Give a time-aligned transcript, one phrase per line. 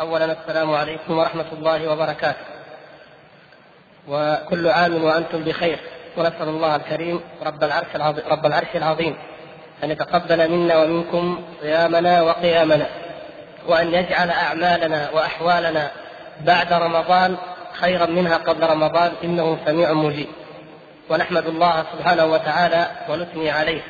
[0.00, 2.44] أولا السلام عليكم ورحمة الله وبركاته.
[4.08, 5.78] وكل عام وأنتم بخير.
[6.16, 9.16] ونسأل الله الكريم رب العرش العظيم, رب العرش العظيم
[9.84, 12.86] أن يتقبل منا ومنكم صيامنا وقيامنا
[13.68, 15.90] وأن يجعل أعمالنا وأحوالنا
[16.40, 17.36] بعد رمضان
[17.72, 19.12] خيرا منها قبل رمضان.
[19.24, 20.28] إنه سميع مجيب.
[21.10, 23.80] ونحمد الله سبحانه وتعالى ونثني عليه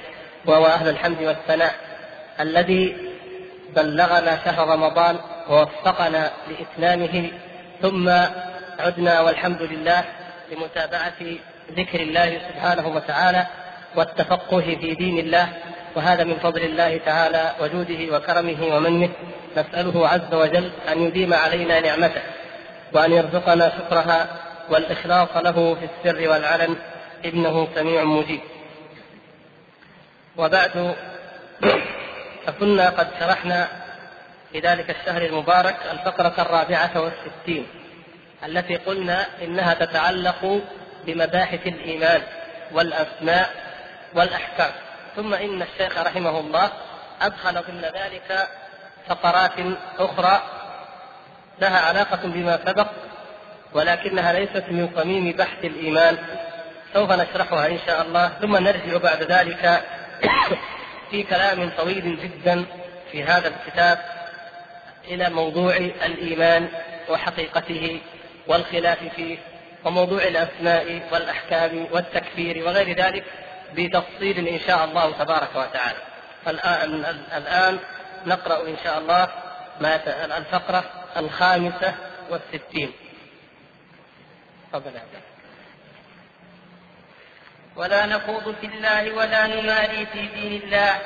[0.47, 1.75] وهو أهل الحمد والثناء
[2.41, 2.97] الذي
[3.77, 5.19] بلغنا شهر رمضان
[5.49, 7.31] ووفقنا لإتمامه
[7.83, 8.09] ثم
[8.79, 10.05] عدنا والحمد لله
[10.53, 11.21] لمتابعة
[11.73, 13.47] ذكر الله سبحانه وتعالى
[13.97, 15.49] والتفقه في دين الله
[15.97, 19.09] وهذا من فضل الله تعالى وجوده وكرمه ومنه.
[19.57, 22.23] نسأله عز وجل أن يديم علينا نعمته
[22.93, 24.27] وأن يرزقنا شكرها
[24.71, 26.77] والإخلاص له في السر والعلن
[27.25, 28.41] إنه سميع مجيب.
[30.37, 30.95] وبعد
[32.47, 33.84] فكنا قد شرحنا
[34.55, 37.67] في ذلك الشهر المبارك الفقرة الرابعة والستين
[38.47, 40.61] التي قلنا إنها تتعلق
[41.07, 42.23] بمباحث الإيمان
[42.73, 43.51] والأسماء
[44.15, 44.71] والأحكام.
[45.17, 46.71] ثم إن الشيخ رحمه الله
[47.23, 48.49] أدخل ضمن ذلك
[49.09, 49.53] فقرات
[49.99, 50.43] أخرى
[51.61, 52.89] لها علاقة بما سبق
[53.73, 56.19] ولكنها ليست من صميم بحث الإيمان.
[56.93, 58.29] سوف نشرحها إن شاء الله.
[58.29, 59.85] ثم نرجع بعد ذلك
[61.11, 62.65] في كلام طويل جدا
[63.13, 64.14] في هذا الكتاب.
[65.09, 66.69] إلى موضوع الإيمان
[67.09, 68.01] وحقيقته
[68.47, 69.39] والخلاف فيه
[69.85, 73.25] وموضوع الأسماء والأحكام والتكفير وغير ذلك
[73.75, 75.99] بتفصيل إن شاء الله تبارك وتعالى.
[76.49, 77.05] الآن,
[77.37, 77.79] الآن
[78.27, 79.29] نقرأ إن شاء الله
[80.39, 80.85] الفقرة
[81.17, 81.95] الخامسة
[82.31, 82.93] والستين.
[84.73, 84.93] تفضل
[87.77, 91.01] ولا نخوض في الله ولا نماري في دين الله.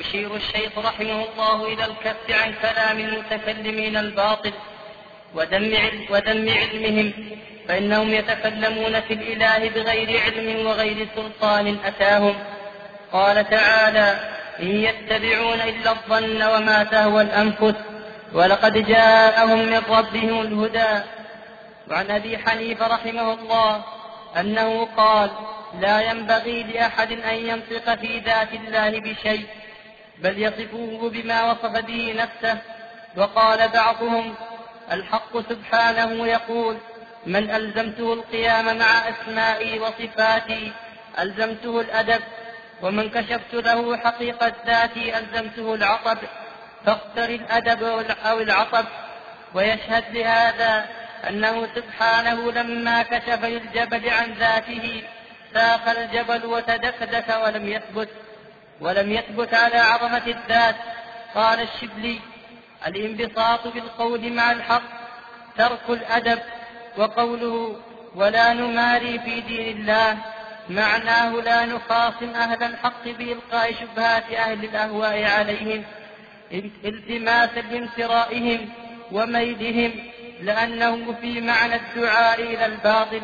[0.00, 4.52] يشير الشيخ رحمه الله إلى الكف عن كلام المتكلمين الباطل
[5.34, 5.74] وذم
[6.10, 7.12] وذم علمهم
[7.68, 12.34] فإنهم يتكلمون في الإله بغير علم وغير سلطان أتاهم.
[13.12, 14.18] قال تعالى
[14.60, 17.74] إن يتبعون إلا الظن وما تهوى الأنفس
[18.32, 21.04] ولقد جاءهم من ربهم الهدى.
[21.90, 23.84] وعن أبي حنيفة رحمه الله
[24.40, 25.30] أنه قال
[25.80, 29.46] لا ينبغي لأحد أن ينطق في ذات الله بشيء
[30.18, 32.58] بل يصفوه بما وصف به نفسه.
[33.16, 34.34] وقال بعضهم
[34.92, 36.76] الحق سبحانه يقول
[37.26, 40.72] من ألزمته القيام مع أسمائي وصفاتي
[41.18, 42.20] ألزمته الأدب
[42.82, 46.18] ومن كشفت له حقيقة ذاتي ألزمته العطب.
[46.86, 47.82] فاختر الأدب
[48.24, 48.84] أو العطب
[49.54, 50.86] ويشهد لهذا
[51.28, 55.02] أنه سبحانه لما كشف للجبل عن ذاته
[55.54, 58.08] ساق الجبل وتدكدك ولم يثبت.
[58.80, 60.76] ولم يثبت على عظمة الذات.
[61.34, 62.20] قال الشبلي
[62.86, 64.82] الانبساط بالقول مع الحق
[65.58, 66.38] ترك الأدب
[66.96, 67.76] وقوله
[68.14, 70.18] ولا نماري في دين الله
[70.70, 75.84] معناه لا نخاصم أهل الحق بإلقاء شبهات أهل الأهواء عليهم
[76.84, 78.68] التماسا لانثرائهم
[79.12, 79.92] وميلهم
[80.40, 83.22] لأنه في معنى الدعاء إلى الباطل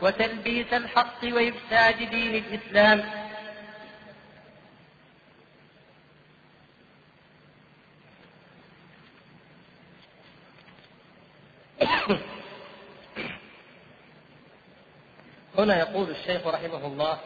[0.00, 3.02] وتلبيس الحق وإفساد دين الإسلام.
[15.58, 17.18] هنا يقول الشيخ رحمه الله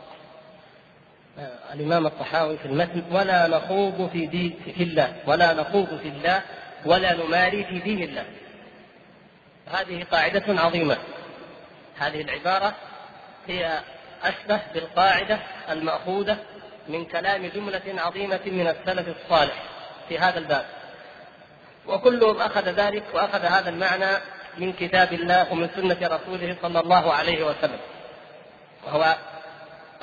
[1.39, 6.43] آه، الإمام الطحاوي في المتن ولا نخوض في دين في الله ولا نخوض في الله
[6.87, 8.25] ولا نماري في دين الله.
[9.66, 10.98] هذه قاعدة عظيمة.
[11.98, 12.75] هذه العبارة
[13.47, 13.81] هي
[14.22, 15.39] أشبه بالقاعدة
[15.71, 16.39] المأخوذة
[16.89, 19.63] من كلام جملة عظيمة من السلف الصالح
[20.09, 20.66] في هذا الباب.
[21.86, 24.16] وكلهم أخذ ذلك وأخذ هذا المعنى
[24.59, 27.79] من كتاب الله ومن سنة رسوله صلى الله عليه وسلم.
[28.87, 29.17] وهو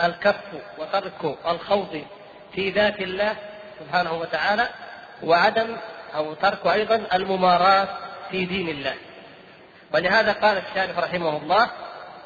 [0.03, 0.35] الكف
[0.77, 2.03] وترك الخوض
[2.53, 3.35] في ذات الله
[3.79, 4.69] سبحانه وتعالى
[5.23, 5.77] وعدم
[6.15, 7.87] أو ترك أيضا المماراة
[8.31, 8.93] في دين الله.
[9.93, 11.69] ولهذا قال الشارح رحمه الله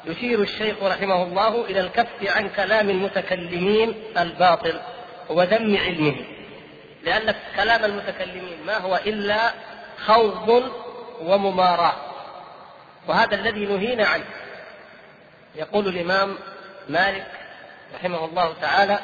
[0.04, 4.80] يشير الشيخ رحمه الله إلى الكف عن كلام المتكلمين الباطل
[5.28, 6.24] وذم علمهم.
[7.04, 9.50] لأن كلام المتكلمين ما هو إلا
[10.06, 10.72] خوض
[11.20, 12.07] ومماراة
[13.08, 14.24] وهذا الذي نهينا عنه.
[15.54, 16.34] يقول الإمام
[16.88, 17.26] مالك
[17.94, 18.98] رحمه الله تعالى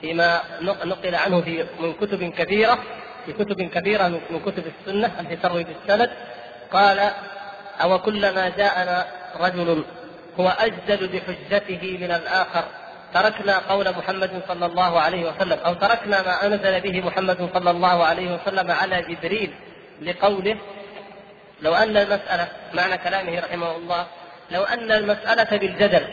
[0.00, 2.78] فيما نقل عنه في من كتب كثيرة
[3.26, 6.10] في كتب كثيرة من كتب السنة التي تروي بالسند
[6.72, 7.10] قال
[7.82, 9.06] أو كلما جاءنا
[9.40, 9.84] رجل
[10.40, 12.64] هو أجدل بحجته من الآخر
[13.14, 18.04] تركنا قول محمد صلى الله عليه وسلم أو تركنا ما أنزل به محمد صلى الله
[18.04, 19.54] عليه وسلم على جبريل
[20.02, 20.58] لقوله
[21.60, 24.06] لو أن المسألة معنى كلامه رحمه الله
[24.50, 26.06] لو أن المسألة بالجدل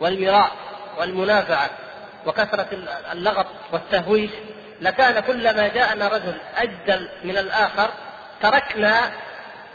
[0.00, 0.50] والمراء
[0.98, 1.70] والمنازعة
[2.26, 2.68] وكثرة
[3.12, 4.30] اللغط والتهويش
[4.80, 7.90] لكان كلما جاءنا رجل أجدل من الآخر
[8.42, 9.12] تركنا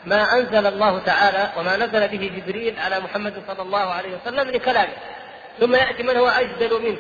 [0.05, 4.93] ما أنزل الله تعالى وما نزل به جبريل على محمد صلى الله عليه وسلم لكلامه.
[5.59, 6.97] ثم يأتي من هو أجدل منه.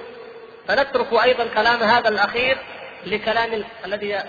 [0.67, 2.57] فنترك أيضا كلام هذا الأخير
[3.05, 4.19] لكلام الذي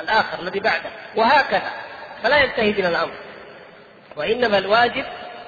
[0.00, 0.90] الآخر الذي بعده.
[1.16, 1.70] وهكذا.
[2.24, 3.14] فلا ينتهي بنا الأمر.
[4.16, 5.04] وإنما الواجب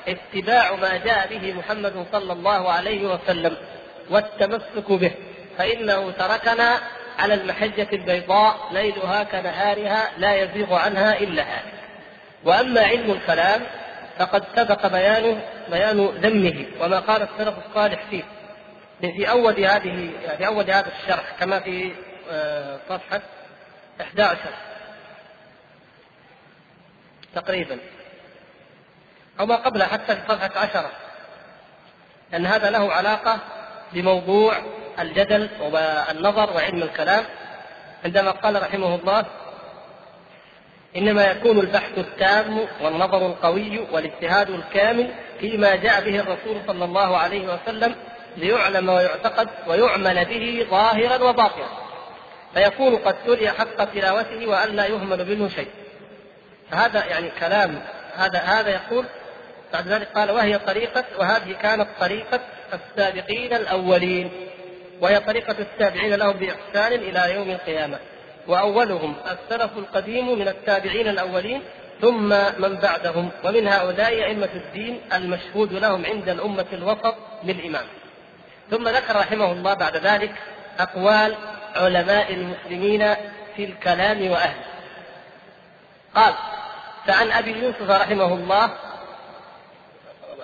[0.08, 3.56] اتباع ما جاء به محمد صلى الله عليه وسلم
[4.10, 5.10] والتمسك به
[5.58, 6.78] فإنه تركنا
[7.18, 11.72] على المحجة البيضاء ليلها كنهارها لا يزيغ عنها إلا هذا.
[12.44, 13.62] وأما علم الكلام
[14.18, 15.40] فقد سبق بيانه
[15.70, 18.22] بيان ذمه وما قال السلف الصالح فيه.
[19.00, 21.92] في أول هذه في أول هذا الشرح كما في
[22.30, 23.20] آه، صفحة
[24.00, 24.38] 11
[27.36, 27.78] تقريبا.
[29.40, 30.90] أو ما قبلها حتى في صفحة عشرة.
[32.32, 33.38] لأن هذا له علاقة
[33.92, 34.56] بموضوع
[34.98, 37.24] الجدل والنظر وعلم الكلام.
[38.04, 39.24] عندما قال رحمه الله
[40.96, 47.54] إنما يكون البحث التام والنظر القوي والاجتهاد الكامل فيما جاء به الرسول صلى الله عليه
[47.54, 47.94] وسلم
[48.36, 51.68] ليعلم ويعتقد ويعمل به ظاهرا وباطنا.
[52.54, 55.68] فيكون قد تلي حق تلاوته وان لا يهمل منه شيء.
[56.70, 57.82] فهذا يعني كلام
[58.16, 59.06] هذا هذا يقول
[59.72, 62.40] بعد ذلك قال وهي طريقة وهذه كانت طريقة
[62.72, 64.30] السابقين الأولين
[65.00, 67.98] وهي طريقة التابعين لهم بإحسان إلى يوم القيامة.
[68.48, 71.62] وأولهم السلف القديم من التابعين الأولين
[72.00, 72.28] ثم
[72.58, 77.84] من بعدهم ومن هؤلاء أئمة الدين المشهود لهم عند الأمة الوسط بالإمام
[78.70, 80.34] ثم ذكر رحمه الله بعد ذلك
[80.78, 81.36] أقوال
[81.76, 83.14] علماء المسلمين
[83.56, 84.64] في الكلام وأهله.
[86.14, 86.34] قال
[87.06, 88.70] فعن أبي يوسف رحمه الله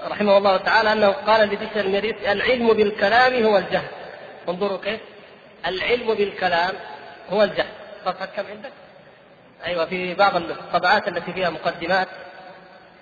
[0.05, 3.89] رحمه الله تعالى أنه قال لبشر المريث العلم بالكلام هو الجهل.
[4.49, 5.01] انظروا كيف.
[5.67, 6.75] العلم بالكلام
[7.31, 7.73] هو الجهل.
[8.05, 8.73] صفحة كم عندك؟
[9.65, 12.09] أيوة في بعض الطبعات التي فيها مقدمات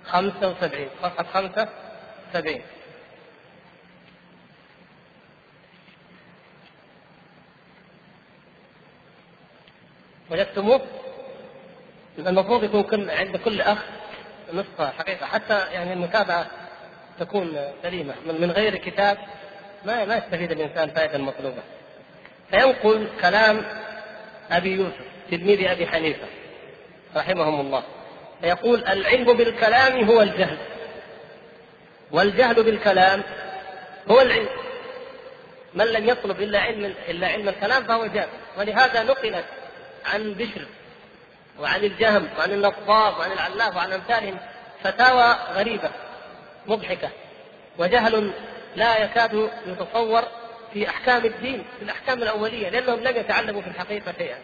[0.06, 2.62] 75 صفحة 75
[10.30, 10.80] وجدتموه؟
[12.18, 13.78] المفروض يكون كل عند كل أخ
[14.52, 15.26] نسخة حقيقة.
[15.26, 16.46] حتى يعني المتابعة
[17.18, 18.14] تكون سليمة.
[18.26, 19.18] من غير كتاب
[19.84, 21.62] ما ما يستفيد الإنسان فائدة المطلوبة
[22.50, 23.62] فينقل كلام
[24.50, 26.26] أبي يوسف تلميذ أبي حنيفة
[27.16, 27.82] رحمهم الله.
[28.40, 30.58] فيقول العلم بالكلام هو الجهل.
[32.12, 33.22] والجهل بالكلام
[34.10, 34.48] هو العلم.
[35.74, 38.28] من لم يطلب إلا علم إلا علم الكلام فهو جاهل
[38.58, 39.44] ولهذا نقلت
[40.06, 40.66] عن بشر
[41.58, 44.39] وعن الجهم وعن النصاب وعن العلاف وعن أمثالهم
[44.82, 45.91] فتاوى غريبة
[46.67, 47.08] مضحكة
[47.79, 48.32] وجهل
[48.77, 50.22] لا يكاد يتصور
[50.72, 54.39] في أحكام الدين في الأحكام الأولية لأنهم لم يتعلموا في الحقيقة شيئا.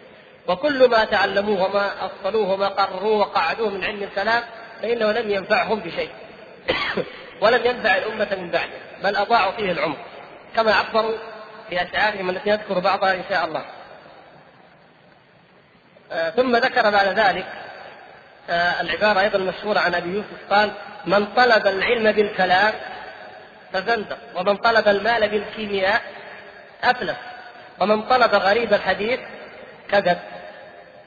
[0.47, 4.43] وكل ما تعلموه وما اصلوه وما قرروه وقعدوه من علم الكلام
[4.81, 6.09] فإنه لم ينفعهم بشيء.
[7.41, 9.97] ولم ينفع الأمة من بعده بل أضاعوا فيه العمر.
[10.55, 11.17] كما عبروا
[11.69, 13.65] في أشعارهم التي نذكر بعضها إن شاء الله.
[16.35, 17.45] ثم ذكر بعد ذلك
[18.49, 20.71] آه العبارة أيضا المشهورة عن أبي يوسف قال
[21.05, 22.73] من طلب العلم بالكلام
[23.73, 26.01] فزندق ومن طلب المال بالكيمياء
[26.83, 27.17] أفلس
[27.79, 29.19] ومن طلب غريب الحديث
[29.91, 30.17] كذب.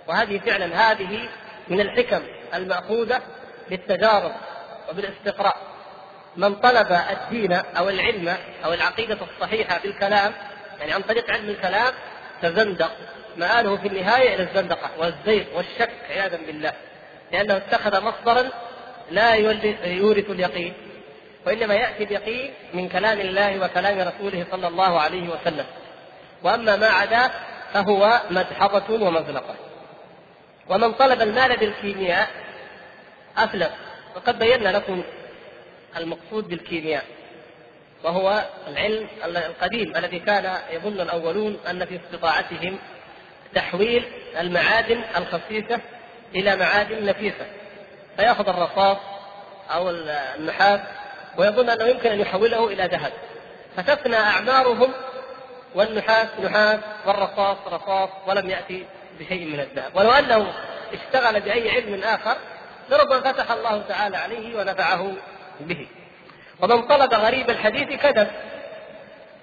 [0.07, 1.29] وهذه فعلا هذه
[1.69, 2.23] من الحكم
[2.55, 3.21] المأخوذة
[3.71, 4.33] بالتجارب
[4.91, 5.57] وبالاستقراء.
[6.37, 10.33] من طلب الدين أو العلم أو العقيدة الصحيحة بالكلام
[10.81, 11.93] يعني عن طريق علم الكلام
[12.43, 12.91] تزندق
[13.41, 16.73] مآله في النهاية إلى الزندقة والزيغ والشك عياذا بالله
[17.33, 18.49] لأنه اتخذ مصدرا
[19.11, 19.35] لا
[19.85, 20.73] يورث اليقين
[21.47, 25.65] وإنما يأتي اليقين من كلام الله وكلام رسوله صلى الله عليه وسلم.
[26.43, 27.31] وأما ما عداه
[27.73, 29.55] فهو مدحضة ومزلقة
[30.69, 32.29] ومن طلب المال بالكيمياء
[33.39, 33.71] أفلس
[34.17, 35.03] وقد بينا لكم
[35.97, 37.05] المقصود بالكيمياء
[38.05, 42.79] وهو العلم القديم الذي كان يظن الأولون أن في استطاعتهم
[43.55, 44.05] تحويل
[44.41, 45.81] المعادن الخفيفة
[46.35, 47.47] إلى معادن نفيسة.
[48.17, 48.97] فيأخذ الرصاص
[49.71, 50.81] أو النحاس
[51.37, 53.13] ويظن أنه يمكن أن يحوله إلى ذهب.
[53.77, 54.93] فتفنى أعمارهم
[55.75, 58.87] والنحاس نحاس والرصاص رصاص ولم يأتي
[59.21, 59.97] بشيء من الذهب.
[59.97, 60.53] ولو أنه
[60.93, 62.37] اشتغل بأي علم آخر
[62.91, 65.13] لربما فتح الله تعالى عليه ونفعه
[65.61, 65.87] به.
[66.61, 68.31] ومن طلب غريب الحديث كذب.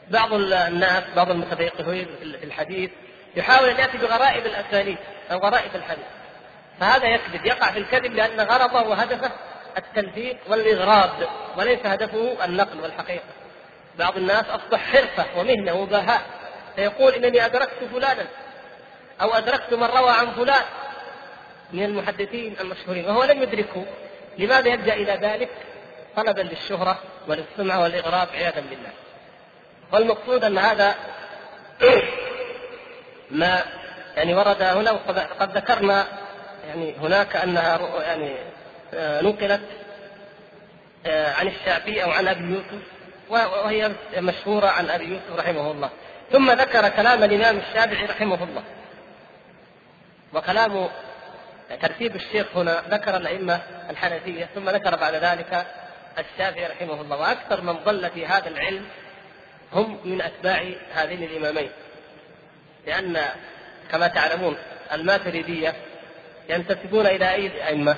[0.10, 2.92] بعض الناس بعض المتفقهين في الحديث
[3.36, 4.98] يحاول أن يأتي بغرائب الأسانيد
[5.32, 6.06] أو غرائب الحديث.
[6.80, 9.32] فهذا يكذب يقع في الكذب لأن غرضه وهدفه
[9.78, 13.26] التلفيق والاغراب وليس هدفه النقل والحقيقة.
[13.98, 16.22] بعض الناس أصبح حرفة ومهنة وبهاء
[16.76, 18.28] فيقول إنني أدركت فلانا
[19.22, 20.64] أو أدركت من روى عن فلان
[21.74, 23.86] من المحدثين المشهورين وهو لم يدركه.
[24.38, 25.50] لماذا يلجأ إلى ذلك؟
[26.16, 28.92] طلبا للشهرة وللسمعه والاغراب عياذا بالله.
[29.92, 30.96] والمقصود أن هذا
[33.32, 33.64] ما
[34.16, 36.08] يعني ورد هنا وقد ذكرنا
[36.68, 38.36] يعني هناك أنها يعني
[38.94, 39.62] آه، نقلت
[41.06, 42.84] آه، عن الشافعي أو عن أبي يوسف
[43.30, 45.90] وهي مشهورة عن أبي يوسف رحمه الله.
[46.32, 48.64] ثم ذكر كلام الإمام الشافعي رحمه الله.
[50.34, 50.88] وكلام
[51.82, 55.68] ترتيب الشيخ هنا ذكر الأئمة الحنفية ثم ذكر بعد ذلك
[56.18, 57.18] الشافعي رحمه الله.
[57.18, 58.86] وأكثر من ضل في هذا العلم
[59.74, 61.70] هم من أتباع هذين الإمامين.
[62.88, 63.20] لأن
[63.92, 64.58] كما تعلمون
[64.94, 65.74] الماتريدية
[66.50, 67.98] ينتسبون إلى أي أئمة؟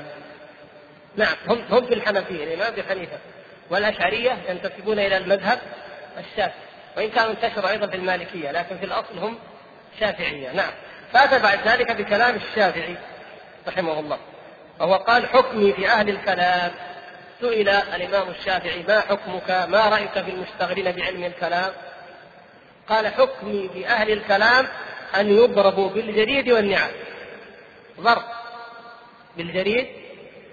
[1.16, 3.18] نعم هم هم في الحنفية الإمام أبي حنيفة.
[3.70, 5.60] والأشعرية ينتسبون إلى المذهب
[6.18, 6.62] الشافعي.
[6.98, 9.40] وإن كانوا انتشروا أيضا في المالكية لكن في الأصل هم
[10.00, 10.52] شافعية.
[10.52, 10.72] نعم.
[11.14, 12.96] فأتى بعد ذلك بكلام الشافعي
[13.68, 14.18] رحمه الله.
[14.80, 16.72] وهو قال حكمي في أهل الكلام.
[17.42, 21.72] سئل الإمام الشافعي ما حكمك؟ ما رأيك في المشتغلين بعلم الكلام؟
[22.90, 24.68] قال حكمي في أهل الكلام
[25.16, 26.92] أن يضربوا بالجريد والنعال
[28.00, 28.24] ضرب
[29.38, 29.88] بالجريد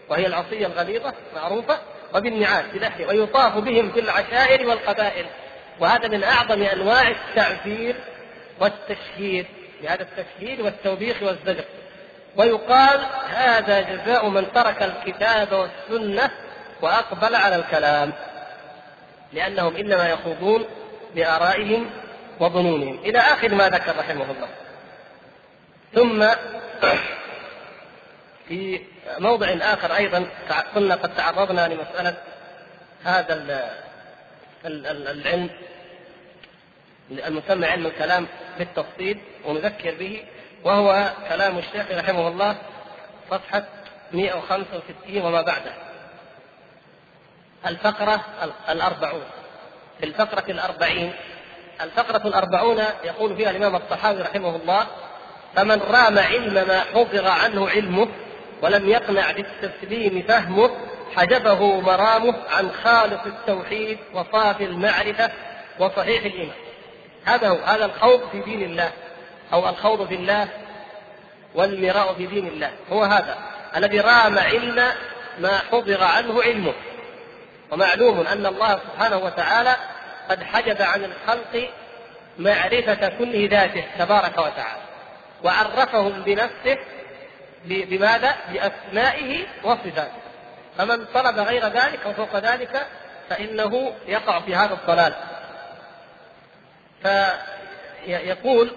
[0.09, 1.79] وهي العصية الغليظة معروفة
[2.15, 5.27] وبالنعال بلحية ويطاف بهم في العشائر والقبائل.
[5.81, 7.97] وهذا من أعظم أنواع التعبير
[8.61, 9.47] والتشهير
[9.83, 11.65] بهذا التشهير والتوبيخ والزجر.
[12.37, 16.31] ويقال هذا جزاء من ترك الكتاب والسنة
[16.83, 18.13] وأقبل على الكلام
[19.33, 20.65] لأنهم إنما يخوضون
[21.15, 21.91] بآرائهم
[22.41, 22.99] وظنونهم.
[22.99, 24.49] إلى آخر ما ذكر رحمه الله.
[25.95, 26.29] ثم
[28.49, 28.81] في
[29.19, 30.27] موضع آخر أيضا
[30.75, 32.17] قلنا قد تعرضنا لمسألة
[33.05, 33.35] هذا
[34.65, 35.51] العلم
[37.11, 38.27] المسمى علم الكلام
[38.59, 40.25] بالتفصيل ونذكر به
[40.65, 42.57] وهو كلام الشيخ رحمه الله
[43.31, 43.65] صفحة
[44.13, 45.73] 165 وما بعده.
[47.67, 48.25] الفقرة
[48.69, 49.25] الأربعون.
[49.99, 51.15] في الفقرة الأربعين
[51.81, 54.87] الفقرة الأربعون يقول فيها الإمام الطحاوي رحمه الله
[55.57, 58.09] فمن رام علم ما حفظ عنه علمه
[58.63, 60.71] ولم يقنع بالتسليم فهمه
[61.17, 65.31] حجبه مرامه عن خالص التوحيد وصافي المعرفة
[65.79, 66.57] وصحيح الإيمان.
[67.25, 68.91] هذا هو هذا الخوض في دين الله
[69.53, 70.49] أو الخوض في الله
[71.55, 72.71] والمراء في دين الله.
[72.93, 73.39] هو هذا
[73.77, 74.85] الذي رام علم
[75.39, 76.75] ما حفظ عنه علمه.
[77.71, 79.77] ومعلوم أن الله سبحانه وتعالى
[80.31, 81.71] قد حجب عن الخلق
[82.39, 84.83] معرفة كل ذاته تبارك وتعالى
[85.45, 86.79] وعرفهم بنفسه
[87.65, 90.13] بماذا؟ بأسمائه وصفاته.
[90.79, 92.87] فمن طلب غير ذلك أو فوق ذلك
[93.29, 95.15] فإنه يقع في هذا الضلال.
[97.03, 98.73] فيقول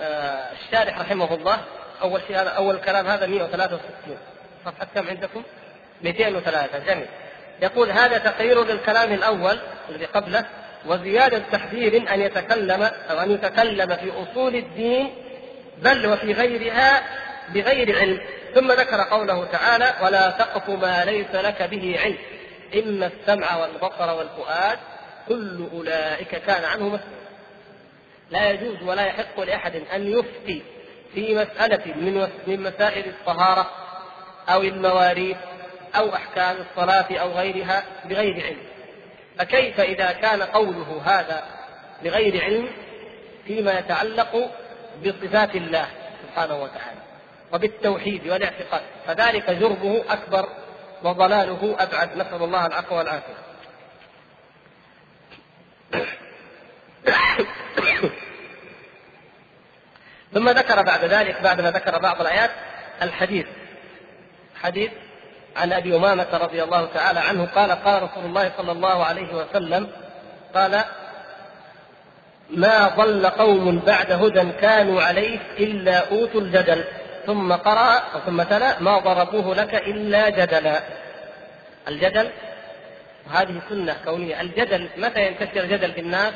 [0.00, 1.58] آه، الشارح رحمه الله
[2.02, 4.18] أول شيء هذا أول كلام هذا 163
[4.64, 5.42] صفحة كم عندكم؟
[6.02, 7.06] 203 جميل.
[7.62, 9.58] يقول هذا تقرير للكلام الأول
[9.88, 10.44] الذي قبله
[10.88, 15.14] وزيادة تحذير أن يتكلم أو أن يتكلم في أصول الدين
[15.82, 17.02] بل وفي غيرها
[17.54, 18.20] بغير علم.
[18.54, 22.18] ثم ذكر قوله تعالى ولا تقف ما ليس لك به علم.
[22.74, 24.78] إن السمع والبصر والفؤاد
[25.28, 27.18] كل أولئك كان عنه مسؤولا.
[28.30, 30.62] لا يجوز ولا يحق لأحد أن يفتي
[31.14, 33.70] في مسألة من من مسائل الطهارة
[34.48, 35.36] أو المواريث
[35.96, 38.77] أو أحكام الصلاة أو غيرها بغير علم.
[39.38, 41.44] فكيف إذا كان قوله هذا
[42.04, 42.68] بغير علم
[43.46, 44.50] فيما يتعلق
[45.04, 45.86] بصفات الله
[46.22, 47.00] سبحانه وتعالى
[47.52, 50.48] وبالتوحيد والاعتقاد؟ فذلك جرمه أكبر
[51.02, 52.16] وضلاله أبعد.
[52.16, 53.34] نسأل الله العفو والعافية.
[60.34, 62.50] ثم ذكر بعد ذلك بعدما ذكر بعض الآيات
[63.02, 63.46] الحديث.
[64.62, 64.90] حديث
[65.58, 69.88] عن أبي أمامة رضي الله تعالى عنه قال قال رسول الله صلى الله عليه وسلم
[70.54, 70.84] قال
[72.50, 76.84] ما ضل قوم بعد هدى كانوا عليه إلا أوتوا الجدل
[77.26, 80.80] ثم قرأ ثم تلا ما ضربوه لك إلا جدلا.
[81.88, 82.30] الجدل
[83.26, 86.32] وهذه سنة كونية الجدل متى ينتشر جدل في الناس؟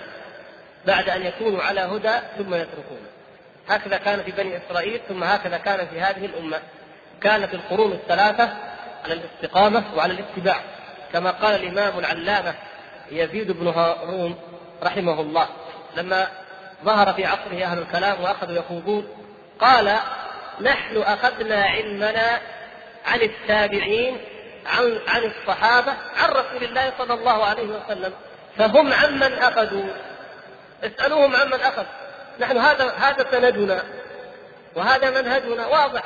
[0.86, 3.08] بعد أن يكونوا على هدى ثم يتركونه.
[3.68, 6.58] هكذا كان في بني إسرائيل ثم هكذا كان في هذه الأمة.
[7.20, 8.52] كانت القرون الثلاثة
[9.04, 10.60] على الاستقامة وعلى الاتباع.
[11.12, 12.54] كما قال الإمام العلامة
[13.10, 14.36] يزيد بن هارون
[14.82, 15.48] رحمه الله
[15.96, 16.28] لما
[16.84, 19.08] ظهر في عصره أهل الكلام وأخذوا يخوضون
[19.60, 19.96] قال
[20.60, 22.40] نحن أخذنا علمنا
[23.06, 24.18] عن التابعين
[24.66, 28.12] عن عن الصحابة عن رسول الله صلى الله عليه وسلم
[28.56, 29.84] فهم عمن أخذوا.
[30.84, 31.84] اسألوهم عمن أخذ.
[32.40, 33.82] نحن هذا هذا سندنا
[34.74, 36.02] وهذا منهجنا واضح.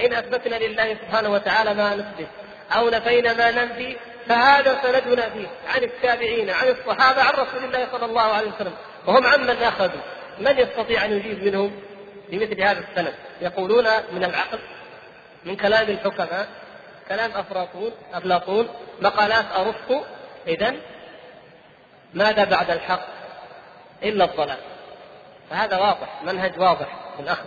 [0.00, 2.28] إن أثبتنا لله سبحانه وتعالى ما نثبت
[2.72, 3.96] أو نفينا ما ننفي
[4.28, 8.74] فهذا سندنا فيه عن التابعين عن الصحابة عن رسول الله صلى الله عليه وسلم
[9.06, 10.00] وهم عمن أخذوا
[10.38, 11.80] من يستطيع أن يجيب منهم
[12.28, 14.58] بمثل هذا السند؟ يقولون من العقل
[15.44, 16.48] من كلام الحكماء
[17.08, 18.68] كلام أفلاطون أفلاطون
[19.00, 20.04] مقالات أرسطو.
[20.46, 20.74] إذا
[22.14, 23.06] ماذا بعد الحق؟
[24.02, 24.58] إلا الضلال.
[25.50, 26.86] فهذا واضح منهج واضح
[27.16, 27.46] في الأخذ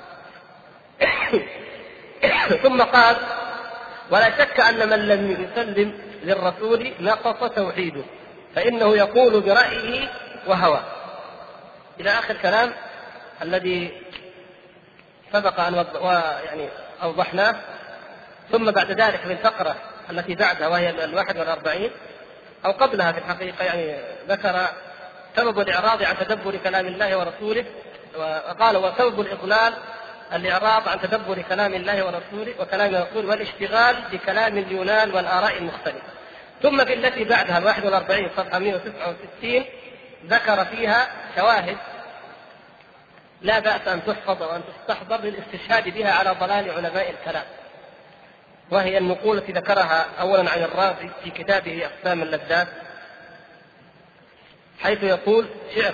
[2.48, 3.16] ثم قال
[4.12, 8.01] ولا شك أن من لم يسلم للرسول نقص توحيده
[8.56, 10.10] فإنه يقول برأيه
[10.48, 10.80] وهوى.
[12.00, 12.74] إلى آخر كلام
[13.42, 14.01] الذي
[15.34, 15.86] سبق أن
[16.46, 16.70] يعني
[17.04, 17.56] أوضحناه
[18.51, 19.75] ثم بعد ذلك في الفقرة
[20.10, 21.92] التي بعدها وهي الواحد والأربعين
[22.66, 23.98] أو قبلها في الحقيقة يعني
[24.30, 24.68] ذكر
[25.36, 27.66] سبب الإعراض عن تدبر كلام الله ورسوله
[28.18, 29.74] وقال وسبب الإضلال
[30.34, 36.07] الإعراض عن تدبر كلام الله ورسوله وكلام الرسول والاشتغال بكلام اليونان والآراء المختلفة.
[36.62, 39.65] ثم في التي بعدها الواحد والأربعين صفحة 169
[40.25, 41.77] ذكر فيها شواهد
[43.41, 47.46] لا بأس أن تحفظ وأن تستحضر للاستشهاد بها على ضلال علماء الكلام.
[48.72, 52.67] وهي النقول التي ذكرها أولا عن الرازي في كتابه أقسام اللذات
[54.79, 55.94] حيث يقول شعر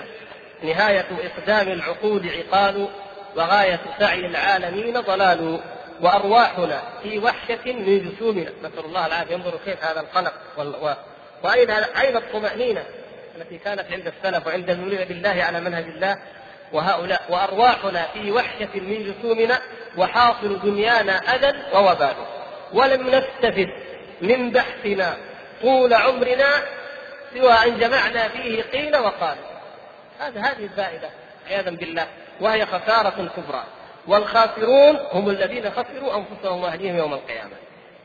[0.62, 2.88] نهاية إقدام العقول عقال
[3.36, 5.60] وغاية سعي العالمين ضلال
[6.00, 8.50] وأرواحنا في وحشة من جسومنا.
[8.62, 9.34] نسأل الله العافية.
[9.34, 10.98] انظروا كيف هذا القلق.
[11.42, 12.84] وأين أين الطمأنينة
[13.36, 16.18] التي كانت عند السلف وعند المؤمنين بالله على منهج الله.
[16.72, 19.58] وهؤلاء وأرواحنا في وحشة من جسومنا
[19.96, 22.14] وحاصل دنيانا أذى ووبال
[22.72, 23.68] ولم نستفد
[24.20, 25.16] من بحثنا
[25.62, 26.48] طول عمرنا
[27.34, 29.36] سوى أن جمعنا فيه قيل وقال.
[30.20, 31.10] هذا هذه الفائدة.
[31.50, 32.06] عياذا بالله.
[32.40, 33.64] وهي خسارة كبرى.
[34.06, 37.52] والخاسرون هم الذين خسروا أنفسهم وأهليهم يوم القيامة.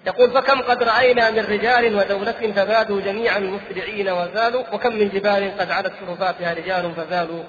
[0.08, 5.72] يقول فكم قد رأينا من رجال ودولة فزادوا جميعا مسرعين وزالوا وكم من جبال قد
[5.72, 7.44] علت شرفاتها رجال فزالوا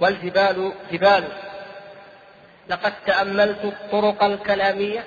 [0.00, 1.24] والجبال جبال.
[2.68, 5.04] لقد تأملت الطرق الكلامية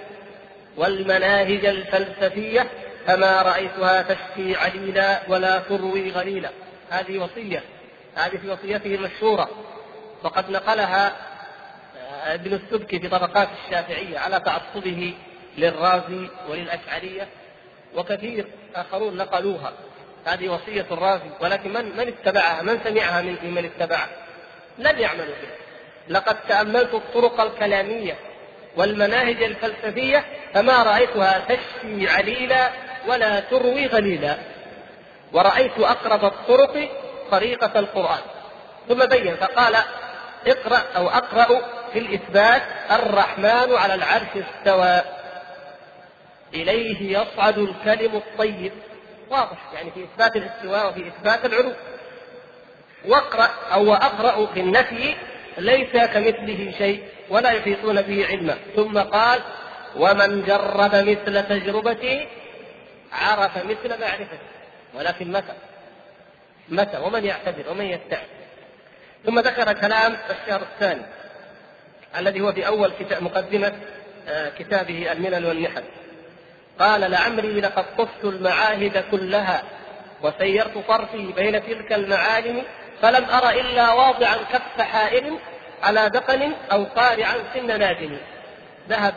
[0.78, 2.68] والمناهج الفلسفية
[3.08, 6.50] فما رأيتها تشفي عليلا ولا تروي غليلا.
[6.90, 7.64] هذه وصية.
[8.16, 9.50] هذه في وصيته المشهورة.
[10.24, 11.14] وقد نقلها
[12.26, 15.14] ابن السبكي في طبقات الشافعية على تعصبه
[15.58, 17.28] للرازي وللأشعرية
[17.96, 19.74] وكثير آخرون نقلوها
[20.26, 24.10] هذه وصية الرازي ولكن من من اتبعها؟ من سمعها من من اتبعها؟
[24.78, 25.56] لم يعملوا بها
[26.10, 28.16] لقد تأملت الطرق الكلامية
[28.78, 32.70] والمناهج الفلسفية فما رأيتها تشفي عليلا
[33.08, 34.38] ولا تروي غليلا
[35.34, 36.90] ورأيت أقرب الطرق
[37.32, 38.22] طريقة القرآن
[38.90, 39.76] ثم بين فقال
[40.48, 41.62] اقرأ أو أقرأ
[41.94, 45.02] في الإثبات الرحمن على العرش استوى.
[46.54, 48.72] إليه يصعد الكلم الطيب.
[49.30, 51.74] واضح يعني في إثبات الاستواء وفي إثبات العلو
[53.06, 55.16] واقرأ أو أقرأ في النفي
[55.58, 58.58] ليس كمثله شيء ولا يحيطون به علما.
[58.76, 59.40] ثم قال
[59.96, 62.28] ومن جرب مثل تجربتي
[63.12, 64.38] عرف مثل معرفتي.
[64.94, 65.54] ولكن متى؟
[66.70, 68.39] متى؟ ومن يعتبر؟ ومن يتعب
[69.26, 71.02] ثم ذكر كلام الشهر الثاني
[72.18, 73.74] الذي هو في أول كتاب مقدمة
[74.28, 75.84] آه، كتابه الملل والنحل
[76.80, 79.64] قال لعمري لقد طفت المعاهد كلها
[80.22, 82.64] وسيرت طرفي بين تلك المعالم
[83.02, 85.40] فلم أر إلا واضعا كف حائل
[85.84, 88.18] على دقن أو قارعا سن نادم
[88.90, 89.14] ذهب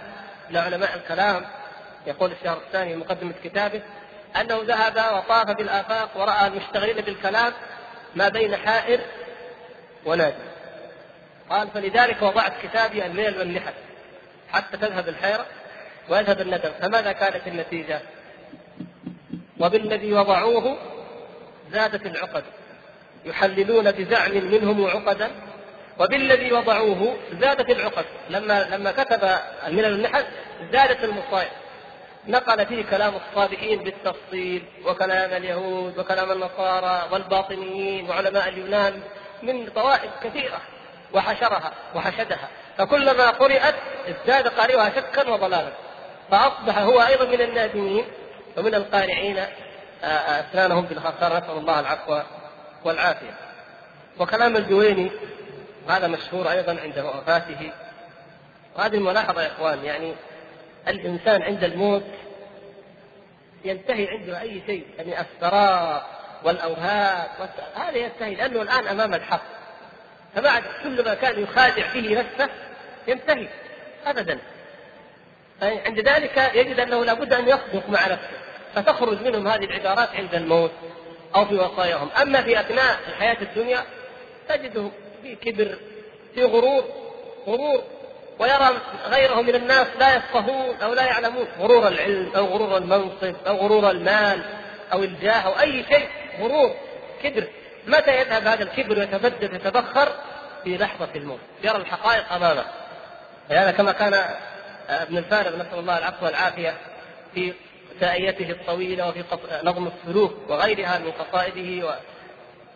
[0.50, 1.44] لعلماء الكلام
[2.06, 3.82] يقول الشهر الثاني مقدمة كتابه
[4.40, 7.52] أنه ذهب وطاف بالآفاق ورأى المشتغلين بالكلام
[8.14, 9.00] ما بين حائر
[10.04, 10.52] ونادم
[11.50, 13.72] قال فلذلك وضعت كتابي الليل والنحل
[14.52, 15.46] حتى تذهب الحيرة
[16.08, 16.70] ويذهب الندم.
[16.80, 18.00] فماذا كانت النتيجة؟
[19.60, 20.78] وبالذي وضعوه
[21.72, 22.44] زادت العقد.
[23.24, 25.30] يحللون بزعم منهم عقدا.
[25.98, 28.04] وبالذي وضعوه زادت العقد.
[28.30, 30.24] لما لما كتب الملل النحل
[30.72, 31.50] زادت المصائب.
[32.28, 39.02] نقل فيه كلام الصابئين بالتفصيل وكلام اليهود وكلام النصارى والباطنيين وعلماء اليونان
[39.42, 40.60] من طوائف كثيرة
[41.14, 42.48] وحشرها وحشدها.
[42.78, 43.74] فكلما قرأت
[44.08, 45.72] ازداد قارئها شكا وضلالا.
[46.30, 48.04] فأصبح هو أيضا من النادمين
[48.56, 52.20] ومن القارعين آه، آه، أسنانهم بالخسارة نسأل الله العفو
[52.84, 53.34] والعافية.
[54.18, 55.10] وكلام الجويني
[55.88, 57.72] هذا مشهور أيضا عند وفاته.
[58.76, 60.14] وهذه الملاحظة يا إخوان يعني
[60.88, 62.04] الإنسان عند الموت
[63.64, 67.28] ينتهي عنده أي شيء يعني الثراء والأوهام
[67.74, 69.42] هذا ينتهي لأنه الآن أمام الحق.
[70.34, 72.50] فبعد كل ما كان يخادع به نفسه
[73.08, 73.48] ينتهي
[74.06, 74.38] أبدا.
[75.62, 78.38] عند ذلك يجد أنه لابد أن يصدق مع نفسه.
[78.74, 80.72] فتخرج منهم هذه العبارات عند الموت
[81.34, 82.08] أو في وصاياهم.
[82.22, 83.82] أما في أثناء الحياة الدنيا
[84.48, 84.90] تجده
[85.22, 85.78] في كبر
[86.34, 86.84] في غرور
[87.46, 87.82] غرور
[88.38, 91.46] ويرى غيره من الناس لا يفقهون أو لا يعلمون.
[91.58, 94.44] غرور العلم أو غرور المنصب أو غرور المال
[94.92, 96.08] أو الجاه أو أي شيء.
[96.40, 96.74] غرور
[97.22, 97.48] كبر.
[97.86, 100.12] متى يذهب هذا الكبر ويتبدد يتبخر
[100.64, 101.40] في لحظة الموت.
[101.64, 102.64] يرى الحقائق أمامه.
[103.50, 104.14] هذا كما كان
[104.88, 106.74] ابن الفارغ نسأل الله العفو والعافية
[107.34, 107.52] في
[108.00, 109.24] سائيته الطويلة وفي
[109.64, 111.86] نظم السلوك وغيرها من قصائده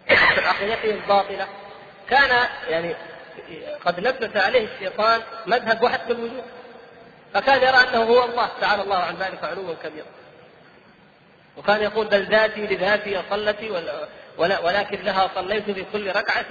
[0.08, 1.46] وعقيدته الباطلة.
[2.10, 2.96] كان يعني
[3.84, 6.44] قد لبس عليه الشيطان مذهب وحدة الوجود.
[7.34, 10.06] فكان يرى أنه هو الله تعالى الله عن ذلك علوا كبيرا.
[11.56, 13.70] وكان يقول بل ذاتي لذاتي صلتي
[14.38, 16.46] ولكن لها صليت في كل ركعة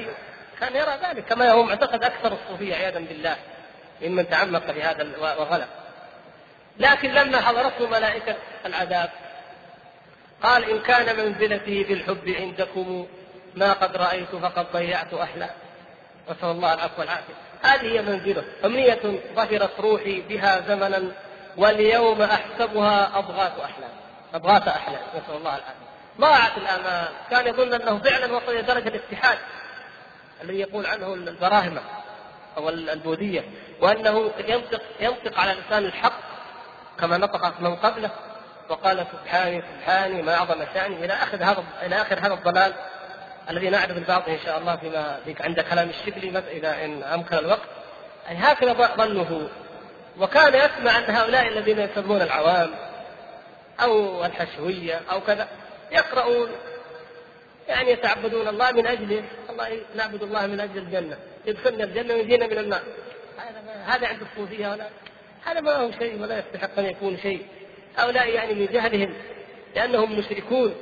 [0.60, 3.36] كان يرى ذلك كما هو معتقد أكثر الصوفية عياذا بالله
[4.02, 5.68] ممن تعمق في هذا وغلب.
[6.80, 9.10] لكن لما حضرته ملائكة العذاب
[10.44, 13.08] قال إن كان منزلتي بالحب عندكم
[13.56, 15.50] ما قد رأيت فقد ضيعت احلام
[16.30, 17.34] نسأل الله العفو والعافية.
[17.64, 18.44] هذه هي منزلة.
[18.66, 21.12] أمنية ظهرت روحي بها زمنا
[21.58, 23.92] واليوم أحسبها أضغاث أحلام.
[24.36, 25.86] اضغاث احلام نسأل الله العافية.
[26.22, 29.38] ضاعت الامال كان يظن أنه فعلا وصل إلى درجة الاتحاد.
[30.44, 31.82] الذي يقول عنه البراهمة
[32.58, 33.44] أو البوذية
[33.82, 36.20] وأنه ينطق ينطق على لسان الحق
[37.00, 38.10] كما نطق من قبله
[38.70, 41.06] وقال سبحاني سبحاني ما أعظم شأني.
[41.06, 42.74] إلى آخر هذا إلى آخر هذا الضلال
[43.50, 47.70] الذي نعرف البعض إن شاء الله فيما عند كلام الشبلي إذا إن أمكن الوقت.
[48.30, 49.50] أي هكذا ظنه.
[50.20, 52.72] وكان يسمع ان هؤلاء الذين يسمون العوام.
[53.80, 55.48] أو الحشوية أو كذا
[55.92, 56.50] يقرؤون
[57.68, 61.18] يعني يتعبدون الله من اجله الله نعبد الله من أجل الجنة.
[61.46, 62.82] يدخلنا الجنة ويجينا من النار.
[63.38, 64.88] هذا هذا عند الصوفيه ولا
[65.46, 67.46] هذا ما هو شيء ولا يستحق أن يكون شيء.
[67.98, 69.14] هؤلاء يعني من جهلهم
[69.76, 70.76] لأنهم مشركون.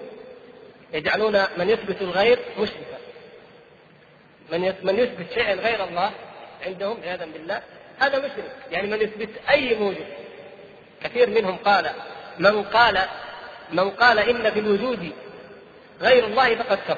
[0.94, 2.98] يجعلون من يثبت الغير مشركا.
[4.52, 6.12] من من يثبت شيئا غير الله
[6.66, 7.62] عندهم عياذا بالله
[8.00, 8.56] هذا مشرك.
[8.72, 10.08] يعني من يثبت أي موجود
[11.04, 11.92] كثير منهم قال
[12.40, 13.00] من قال
[13.72, 15.12] من قال إن في الوجود
[16.02, 16.98] غير الله فقد كفر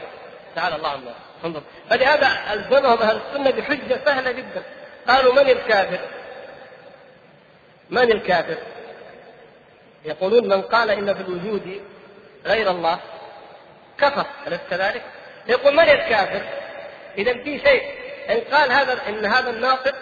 [0.56, 1.14] تعالى الله عنه
[1.46, 4.64] انظر فلهذا ألزمهم أهل السنة بحجة سهلة جدا
[5.08, 6.00] قالوا من الكافر؟
[7.90, 8.58] من الكافر؟
[10.06, 11.82] يقولون من قال إن في الوجود
[12.46, 13.00] غير الله
[13.98, 15.04] كفر أليس كذلك؟
[15.48, 16.42] يقول من الكافر؟
[17.18, 17.84] إذا في شيء
[18.30, 19.96] إن قال هذا إن هذا الناطق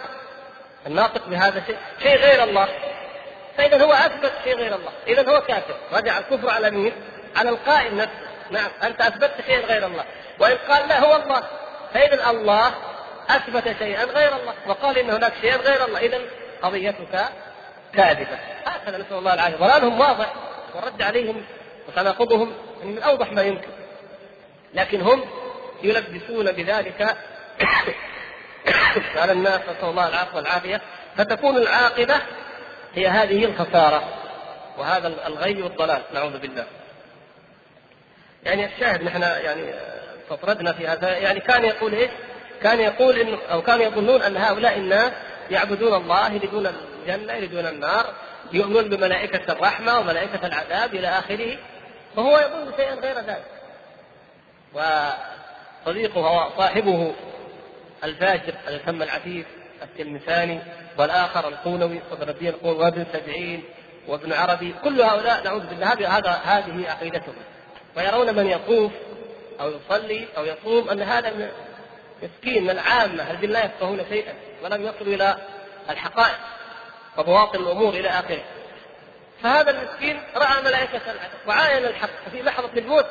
[0.86, 2.68] الناطق بهذا الشيء شيء غير الله
[3.58, 6.92] فإذا هو أثبت شيء غير الله، إذا هو كافر، رجع الكفر على مين؟
[7.36, 8.70] على القائل نفسه، نعم.
[8.82, 10.04] أنت أثبتت شيئا غير الله،
[10.38, 11.42] وإن قال لا هو الله،
[11.94, 12.74] فإذا الله
[13.30, 16.20] أثبت شيئا غير الله، وقال إن هناك شيئا غير الله، إذا
[16.62, 17.24] قضيتك
[17.94, 20.34] كاذبة، هكذا نسأل الله العافية، ضلالهم واضح.
[20.74, 21.44] والرد عليهم
[21.88, 22.52] وتناقضهم
[22.84, 23.68] من أوضح ما يمكن.
[24.74, 25.24] لكن هم
[25.82, 27.02] يلبسون بذلك
[29.20, 29.60] على الناس.
[29.60, 30.80] نسأل الله العفو والعافية.
[31.16, 32.20] فتكون العاقبة
[32.94, 34.08] هي هذه الخسارة
[34.78, 36.66] وهذا الغي والضلال نعوذ بالله
[38.44, 39.74] يعني الشاهد نحن يعني
[40.30, 42.10] تطردنا في هذا يعني كان يقول إيش؟
[42.62, 45.12] كان يقول إن أو كانوا يظنون أن هؤلاء الناس
[45.50, 48.14] يعبدون الله يريدون الجنة يريدون النار
[48.52, 51.56] يؤمنون بملائكة الرحمة وملائكة العذاب إلى آخره
[52.16, 53.44] فهو يظن شيئا غير ذلك
[54.74, 57.14] وصديقه صاحبه
[58.04, 59.46] الفاجر الفم العفيف
[59.82, 60.60] التلمساني
[60.98, 63.64] والآخر القولوي صدر الدين القولوي وابن سبعين
[64.08, 67.34] وابن عربي كل هؤلاء نعوذ بالله هذا هذه عقيدتهم.
[67.96, 68.92] ويرون من يطوف
[69.60, 71.50] أو يصلي أو يصوم أن هذا
[72.22, 75.36] مسكين من العامة الذين لا يفقهون شيئا ولم يصلوا إلى
[75.90, 76.38] الحقائق
[77.18, 78.42] وبواطن الأمور إلى آخره.
[79.42, 81.00] فهذا المسكين رأى ملائكة
[81.46, 82.10] وعاين الحق.
[82.26, 83.06] ففي لحظة الموت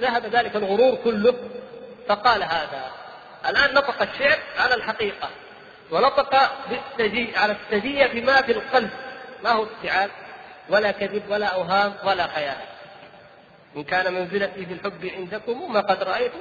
[0.00, 1.34] ذهب ذلك الغرور كله
[2.08, 2.90] فقال هذا.
[3.48, 5.28] الآن نطق الشعر على الحقيقة.
[5.90, 8.90] ونطق بالسجي على السجية بما في القلب.
[9.44, 10.10] ما هو استيعاب
[10.68, 12.56] ولا كذب ولا أوهام ولا خيال
[13.76, 16.32] إن كان منزلتي في الحب عندكم ما قد رأيت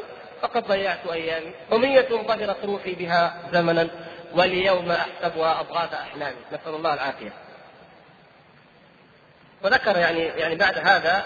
[0.41, 1.51] فقد ضيعت أيامي.
[1.73, 3.88] أمية ظهرت روحي بها زمنا
[4.34, 6.38] واليوم أحسبها أضغاث أحلامي.
[6.51, 7.34] نسأل الله العافية.
[9.63, 11.25] وذكر يعني يعني بعد هذا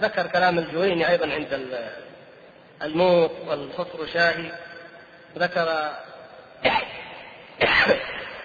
[0.00, 1.70] ذكر كلام الجويني أيضا عند
[2.82, 4.52] الموت والخصر شاهي.
[5.38, 5.92] ذكر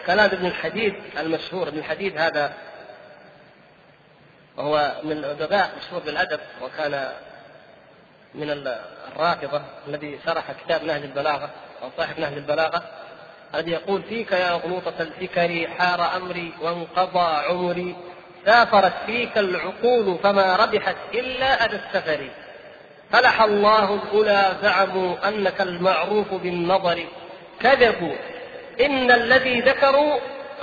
[0.08, 2.54] كلام ابن الحديد المشهور ابن الحديد هذا
[4.58, 7.08] وهو من الأدباء مشهور بالأدب وكان
[8.36, 8.50] من
[9.16, 11.50] الرافضة الذي شرح كتاب نهج البلاغة
[11.84, 12.84] أو صاحب نهج البلاغة
[13.56, 17.96] الذي يقول فيك يا غلوطة الفكر حار أمري وانقضى عمري
[18.46, 22.30] سافرت فيك العقول فما ربحت إلا أدى السفر.
[23.12, 27.06] فلح الله الأولى زعموا أنك المعروف بالنظر.
[27.60, 28.16] كذبوا
[28.82, 30.20] إن الذي ذكروا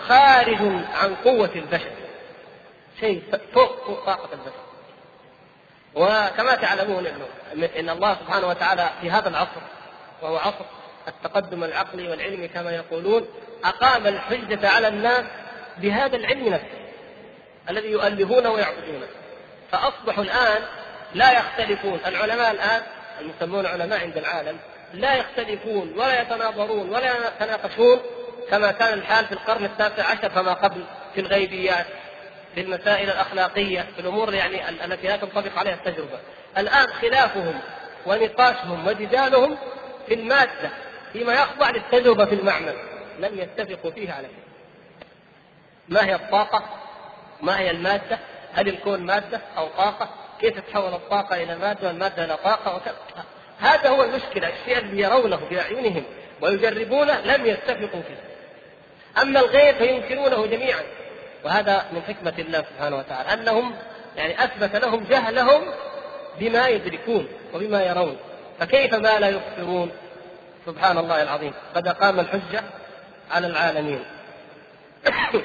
[0.09, 0.61] خارج
[0.95, 1.93] عن قوة البشر.
[3.01, 3.23] شيء
[3.55, 4.65] فوق طاقة البشر.
[5.95, 7.07] وكما تعلمون
[7.79, 9.61] إن الله سبحانه وتعالى في هذا العصر
[10.23, 10.65] وهو عصر
[11.09, 13.27] التقدم العقلي والعلمي كما يقولون
[13.65, 15.25] أقام الحجة على الناس
[15.79, 16.85] بهذا العلم نفسه
[17.71, 19.07] الذي يؤلهونه ويعبدونه.
[19.73, 20.63] فأصبحوا الآن
[21.15, 22.01] لا يختلفون.
[22.07, 22.83] العلماء الآن
[23.21, 24.59] المسمون علماء عند العالم
[25.01, 28.01] لا يختلفون ولا يتناظرون ولا يتناقشون
[28.51, 31.87] كما كان الحال في القرن التاسع عشر فما قبل في الغيبيات
[32.55, 36.19] في المسائل الأخلاقية في الأمور يعني التي لا تنطبق عليها التجربة.
[36.59, 37.61] الآن خلافهم
[38.07, 39.57] ونقاشهم وجدالهم
[40.07, 40.71] في المادة
[41.13, 42.75] فيما يخضع للتجربة في المعمل
[43.19, 44.45] لم يتفقوا فيه على شيء
[45.89, 46.65] ما هي الطاقة؟
[47.43, 48.19] ما هي المادة؟
[48.53, 50.09] هل الكون مادة أو طاقة؟
[50.41, 52.97] كيف تتحول الطاقة إلى مادة والمادة إلى طاقة؟ وكذا
[53.65, 56.05] هذا هو المشكلة الشيء الذي يرونه باعينهم
[56.41, 58.19] ويجربونه لم يتفقوا فيه.
[59.23, 60.83] أما الغيب فينكرونه جميعا.
[61.45, 63.75] وهذا من حكمة الله سبحانه وتعالى أنهم
[64.17, 65.63] يعني أثبت لهم جهلهم
[66.39, 68.17] بما يدركون وبما يرون.
[68.61, 69.91] فكيف ما لا يبصرون
[70.67, 71.53] سبحان الله العظيم.
[71.75, 72.63] قد أقام الحجة
[73.31, 74.05] على العالمين.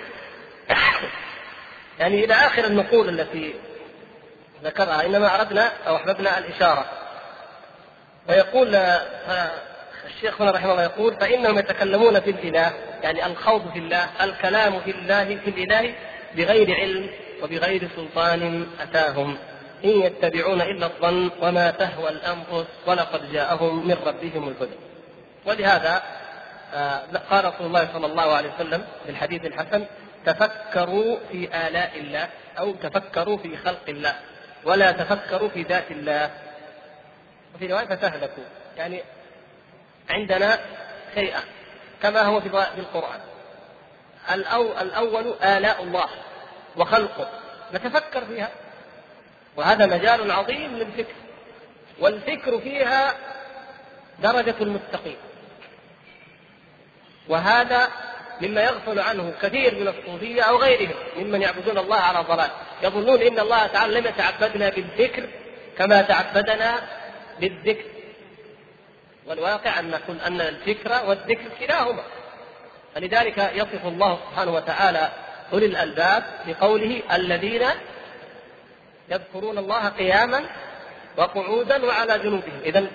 [2.00, 3.54] يعني إلى آخر النقول التي
[4.64, 6.86] ذكرها إنما أردنا أو أحببنا الإشارة.
[8.30, 8.76] ويقول
[10.06, 12.72] الشيخ هنا رحمه الله يقول فإنهم يتكلمون في الإله
[13.04, 15.94] يعني الخوض في الله الكلام في الله في الإله
[16.36, 17.10] بغير علم
[17.44, 19.38] وبغير سلطان أتاهم.
[19.86, 24.76] إن يتبعون إلا الظن وما تهوى الأنفس ولقد جاءهم من ربهم الهدى.
[25.46, 26.04] ولهذا
[26.74, 29.86] آه، قال رسول الله صلى الله عليه وسلم في الحديث الحسن
[30.26, 32.28] تفكروا في آلاء الله
[32.60, 34.16] أو تفكروا في خلق الله
[34.64, 36.30] ولا تفكروا في ذات الله.
[37.56, 38.44] وفي رواية فتهلكوا
[38.78, 39.04] يعني
[40.10, 40.60] عندنا
[41.16, 41.44] شيئان
[42.02, 43.20] كما هو في القرآن.
[44.82, 46.10] الأول آلاء الله
[46.78, 47.30] وخلقه.
[47.74, 48.50] نتفكر فيها.
[49.56, 51.14] وهذا مجال عظيم للفكر.
[52.00, 53.16] والفكر فيها
[54.20, 55.18] درجة المستقيم
[57.28, 57.88] وهذا
[58.42, 62.50] مما يغفل عنه كثير من الصوفية أو غيرهم ممن يعبدون الله على ضلال.
[62.84, 65.30] يظنون إن الله تعالى لم يتعبدنا بالذكر
[65.78, 66.82] كما تعبدنا
[67.40, 67.86] بالذكر
[69.28, 69.94] والواقع أن
[70.28, 72.04] أن الفكر والذكر كلاهما.
[72.96, 75.12] فلذلك يصف الله سبحانه وتعالى
[75.54, 77.64] أولي الألباب بقوله الذين
[79.10, 80.46] يذكرون الله قياما
[81.18, 82.60] وقعودا وعلى جنوبهم.
[82.66, 82.88] إذا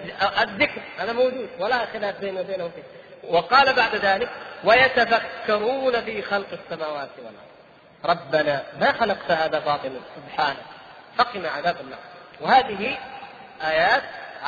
[0.42, 2.82] الذكر هذا موجود ولا خلاف بينه وبينه فيه.
[3.28, 4.30] وقال بعد ذلك
[4.64, 7.54] ويتفكرون في خلق السماوات والأرض.
[8.04, 10.56] ربنا ما خلقت هذا باطلا سبحانك.
[11.18, 11.98] فقنا عذاب النار.
[12.40, 12.98] وهذه
[13.62, 14.02] آيات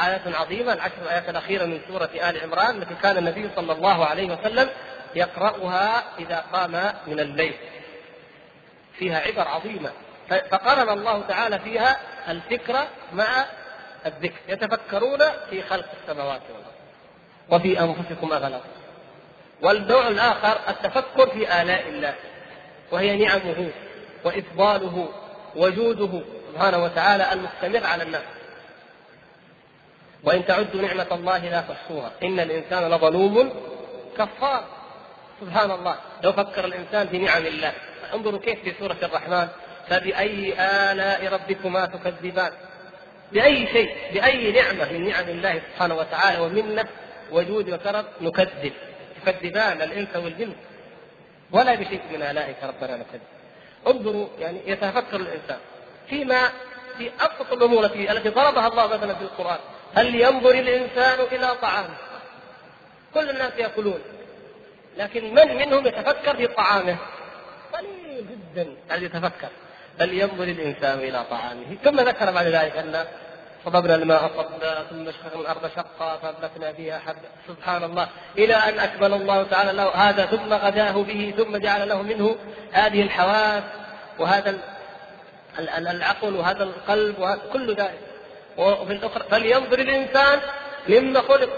[0.04, 4.38] آيات عظيمة العشر الآيات الأخيرة من سورة آل عمران التي كان النبي صلى الله عليه
[4.38, 4.68] وسلم
[5.14, 6.72] يقرأها إذا قام
[7.06, 7.54] من الليل.
[8.98, 9.90] فيها عبر عظيمة.
[10.28, 11.96] فقرن الله تعالى فيها
[12.28, 13.46] الفكرة مع
[14.06, 14.40] الذكر.
[14.48, 15.18] يتفكرون
[15.50, 16.76] في خلق السماوات والأرض.
[17.50, 18.60] وفي أنفسكم أفلا
[19.62, 22.14] والنوع الآخر التفكر في آلاء الله.
[22.90, 23.70] وهي نعمه
[24.24, 25.08] وإفضاله
[25.56, 26.20] وجوده
[26.52, 28.22] سبحانه وتعالى المستمر على الناس.
[30.26, 32.10] وإن تعدوا نعمة الله لا تحصوها.
[32.22, 33.52] إن الإنسان لظلوم
[34.18, 34.64] كفار.
[35.40, 35.96] سبحان الله.
[36.22, 37.72] لو فكر الإنسان في نعم الله.
[38.14, 39.48] انظروا كيف في سورة الرحمن.
[39.88, 40.54] فبأي
[40.92, 42.52] آلاء ربكما تكذبان؟
[43.32, 46.84] بأي شيء بأي نعمة من نعم الله سبحانه وتعالى ومنة
[47.30, 48.72] وجود وكرم نكذب.
[49.24, 50.52] تكذبان الإنس والجن.
[51.52, 53.22] ولا بشيء من آلائك ربنا نكذب.
[53.86, 55.58] انظروا يعني يتفكر الإنسان.
[56.08, 56.48] فيما
[56.98, 59.58] في أبسط الأمور التي ضربها الله مثلا في القرآن.
[59.96, 61.96] هل ينظر الإنسان إلى طعامه
[63.14, 64.00] كل الناس يأكلون.
[64.96, 66.96] لكن من منهم يتفكر في طعامه؟
[67.72, 69.48] قليل جدا الذي يتفكر.
[69.98, 73.04] بل ينظر الإنسان إلى طعامه؟ ثم ذكر بعد ذلك أن
[73.64, 78.08] صببنا الماء صبا ثم شققنا الأرض شقا فانبتنا فيها حبا سبحان الله.
[78.38, 82.36] إلى أن أكمل الله تعالى له هذا ثم غداه به ثم جعل له منه
[82.72, 83.62] هذه الحواس
[84.18, 84.58] وهذا
[85.78, 88.05] العقل وهذا القلب وهذا كل ذلك.
[88.58, 90.40] وفي الأخرى فلينظر الإنسان
[90.88, 91.50] مما خلق.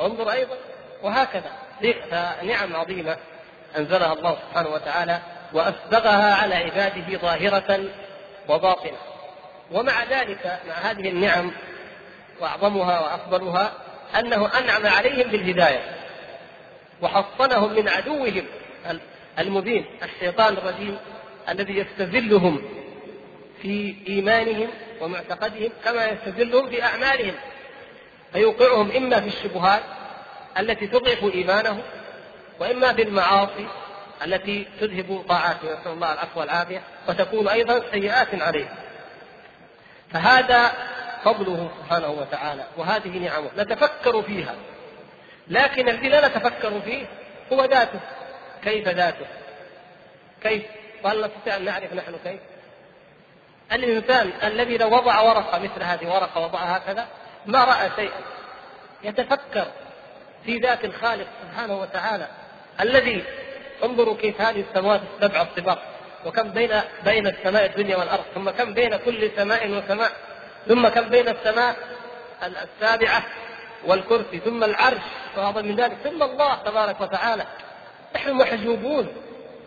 [0.00, 0.56] انظر أيضا.
[1.02, 1.52] وهكذا.
[2.10, 3.16] فنعم عظيمة.
[3.78, 5.18] أنزلها الله سبحانه وتعالى
[5.52, 7.84] وأسبغها على عباده ظاهرة
[8.48, 8.98] وباطنة.
[9.72, 11.52] ومع ذلك مع هذه النعم
[12.40, 13.72] وأعظمها وأفضلها
[14.18, 16.04] أنه أنعم عليهم بالهداية.
[17.02, 18.44] وحصنهم من عدوهم
[19.38, 20.98] المبين الشيطان الرجيم
[21.48, 22.62] الذي يستذلهم
[23.62, 24.68] في إيمانهم
[25.00, 27.34] ومعتقدهم كما يستذلهم في أعمالهم
[28.32, 29.82] فيوقعهم إما في الشبهات
[30.58, 31.82] التي تضعف إيمانهم
[32.60, 33.68] وإما في المعاصي
[34.24, 35.80] التي تذهب طاعاتهم.
[35.80, 38.74] نسأل الله العفو والعافية وتكون أيضا سيئات عليهم.
[40.12, 40.72] فهذا
[41.24, 43.50] فضله سبحانه وتعالى وهذه نعمه.
[43.56, 44.54] نتفكر فيها.
[45.48, 47.06] لكن الذي لا نتفكر فيه
[47.52, 48.00] هو ذاته.
[48.64, 49.26] كيف ذاته؟
[50.42, 50.62] كيف؟
[51.04, 52.40] وهل نستطيع أن نعرف نحن كيف؟
[53.72, 57.06] الإنسان الذي لو وضع ورقة مثل هذه ورقة وضعها هكذا
[57.46, 58.20] ما رأى شيئا.
[59.04, 59.66] يتفكر
[60.44, 62.28] في ذات الخالق سبحانه وتعالى
[62.80, 63.24] الذي
[63.84, 65.82] انظروا كيف هذه السماوات السبع الطباق
[66.26, 70.12] وكم بين بين السماء الدنيا والأرض ثم كم بين كل سماء وسماء
[70.68, 71.76] ثم كم بين السماء
[72.42, 73.22] السابعة
[73.86, 75.02] والكرسي ثم العرش
[75.36, 77.46] وهذا من ذلك ثم الله تبارك وتعالى.
[78.14, 79.08] نحن محجوبون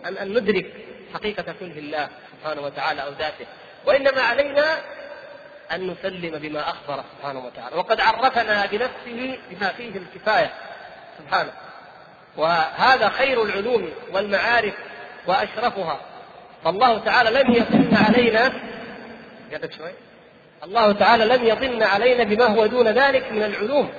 [0.06, 0.66] ان ندرك
[1.14, 3.46] حقيقة كنه الله سبحانه وتعالى أو ذاته.
[3.88, 4.76] وإنما علينا
[5.72, 7.76] أن نسلم بما أخبر سبحانه وتعالى.
[7.76, 10.50] وقد عرفنا بنفسه بما فيه الكفاية
[11.18, 11.52] سبحانه.
[12.36, 14.74] وهذا خير العلوم والمعارف
[15.26, 16.00] وأشرفها.
[16.64, 18.52] فالله تعالى لم يطن علينا
[19.78, 19.92] شوي.
[20.64, 23.92] الله تعالى لم يطن علينا بما هو دون ذلك من العلوم.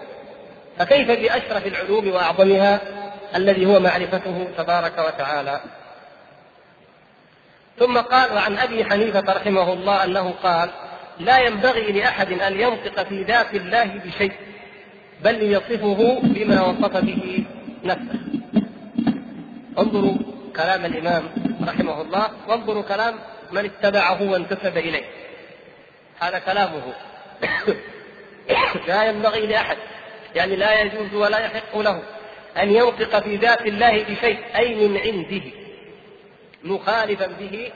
[0.78, 2.80] فكيف بأشرف العلوم وأعظمها
[3.36, 5.62] الذي هو معرفته تبارك وتعالى؟
[7.80, 10.70] ثم قال وعن أبي حنيفة رحمه الله أنه قال
[11.20, 14.32] لا ينبغي لأحد أن ينطق في ذات الله بشيء
[15.24, 17.46] بل يصفه بما وصف به
[17.84, 18.20] نفسه.
[19.80, 20.18] انظروا
[20.56, 21.24] كلام الإمام
[21.68, 23.16] رحمه الله وانظروا كلام
[23.52, 25.06] من اتبعه وانتسب إليه.
[26.20, 26.82] هذا كلامه.
[28.88, 29.78] لا ينبغي لأحد
[30.36, 32.02] يعني لا يجوز ولا يحق له
[32.58, 35.59] أن ينطق في ذات الله بشيء أي من عنده.
[36.64, 37.72] مخالفا به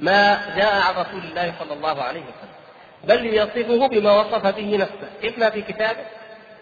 [0.00, 2.58] ما جاء عن رسول الله صلى الله عليه وسلم
[3.04, 6.04] بل يصفه بما وصف به نفسه إما في كتابه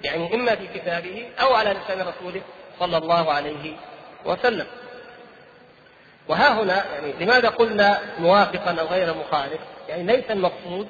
[0.05, 2.42] يعني إما في كتابه أو على لسان رسوله
[2.81, 3.76] صلى الله عليه
[4.24, 4.66] وسلم
[6.29, 10.88] وها هنا يعني لماذا قلنا موافقا أو غير مخالف؟ يعني ليس المقصود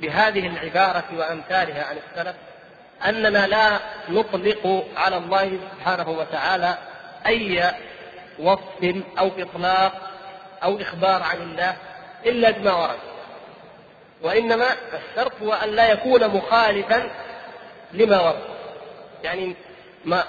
[0.00, 2.36] بهذه العبارة وأمثالها عن السلف
[3.08, 6.78] أننا لا نطلق على الله سبحانه وتعالى
[7.26, 7.72] أي
[8.40, 9.92] وصف أو إطلاق
[10.62, 11.76] أو إخبار عن الله
[12.26, 12.98] إلا بما ورد.
[14.22, 17.10] وإنما الشرط هو أن لا يكون مخالفا
[17.92, 18.44] لما ورد.
[19.22, 19.54] يعني
[20.04, 20.24] ما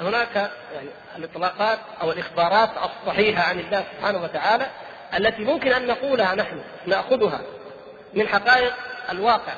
[0.00, 4.66] هناك يعني الإطلاقات أو الإخبارات الصحيحة عن الله سبحانه وتعالى
[5.14, 7.40] التي ممكن أن نقولها نحن نأخذها
[8.14, 8.72] من حقائق
[9.10, 9.52] الواقع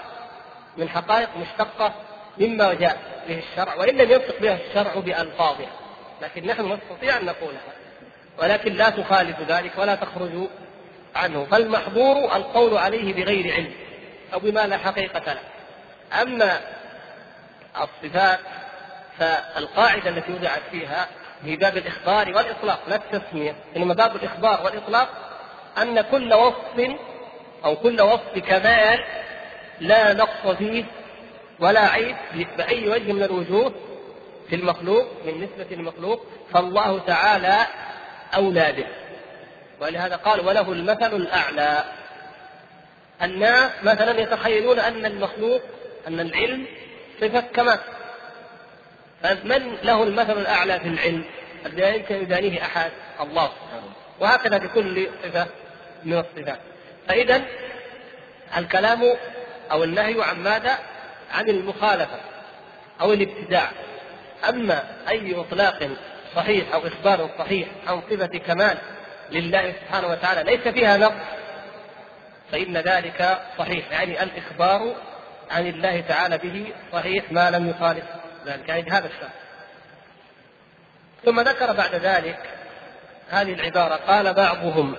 [0.76, 1.92] من حقائق مشتقة
[2.38, 2.98] مما جاء
[3.28, 5.70] به الشرع وإن لم ينطق بها الشرع بألفاظها.
[6.22, 7.72] لكن نحن نستطيع أن نقولها
[8.38, 10.48] ولكن لا تخالف ذلك ولا تخرج
[11.16, 11.44] عنه.
[11.44, 13.72] فالمحظور القول عليه بغير علم
[14.34, 15.40] أو بما لا حقيقة له.
[16.22, 16.60] أما
[17.76, 18.38] الصفات
[19.18, 21.06] فالقاعدة التي وضعت فيها
[21.44, 25.08] في باب الإخبار والإطلاق لا التسمية إنما باب الإخبار والإطلاق
[25.82, 26.96] أن كل وصف
[27.64, 29.04] أو كل وصف كمال
[29.80, 30.84] لا نقص فيه
[31.60, 32.16] ولا عيب
[32.56, 33.74] بأي وجه من الوجوه
[34.48, 37.66] في المخلوق من نسبة المخلوق فالله تعالى
[38.34, 38.86] أولى به.
[39.80, 41.84] ولهذا قال وله المثل الأعلى.
[43.22, 45.60] الناس مثلا يتخيلون أن المخلوق
[46.08, 46.66] أن العلم
[47.20, 47.78] صفة كمال.
[49.22, 51.24] فمن له المثل الأعلى في العلم؟
[51.66, 52.90] الذي لا يمكن يدانيه أحد
[53.20, 53.46] الله.
[53.46, 55.46] سبحانه وهكذا بكل صفة
[56.04, 56.58] من الصفات.
[57.08, 57.42] فاذا
[58.56, 59.16] الكلام
[59.72, 60.78] أو النهي عن ماذا؟
[61.32, 62.20] عن المخالفة
[63.00, 63.70] أو الابتداع.
[64.48, 65.90] أما أي اطلاق
[66.36, 68.78] صحيح أو إخبار صحيح عن صفة كمال
[69.30, 71.24] لله سبحانه وتعالى ليس فيها نقص
[72.52, 73.92] فإن ذلك صحيح.
[73.92, 74.94] يعني الإخبار
[75.50, 78.04] عن الله تعالى به صحيح ما لم يخالف
[78.46, 78.68] ذلك.
[78.68, 79.30] يعني هذا الشرط
[81.24, 82.38] ثم ذكر بعد ذلك
[83.30, 84.96] هذه العبارة قال بعضهم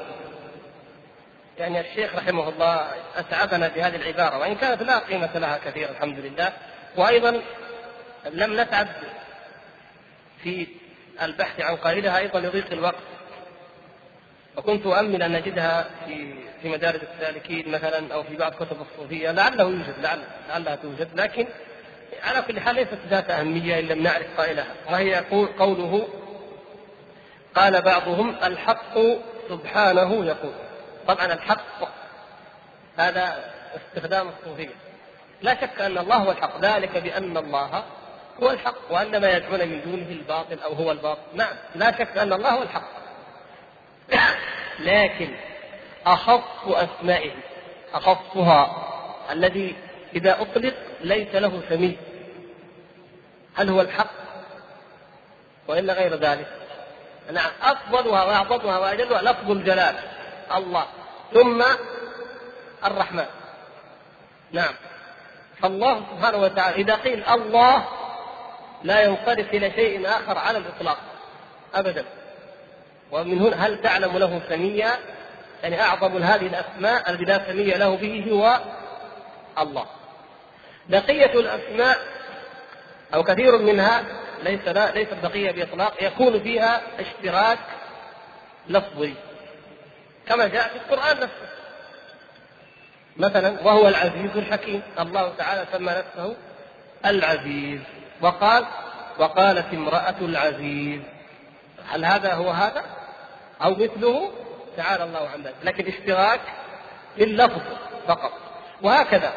[1.57, 6.53] يعني الشيخ رحمه الله أتعبنا بهذه العبارة وإن كانت لا قيمة لها كثير الحمد لله.
[6.97, 7.41] وأيضا
[8.31, 8.87] لم نتعب
[10.45, 10.67] في
[11.21, 13.03] البحث عن قائلها أيضا لضيق الوقت.
[14.57, 19.63] وكنت أؤمل أن نجدها في في مدارس السالكين مثلا أو في بعض كتب الصوفية لعله
[19.63, 20.19] يوجد لعل
[20.49, 21.09] لعلها توجد.
[21.15, 21.47] لكن
[22.23, 24.73] على كل حال ليست ذات أهمية إن لم نعرف قائلها.
[24.91, 25.15] وهي
[25.59, 26.07] قوله
[27.55, 28.97] قال بعضهم الحق
[29.49, 30.53] سبحانه يقول.
[31.07, 31.89] طبعا الحق
[32.97, 34.75] هذا استخدام الصوفية.
[35.41, 36.61] لا شك أن الله هو الحق.
[36.61, 37.83] ذلك بأن الله
[38.43, 41.21] هو الحق وأن ما يدعون من دونه الباطل أو هو الباطل.
[41.33, 42.89] نعم لا شك أن الله هو الحق.
[44.79, 45.35] لكن
[46.05, 47.31] أخص أسمائه
[47.93, 48.87] أخصها
[49.31, 49.75] الذي
[50.15, 51.97] إذا أطلق ليس له سمي
[53.55, 54.11] هل هو الحق؟
[55.67, 56.47] وإلا غير ذلك.
[57.31, 59.95] نعم أفضلها وأعظمها وأجلها لفظ الجلال
[60.55, 60.85] الله.
[61.33, 61.63] ثم
[62.85, 63.25] الرحمن.
[64.51, 64.73] نعم
[65.61, 67.85] فالله سبحانه وتعالى إذا قيل الله
[68.85, 70.97] لا ينصرف إلى شيء آخر على الإطلاق
[71.75, 72.05] أبدا.
[73.11, 74.91] ومن هنا هل تعلم له سميا
[75.63, 78.59] يعني أعظم هذه الأسماء الذي لا سمي له به هو
[79.59, 79.85] الله.
[80.89, 81.97] بقية الأسماء
[83.13, 84.03] أو كثير منها
[84.43, 87.59] ليس لا ليس بقية بإطلاق يكون فيها اشتراك
[88.69, 89.13] لفظي
[90.27, 91.49] كما جاء في القرآن نفسه.
[93.17, 94.81] مثلا وهو العزيز الحكيم.
[94.99, 96.35] الله تعالى سمى نفسه
[97.05, 97.81] العزيز.
[98.21, 98.65] وقال
[99.19, 101.01] وقالت امرأة العزيز.
[101.89, 102.83] هل هذا هو هذا؟
[103.63, 104.31] أو مثله؟
[104.77, 106.41] تعالى الله عن ذلك لكن اشتراك
[107.17, 107.61] اللفظ
[108.07, 108.31] فقط.
[108.81, 109.33] وهكذا.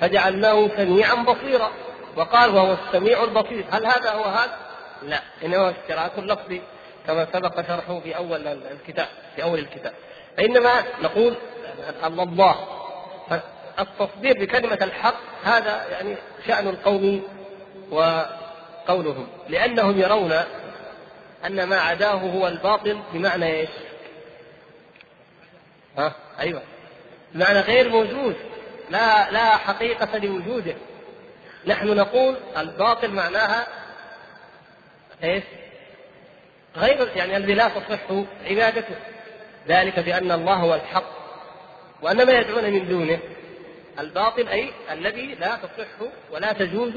[0.00, 1.70] فجعلناه سميعا بصيرا.
[2.16, 3.64] وقال وهو السميع البصير.
[3.70, 4.56] هل هذا هو هذا؟
[5.02, 5.20] لا.
[5.44, 6.62] إنما اشتراك لفظي
[7.06, 9.92] كما سبق شرحه في أول الكتاب في أول الكتاب.
[10.36, 11.36] فإنما نقول
[12.04, 12.56] الله.
[13.78, 15.14] التصدير بكلمة الحق
[15.44, 16.16] هذا يعني
[16.46, 17.22] شأن القوم
[17.90, 20.32] وقولهم لأنهم يرون
[21.46, 23.68] أن ما عداه هو الباطل بمعنى إيش؟
[25.98, 26.62] ها؟ أيوه.
[27.34, 28.36] بمعنى غير موجود
[28.90, 30.74] لا لا حقيقة لوجوده.
[31.66, 33.66] نحن نقول الباطل معناها
[35.24, 35.44] إيش؟
[36.76, 38.94] غير يعني الذي لا تصح عبادته.
[39.68, 41.18] ذلك بأن الله هو الحق.
[42.02, 43.18] وأن ما يدعون من دونه.
[43.98, 46.92] الباطل أي الذي لا تصح ولا تجوز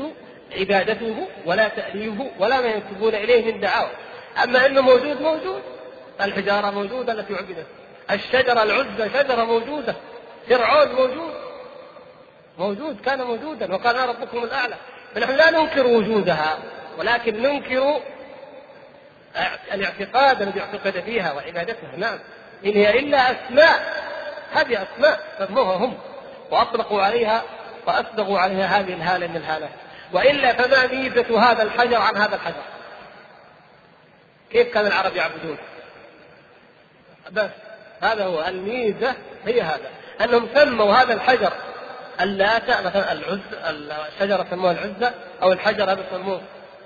[0.60, 3.92] عبادته ولا تأليهه ولا ما ينسبون إليه من دعاوى.
[4.44, 5.62] أما أنه موجود موجود
[6.22, 7.66] الحجارة موجودة التي عبدت.
[8.12, 9.96] الشجرة العزة شجرة موجودة.
[10.50, 11.34] فرعون موجود.
[12.58, 14.76] موجود كان موجودا أنا ربكم الأعلى.
[15.16, 16.58] فنحن لا ننكر وجودها
[16.98, 18.02] ولكن ننكر
[19.74, 21.96] الاعتقاد الذي اعتقد فيها وعبادتها.
[21.98, 22.20] نعم.
[22.66, 24.02] إن هي إلا أسماء.
[24.52, 25.98] هذه أسماء سموها هم
[26.52, 27.44] وأطلقوا عليها
[27.88, 29.70] وأسبغوا عليها هذه الهالة من الهالات.
[30.14, 32.64] وإلا فما ميزة هذا الحجر عن هذا الحجر؟
[34.52, 35.58] كيف كان العرب يعبدون؟
[37.32, 37.50] بس
[38.02, 39.90] هذا هو الميزة هي هذا
[40.22, 41.54] أنهم سموا هذا الحجر
[42.22, 43.40] اللات مثلا العز
[44.14, 46.42] الشجرة سموها العزة أو الحجر هذا يسموه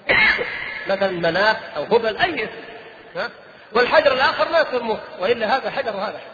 [0.89, 2.51] مثلا مناف أو هبل أي اسم.
[3.15, 3.29] ها؟
[3.71, 6.27] والحجر الآخر ما يسموه وإلا هذا حجر وهذا حجر.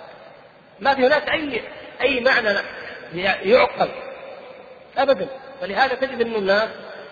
[0.80, 1.64] ما في هناك أي
[2.02, 2.60] أي معنى
[3.44, 3.90] يعقل.
[4.98, 5.28] أبدا.
[5.62, 6.70] ولهذا تجد أن الناس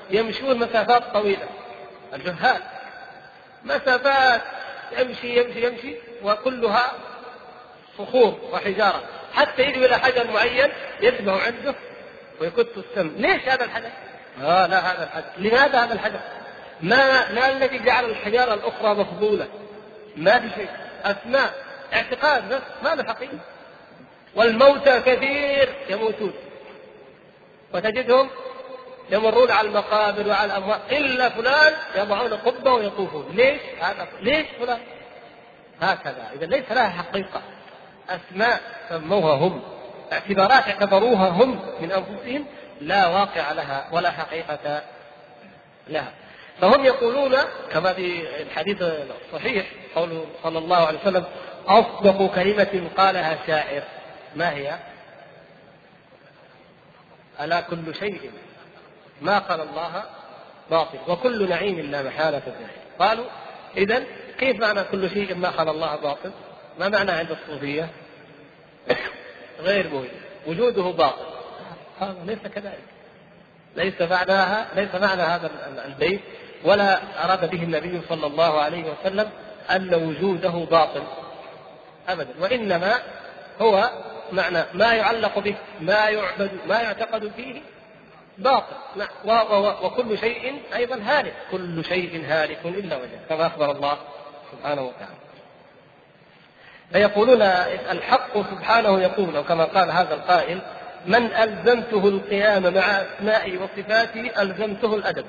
[0.10, 1.48] يمشون مسافات طويلة.
[2.14, 2.62] الجهال
[3.64, 4.42] مسافات
[4.98, 6.92] يمشي يمشي يمشي وكلها
[7.98, 9.04] صخور وحجارة.
[9.34, 10.72] حتى يجي إلى حجر معين
[11.02, 11.76] يشبه عنده
[12.42, 13.12] ويكت السم.
[13.18, 13.90] ليش هذا الحجر؟
[14.42, 16.20] آه لا هذا الحجر لماذا هذا الحجر؟
[16.82, 19.48] ما ما الذي جعل الحجارة الأخرى مفضولة؟
[20.16, 20.70] ما في شيء.
[21.04, 21.54] أسماء
[21.94, 23.38] اعتقاد بس ما له حقيقة.
[24.36, 26.34] والموتى كثير يموتون.
[27.74, 28.30] وتجدهم
[29.12, 33.26] يمرون على المقابر وعلى الاموات إلا فلان يضعون قبة ويطوفون.
[33.34, 34.80] ليش؟ هذا ليش فلان؟
[35.82, 36.30] هكذا.
[36.36, 37.42] إذا ليس لها حقيقة.
[38.10, 39.62] أسماء سموها هم.
[40.14, 42.46] اعتبارات اعتبروها هم من أنفسهم.
[42.82, 44.82] لا واقع لها ولا حقيقة
[45.88, 46.12] لها.
[46.62, 47.36] فهم يقولون
[47.72, 49.66] كما في الحديث الصحيح
[49.96, 51.24] قوله صلى الله عليه وسلم
[51.68, 53.84] أصدق كلمة قالها شاعر.
[54.36, 54.80] ما هي؟
[57.42, 58.32] ألا كل شيء؟
[59.22, 60.04] ما قال الله
[60.72, 62.72] باطل وكل نعيم لا محالة فيه.
[63.00, 63.26] قالوا
[63.78, 64.04] إذا
[64.40, 66.32] كيف معنى كل شيء ما قال الله باطل؟
[66.80, 67.90] ما معنى عند الصوفية؟
[69.60, 70.10] غير موجود.
[70.48, 71.26] وجوده باطل.
[72.00, 72.84] هذا ليس كذلك.
[73.76, 75.52] ليس معناها ليس معنى هذا
[75.86, 76.22] البيت
[76.64, 79.30] ولا أراد به النبي صلى الله عليه وسلم
[79.72, 81.04] أن وجوده باطل.
[82.10, 82.34] أبدا.
[82.40, 82.94] وإنما
[83.62, 83.90] هو
[84.34, 87.62] معنى ما يعلق به ما يعبد ما يعتقد فيه
[88.38, 88.76] باطل.
[89.84, 91.34] وكل شيء أيضا هالك.
[91.52, 93.98] كل شيء هالك إلا وجهه كما أخبر الله
[94.52, 95.16] سبحانه وتعالى.
[96.92, 97.42] فيقولون
[97.92, 100.62] الحق سبحانه يقول أو كما قال هذا القائل
[101.06, 105.26] من ألزمته القيام مع أسمائي وصفاتي ألزمته الأدب.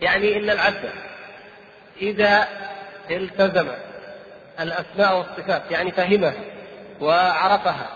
[0.00, 0.90] يعني إن العبد
[2.02, 2.48] إذا
[3.10, 3.68] التزم
[4.60, 6.34] الأسماء والصفات يعني فهمها
[7.00, 7.88] وعرفها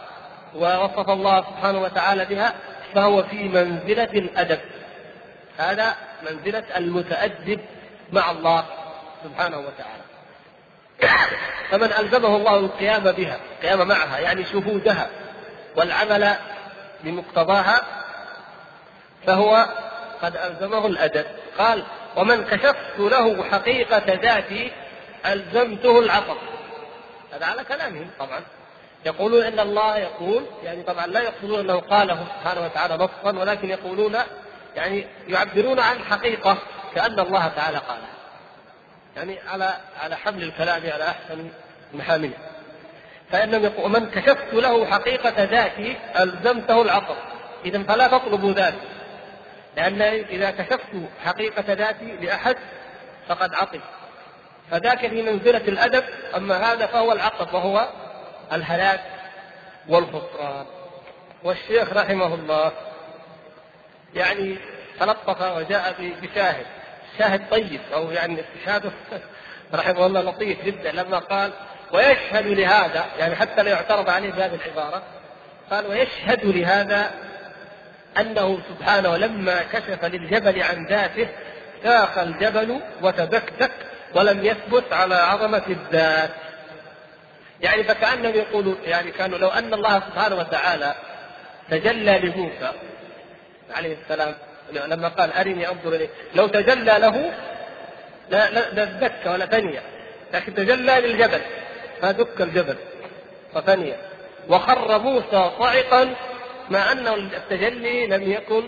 [0.54, 2.54] ووصف الله سبحانه وتعالى بها
[2.94, 4.60] فهو في منزلة الأدب.
[5.58, 7.60] هذا منزلة المتأدب
[8.12, 8.64] مع الله
[9.24, 10.04] سبحانه وتعالى.
[11.70, 15.10] فمن ألزمه الله القيام بها القيام معها يعني شهودها
[15.76, 16.34] والعمل
[17.04, 17.80] بمقتضاها
[19.26, 19.66] فهو
[20.22, 21.26] قد ألزمه الأدب.
[21.58, 21.84] قال
[22.16, 24.72] ومن كشفت له حقيقة ذاتي
[25.26, 26.36] ألزمته العطف.
[27.32, 28.40] هذا على كلامهم طبعا.
[29.06, 34.16] يقولون إن الله يقول يعني طبعا لا يقصدون أنه قاله سبحانه وتعالى نصا ولكن يقولون
[34.76, 36.58] يعني يعبرون عن حقيقة
[36.94, 38.14] كأن الله تعالى قالها.
[39.16, 41.48] يعني على على حمل الكلام على أحسن
[41.94, 42.34] محامله
[43.30, 47.16] فانهم يقول من كشفت له حقيقة ذاتي ألزمته العطف
[47.64, 48.76] اذا فلا تطلبوا ذاتي
[49.76, 50.90] لأن إذا كشفت
[51.24, 52.56] حقيقة ذاتي لأحد
[53.28, 53.80] فقد عطف
[54.70, 56.04] فذاك في منزلة الأدب
[56.36, 57.88] أما هذا فهو العطف وهو
[58.52, 59.00] الهلاك
[59.88, 60.66] والخسران.
[61.42, 62.72] والشيخ رحمه الله
[64.14, 64.56] يعني
[65.00, 66.66] تلطف وجاء بشاهد.
[67.18, 68.90] شاهد طيب أو يعني استشهاده
[69.74, 71.52] رحمه الله لطيف جدا لما قال
[71.92, 75.02] ويشهد لهذا يعني حتى لا يعترض عليه بهذه العبارة
[75.70, 77.10] قال ويشهد لهذا
[78.20, 81.28] أنه سبحانه لما كشف للجبل عن ذاته
[81.82, 83.72] ساخ الجبل وتبكتك
[84.14, 86.30] ولم يثبت على عظمة الذات.
[87.64, 90.94] يعني فكأنهم يقولوا يعني كانوا لو أن الله سبحانه وتعالى
[91.70, 92.72] تجلى لموسى
[93.74, 94.34] عليه السلام
[94.72, 97.32] لما قال أرني أنظر إليك لو تجلى له
[98.30, 99.82] لا لا دك ولا ثنية
[100.32, 101.40] لكن تجلى للجبل
[102.02, 102.76] فدك الجبل
[103.54, 103.96] فثنية
[104.48, 106.14] وخر موسى صعقا
[106.70, 108.64] مع أن التجلي لم يكن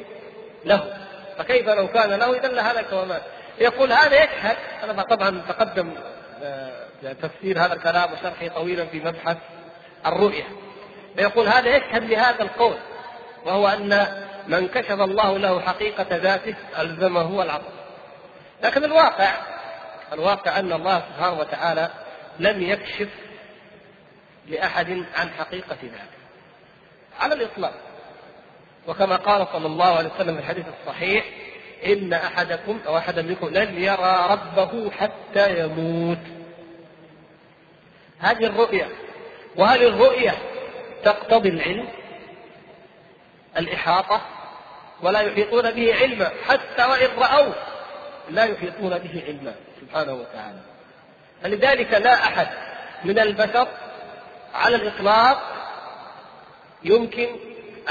[0.64, 0.96] له.
[1.38, 3.22] فكيف لو كان له؟ إذا لهلك ومات
[3.58, 5.90] يقول هذا يشهد أنا طبعا تقدم
[6.42, 9.36] آه، تفسير هذا الكلام وشرحه طويلا في مبحث
[10.06, 10.44] الرؤية
[11.16, 12.76] فيقول هذا يشهد لهذا القول
[13.44, 14.06] وهو أن
[14.48, 17.72] من كشف الله له حقيقة ذاته ألزمه العطف.
[18.62, 19.30] لكن الواقع
[20.12, 21.90] الواقع أن الله سبحانه وتعالى
[22.38, 23.08] لم يكشف
[24.46, 26.16] لأحد عن حقيقة ذاته.
[27.20, 27.74] على الإطلاق.
[28.88, 31.24] وكما قال صلى الله عليه وسلم في الحديث الصحيح
[31.86, 36.18] إن أحدكم أو أحدا منكم لن يرى ربه حتى يموت.
[38.20, 38.88] هذه الرؤية
[39.56, 40.34] وهل الرؤية
[41.04, 41.88] تقتضي العلم
[43.58, 44.20] الإحاطة
[45.02, 47.54] ولا يحيطون به علما حتى وإن رأوه
[48.30, 50.60] لا يحيطون به علما سبحانه وتعالى.
[51.42, 52.48] فلذلك لا أحد
[53.04, 53.68] من البشر
[54.54, 55.42] على الإطلاق
[56.84, 57.28] يمكن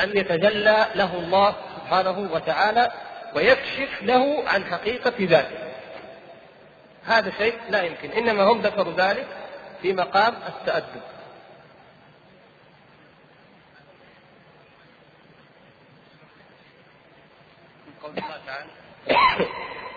[0.04, 2.92] أن يتجلى له الله سبحانه وتعالى
[3.36, 5.66] ويكشف له عن حقيقة ذاته.
[7.06, 9.28] هذا شيء لا يمكن إنما هم ذكروا ذلك
[9.86, 11.02] في مقام التأدب.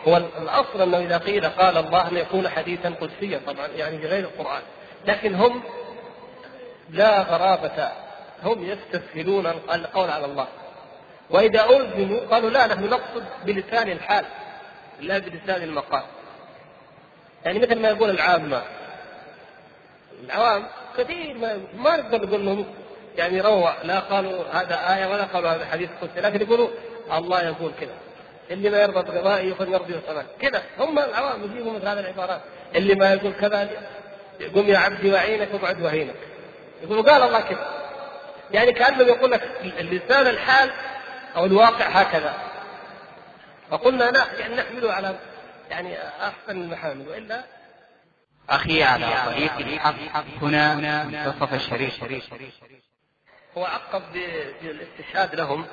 [0.09, 4.63] هو الأصل أنه إذا قيل قال الله أن يكون حديثا قدسيا طبعا يعني بغير القرآن.
[5.07, 5.63] لكن هم
[6.91, 7.89] لا غرابة
[8.43, 10.49] هم يستسهلون القول على الله.
[11.31, 14.25] وإذا ألزموا قالوا لا نحن نقصد بلسان الحال
[15.01, 16.05] لا بلسان المقال
[17.45, 18.63] يعني مثل ما يقول العامة
[20.25, 20.65] العوام
[20.99, 22.67] كثير ما, ما نقدر نقول لهم
[23.17, 26.69] يعني روع لا قالوا هذا آية ولا قالوا هذا حديث قدسي لكن يقولوا
[27.13, 27.95] الله يقول كذا.
[28.51, 32.41] اللي ما يرضى بقضائه يخرج يرضي السماء كذا هم العوام يجيبوا مثل هذه العبارات.
[32.75, 33.71] اللي ما يقول كذا
[34.55, 36.15] قم يا عبدي وعينك وابعد وهينك
[36.83, 37.69] يقولوا قال الله كذا.
[38.51, 39.43] يعني كانه يقول لك
[39.79, 40.71] اللسان الحال
[41.37, 42.35] أو الواقع هكذا.
[43.71, 45.15] فقلنا لا يعني نحمله على
[45.71, 47.43] يعني أحسن المحامل وإلا
[48.51, 49.95] أخي على طريق الحق
[50.43, 50.75] هنا
[51.05, 52.25] منتصف الشريف.
[53.57, 54.03] هو عقب
[54.63, 55.67] بالاستشهاد لهم.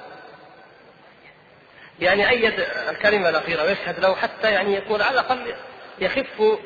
[1.99, 2.59] يعني أيد
[2.89, 5.55] الكلمة الأخيرة ويشهد له حتى يعني يكون على الأقل
[5.99, 6.59] يخف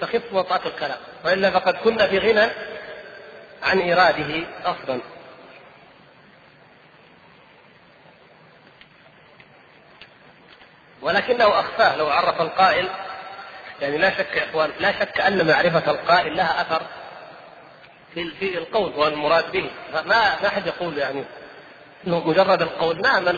[0.00, 0.98] تخف وطأة الكلام.
[1.24, 2.50] وإلا فقد كنا في غنى
[3.62, 5.00] عن إيراده أصلا.
[11.02, 12.88] ولكنه أخفاه لو عرف القائل
[13.80, 16.82] يعني لا شك يا إخوان لا شك أن معرفة القائل لها أثر
[18.14, 19.70] في في القول والمراد به.
[19.92, 20.02] ما
[20.42, 21.24] ما حد يقول يعني
[22.06, 23.00] إنه مجرد القول.
[23.00, 23.28] نعم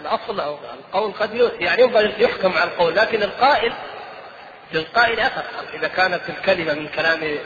[0.00, 3.72] الأصل أو القول قد يعني ينبغي يحكم على القول لكن القائل
[4.72, 5.44] للقائل أثر.
[5.74, 7.38] إذا كانت الكلمة من كلام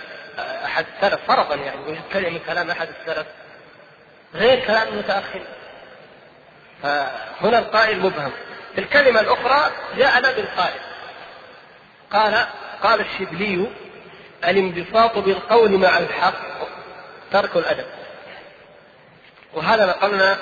[0.64, 3.26] أحد السلف فرضا يعني وجد كلمه من كلام أحد السلف
[4.34, 5.42] غير كلام المتاخر
[6.82, 8.32] فهنا القائل مبهم.
[8.78, 10.80] الكلمة الأخرى جاءنا بالقائل.
[12.14, 12.46] قال
[12.82, 13.66] قال الشبلي
[14.44, 16.34] الانبساط بالقول مع الحق
[17.32, 17.86] ترك الأدب.
[19.54, 20.38] وهذا نقلنا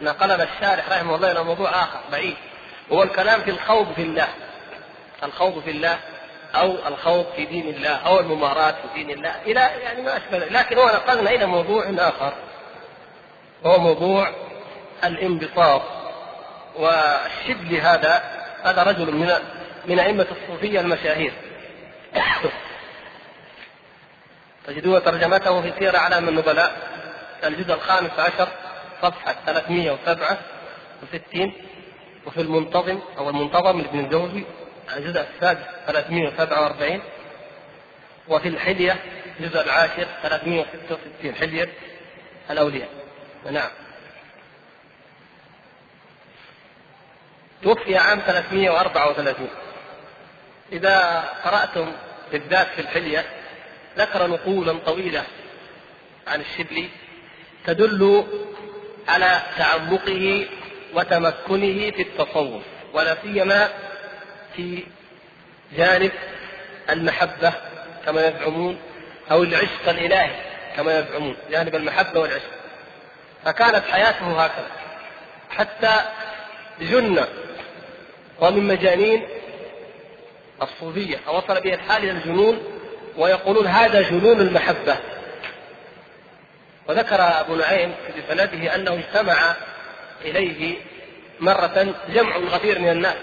[0.00, 2.36] نقلنا الشارح رحمه الله إلى موضوع آخر بعيد.
[2.92, 4.28] هو الكلام في الخوض في الله.
[5.22, 5.98] الخوض في الله
[6.54, 9.42] أو الخوض في دين الله أو المماراة في دين الله.
[9.42, 12.32] إلى يعني ما أشبه لكن هو نقلنا إلى موضوع آخر.
[13.64, 14.32] وهو موضوع
[15.04, 15.82] الانبساط.
[16.76, 18.22] والشبل هذا
[18.62, 19.30] هذا رجل من
[19.86, 21.32] من أئمة الصوفية المشاهير.
[24.66, 26.94] تجدون ترجمته في سير أعلام النبلاء
[27.44, 28.48] الجزء الخامس عشر
[29.02, 31.52] صفحة 367
[32.26, 34.44] وفي المنتظم أو المنتظم لابن الجوزي
[34.96, 37.00] الجزء السادس 347
[38.28, 38.96] وفي الحلية
[39.40, 41.68] الجزء العاشر 366 حلية
[42.50, 42.88] الأولياء.
[43.50, 43.70] نعم.
[47.62, 49.48] توفي عام 334
[50.72, 51.92] إذا قرأتم
[52.32, 53.24] بالذات في الحلية
[53.98, 55.22] ذكر نقولا طويلة
[56.26, 56.88] عن الشبلي
[57.66, 58.24] تدل
[59.08, 60.46] على تعمقه
[60.94, 62.62] وتمكنه في التصوف
[62.92, 63.68] ولا سيما
[64.56, 64.84] في
[65.76, 66.12] جانب
[66.90, 67.52] المحبة
[68.06, 68.78] كما يزعمون
[69.30, 70.30] أو العشق الإلهي
[70.76, 72.50] كما يزعمون جانب المحبة والعشق.
[73.44, 74.70] فكانت حياته هكذا
[75.50, 76.00] حتى
[76.80, 77.24] جن
[78.40, 79.26] ومن مجانين
[80.62, 82.62] الصوفية وصل به الحال إلى الجنون
[83.16, 84.96] ويقولون هذا جنون المحبة.
[86.88, 89.54] وذكر أبو نعيم في سنده أنه اجتمع
[90.24, 90.76] إليه
[91.40, 93.16] مرة جمع غفير من الناس.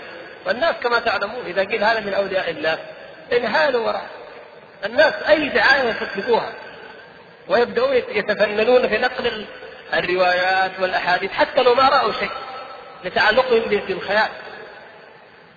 [0.45, 2.77] والناس كما تعلمون إذا قيل هذا من أولياء الله
[3.34, 4.07] انهالوا وراء
[4.86, 6.53] الناس أي دعاية يصدقوها؟
[7.47, 9.45] ويبدأون يتفننون في نقل
[9.93, 12.32] الروايات والأحاديث حتى لو ما رأوا شيء
[13.03, 14.29] لتعلقهم بالخيال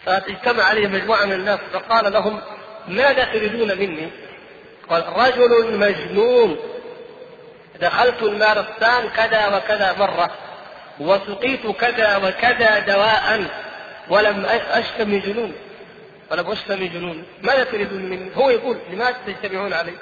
[0.07, 2.41] فاجتمع عليه مجموعة من الناس فقال لهم
[2.89, 4.11] ماذا تريدون مني؟
[4.91, 6.57] قال رجل مجنون
[7.81, 10.31] دخلت المارستان كذا وكذا مرة
[11.01, 13.45] وسقيت كذا وكذا دواء
[14.09, 15.53] ولم أشف من جنون
[16.31, 19.95] ولم أشف من جنون ماذا تريدون مني؟ هو يقول لماذا تجتمعون علي؟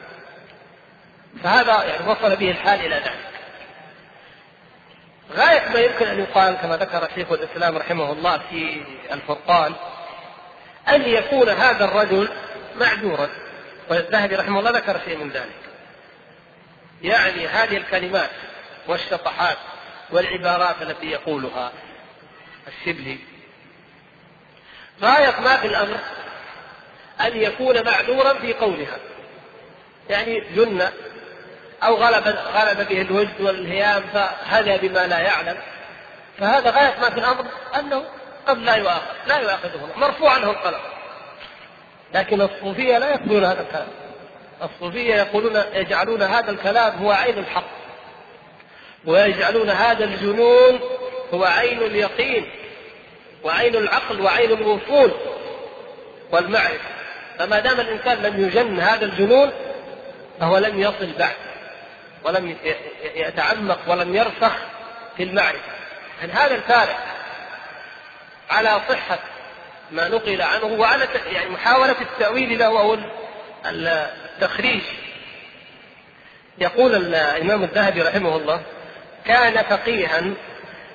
[1.43, 3.33] فهذا يعني وصل به الحال إلى ذلك
[5.33, 8.83] غاية ما يمكن أن يقال كما ذكر شيخ الإسلام رحمه الله في
[9.13, 9.75] الفرقان
[10.89, 12.29] أن يكون هذا الرجل
[12.77, 13.29] معذورا.
[13.89, 15.63] والذهبي رحمه الله ذكر شيء من ذلك.
[17.03, 18.31] يعني هذه الكلمات
[18.89, 19.57] والشطحات
[20.11, 21.73] والعبارات التي يقولها
[22.69, 23.19] الشبلي.
[25.03, 25.97] غاية ما في الأمر
[27.21, 28.99] أن يكون معذورا في قولها.
[30.11, 30.89] يعني جن
[31.83, 35.57] أو غلب غلب به الوجد والهيام فهدى بما لا يعلم.
[36.39, 37.47] فهذا غاية ما في الأمر
[37.79, 38.05] أنه
[38.47, 40.81] قد لا يؤاخذ لا يؤاخذه مرفوع عنه القلم
[42.15, 43.89] لكن الصوفية لا يقبلون هذا الكلام.
[44.63, 47.65] الصوفية يقولون يجعلون هذا الكلام هو عين الحق.
[49.05, 50.81] ويجعلون هذا الجنون
[51.35, 52.51] هو عين اليقين
[53.45, 55.13] وعين العقل وعين الوصول
[56.33, 56.89] والمعرفة.
[57.39, 59.53] فما دام الإنسان لم يجن هذا الجنون
[60.41, 61.37] فهو لم يصل بعد
[62.25, 62.57] ولم
[63.15, 64.53] يتعمق ولم يرسخ
[65.17, 65.73] في المعرفة.
[66.21, 66.99] يعني هذا الفارق؟
[68.53, 69.19] على صحة
[69.91, 72.99] ما نقل عنه وعلى يعني محاولة التأويل له أو
[73.67, 74.83] التخريج.
[76.59, 78.63] يقول الإمام الذهبي رحمه الله
[79.25, 80.23] كان فقيها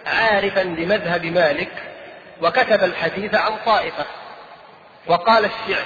[0.05, 1.71] عارفا بمذهب مالك
[2.41, 4.05] وكتب الحديث عن طائفة
[5.07, 5.85] وقال الشعر.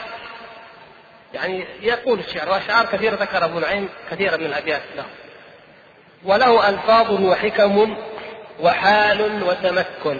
[1.34, 5.06] يعني يقول الشعر وأشعار كثيرة ذكر أبو نعيم كثيرا من الأبيات له.
[6.24, 7.98] وله ألفاظ وحكم
[8.60, 10.20] وحال وتمكن.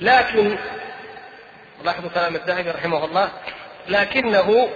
[0.00, 0.58] لكن
[1.84, 3.30] لاحظوا كلام الذهبي رحمه الله
[3.88, 4.68] لكنه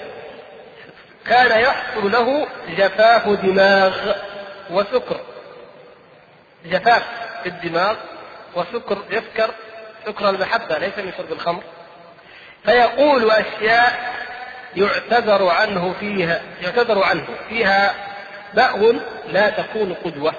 [1.27, 4.13] كان يحصل له جفاف دماغ
[4.71, 5.21] وسكر.
[6.65, 7.03] جفاف
[7.43, 7.97] في الدماغ
[8.55, 9.51] وسكر يسكر
[10.07, 11.63] سكر المحبة ليس من شرب الخمر.
[12.65, 14.13] فيقول أشياء
[14.77, 17.95] يعتذر عنه فيها يعتذر عنه فيها
[18.55, 18.95] بأو
[19.29, 20.35] لا تكون قدوة.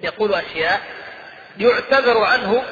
[0.00, 0.80] يقول أشياء
[1.58, 2.62] يعتذر عنه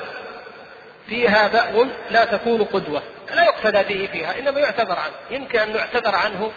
[1.07, 3.03] فيها بأو لا تكون قدوة.
[3.31, 5.15] لا يقتدى به فيها إنما يعتذر عنه.
[5.31, 6.53] يمكن أن يعتذر عنه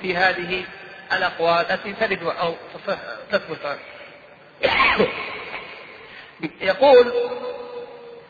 [0.00, 0.64] في هذه
[1.12, 2.54] الأقوال التي ترد أو
[3.30, 3.78] تثبت عنه.
[6.60, 7.12] يقول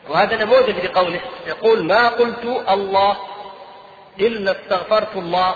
[0.09, 3.17] وهذا نموذج لقوله يقول ما قلت الله
[4.19, 5.55] إلا استغفرت الله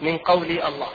[0.00, 0.88] من قولي الله.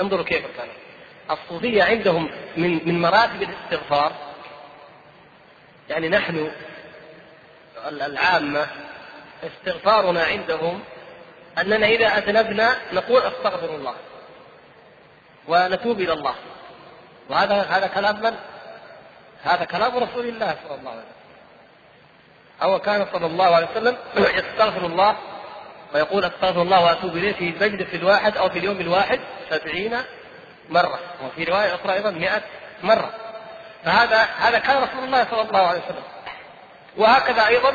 [0.00, 0.83] انظروا كيف كان.
[1.30, 4.12] الصوفية عندهم من من مراتب الاستغفار.
[5.90, 6.50] يعني نحن
[7.86, 8.66] العامة
[9.44, 10.80] استغفارنا عندهم
[11.58, 13.94] أننا إذا أذنبنا نقول أستغفر الله
[15.48, 16.34] ونتوب إلى الله.
[17.30, 18.34] وهذا هذا كلام من؟
[19.44, 21.24] هذا كلام رسول الله صلى الله عليه وسلم.
[22.62, 23.96] أو كان صلى الله عليه وسلم
[24.38, 25.16] يستغفر الله
[25.94, 29.20] ويقول أستغفر الله وأتوب إليه في المجلس الواحد أو في اليوم الواحد
[29.50, 29.96] سبعين
[30.68, 32.42] مرة وفي رواية أخرى أيضا 100
[32.82, 33.10] مرة.
[33.84, 36.02] فهذا هذا كان رسول الله صلى الله عليه وسلم.
[36.96, 37.74] وهكذا أيضا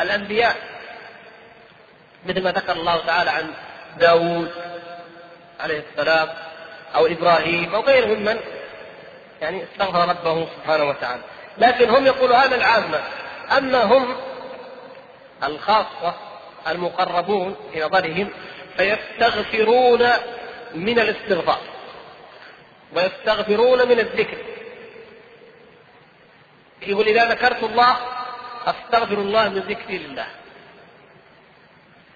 [0.00, 0.56] الأنبياء
[2.26, 3.50] مثل ما ذكر الله تعالى عن
[3.98, 4.52] داوود
[5.60, 6.28] عليه السلام
[6.94, 8.40] أو إبراهيم أو غيرهم من
[9.42, 11.22] يعني استغفر ربه سبحانه وتعالى.
[11.58, 13.00] لكن هم يقولوا هذا العامة
[13.58, 14.16] أما هم
[15.44, 16.14] الخاصة
[16.68, 18.30] المقربون في نظرهم
[18.76, 20.08] فيستغفرون
[20.74, 21.60] من الاستغفار.
[22.92, 24.38] ويستغفرون من الذكر
[26.82, 27.96] يقول إذا ذكرت الله
[28.66, 30.26] أستغفر الله من ذكري لله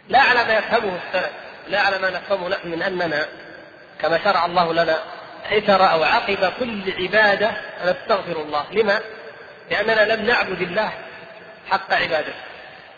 [0.09, 1.31] لا على ما يفهمه السلف
[1.69, 3.29] لا على ما نفهمه نحن من أننا
[4.01, 4.99] كما شرع الله لنا
[5.51, 7.51] اثر أو عقب كل عبادة
[7.85, 9.01] نستغفر الله، لما؟
[9.71, 10.93] لأننا لم نعبد الله
[11.71, 12.35] حق عبادته.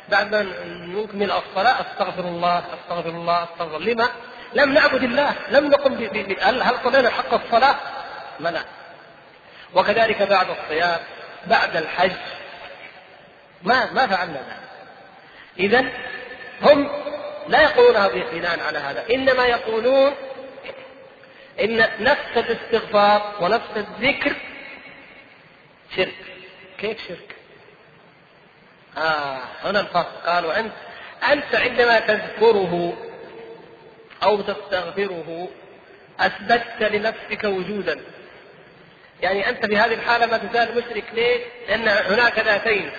[0.08, 4.08] بعد ما نكمل الصلاة أستغفر الله أستغفر الله أستغفر الله، لما؟
[4.54, 5.94] لم نعبد الله، لم نقم.
[6.40, 7.76] هل هل صلينا حق الصلاة؟
[8.40, 8.64] لا
[9.74, 11.00] وكذلك بعد الصيام،
[11.46, 12.12] بعد الحج
[13.62, 14.68] ما ما فعلنا ذلك.
[15.58, 15.84] اذا
[16.62, 16.90] هم
[17.48, 20.14] لا يقولونها بناء على هذا، إنما يقولون
[21.60, 24.32] إن نفس الاستغفار ونفس الذكر
[25.96, 26.14] شرك
[26.78, 27.36] كيف شرك؟
[28.98, 30.72] آه هنا الفرق قالوا أنت
[31.32, 32.96] أنت عندما تذكره
[34.22, 35.48] أو تستغفره
[36.20, 38.00] أثبتت لنفسك وجودا.
[39.22, 42.90] يعني أنت في هذه الحالة ما تزال مشرك ليه؟ لأن هناك ذاتين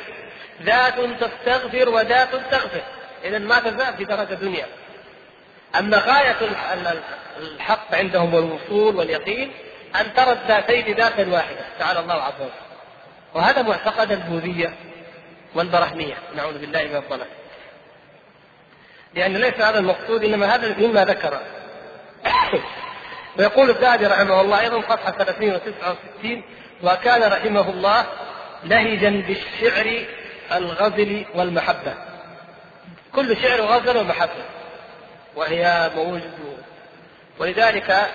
[0.61, 2.81] ذات تستغفر وذات تغفر
[3.23, 4.65] إذا ما تزال في درجة دنيا
[5.75, 6.37] أما غاية
[7.37, 9.51] الحق عندهم والوصول واليقين
[10.01, 12.51] أن ترى الذاتين ذاتا واحدة تعالى الله عز وجل.
[13.33, 14.73] وهذا معتقد البوذية
[15.55, 17.27] والبرهمية نعوذ بالله من الضلال
[19.15, 21.39] لأن ليس هذا المقصود إنما هذا مما ذكر.
[23.39, 26.27] ويقول الزاهدي رحمه الله أيضا صفحة 30 و69
[26.83, 28.05] وكان رحمه الله
[28.63, 30.05] لهجا بالشعر
[30.51, 31.93] الغزل والمحبة.
[33.15, 34.43] كل شعر غزل ومحبة
[35.35, 36.63] وهي موجود.
[37.39, 38.09] ولذلك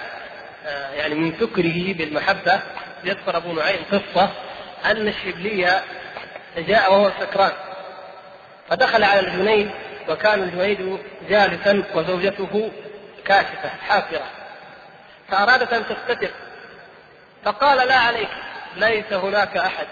[0.66, 2.60] آه، يعني من فكره بالمحبة
[3.04, 4.30] يذكر أبو نعيم قصة
[4.84, 5.82] أن الشبلية
[6.56, 7.52] جاء وهو سكران
[8.68, 9.70] فدخل على الجنيد
[10.08, 10.98] وكان الجنيد
[11.28, 12.70] جالسا وزوجته
[13.24, 14.24] كاشفة حافرة.
[15.28, 16.30] فأرادت أن تستتر
[17.44, 18.28] فقال لا عليك
[18.76, 19.86] ليس هناك أحد.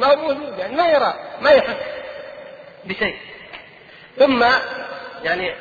[0.00, 1.76] ما هو موجود يعني ما يرى ما يحس
[2.84, 3.16] بشيء.
[4.18, 4.44] ثم
[5.22, 5.54] يعني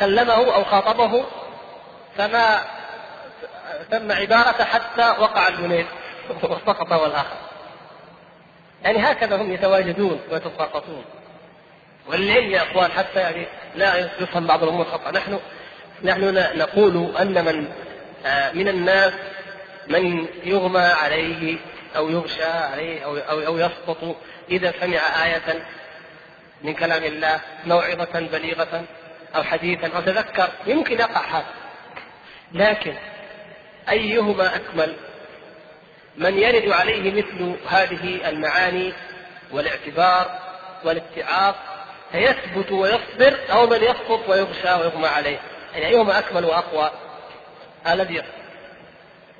[0.00, 1.24] كلمه أو خاطبه
[2.16, 2.60] فما
[3.90, 5.86] تم عبارة حتى وقع الجنيد
[6.42, 7.36] وسقط هو الآخر
[8.84, 11.04] يعني هكذا هم يتواجدون ويتساقطون.
[12.06, 15.10] وللعلم يا إخوان حتى يعني لا يفهم بعض الأمور خطأ.
[15.10, 15.40] نحن
[16.04, 17.68] نحن نقول أن من
[18.26, 19.12] آه، من الناس
[19.88, 21.56] من يغمى عليه
[21.96, 24.16] أو يغشى عليه أو أو, أو يسقط
[24.50, 25.64] إذا سمع آية
[26.62, 28.84] من كلام الله موعظة بليغة
[29.36, 31.46] أو حديثا أو تذكر يمكن يقع هذا.
[32.52, 32.94] لكن
[33.90, 34.96] أيهما أكمل؟
[36.16, 38.92] من يرد عليه مثل هذه المعاني
[39.52, 40.38] والاعتبار
[40.84, 41.54] والاتعاظ
[42.12, 45.38] فيثبت ويصبر أو من يسقط ويغشى ويغمى عليه.
[45.74, 46.90] يعني أيهما أكمل وأقوى؟
[47.86, 48.40] الذي يصبر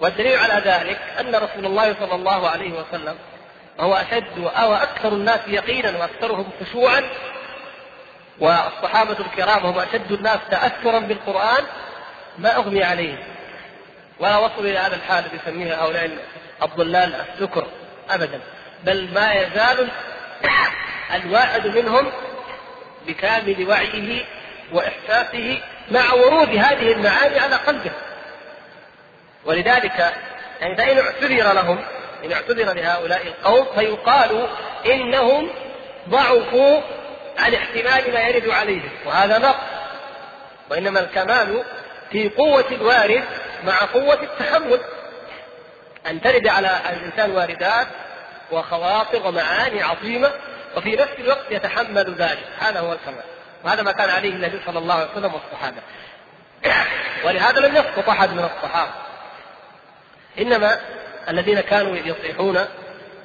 [0.00, 3.16] والدليل على ذلك أن رسول الله صلى الله عليه وسلم
[3.78, 7.02] وهو أشد أو أكثر الناس يقينا وأكثرهم خشوعا
[8.38, 11.64] والصحابة الكرام هم أشد الناس تأثرا بالقرآن
[12.38, 13.18] ما أغمي عليهم
[14.18, 16.10] ولا وصلوا إلى هذا الحال الذي يسميه هؤلاء
[16.62, 17.66] الضلال السكر
[18.10, 18.40] أبدا.
[18.84, 19.88] بل ما يزال
[21.14, 22.12] الواحد منهم
[23.06, 24.24] بكامل وعيه
[24.72, 27.90] وإحساسه مع ورود هذه المعاني على قلبه.
[29.44, 30.14] ولذلك
[30.60, 31.78] يعني فإن اعتذر لهم
[32.24, 34.48] إن اعتذر لهؤلاء القوم فيقال
[34.86, 35.50] إنهم
[36.08, 36.80] ضعفوا
[37.38, 39.64] عن احتمال ما يرد عليهم وهذا نقص.
[40.70, 41.64] وإنما الكمال
[42.10, 43.24] في قوة الوارد
[43.64, 44.80] مع قوة التحمل.
[46.06, 47.86] أن ترد على الإنسان واردات
[48.52, 50.32] وخواطر ومعاني عظيمة
[50.76, 52.46] وفي نفس الوقت يتحمل ذلك.
[52.58, 53.24] هذا هو الكمال
[53.64, 55.82] وهذا ما كان عليه النبي صلى الله عليه وسلم والصحابة.
[57.24, 58.92] ولهذا لم يسقط أحد من الصحابة.
[60.38, 60.80] إنما
[61.28, 62.58] الذين كانوا يصيحون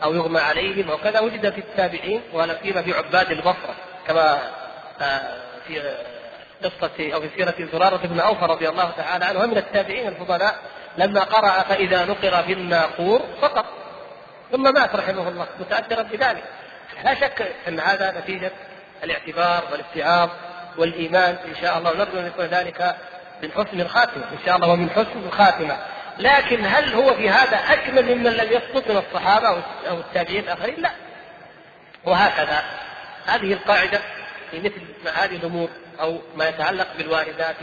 [0.03, 3.75] أو يغمى عليهم وكذا وجد في التابعين ولا سيما في عباد البصرة
[4.07, 4.39] كما
[5.01, 5.21] آه،
[5.67, 5.97] في
[6.63, 9.39] قصة أو في سيرة زرارة بن أوفى رضي الله تعالى عنه.
[9.39, 10.55] ومن التابعين الفضلاء
[10.97, 13.65] لما قرأ فإذا نقر في الناقور سقط
[14.51, 16.43] ثم مات رحمه الله متأثرا بذلك.
[17.03, 18.51] لا شك أن هذا نتيجة
[19.03, 20.29] الاعتبار والاتعاظ
[20.77, 21.93] والإيمان إن شاء الله.
[21.97, 22.95] نرجو أن يكون ذلك
[23.43, 25.77] من حسن الخاتمة إن شاء الله ومن حسن الخاتمة.
[26.19, 29.47] لكن هل هو في هذا أكمل ممن لم يسقط من الصحابة
[29.87, 30.91] أو التابعين الآخرين؟ لا.
[32.05, 32.63] وهكذا
[33.25, 33.99] هذه القاعدة
[34.51, 35.69] في مثل هذه الأمور
[36.01, 37.55] أو ما يتعلق بالواردات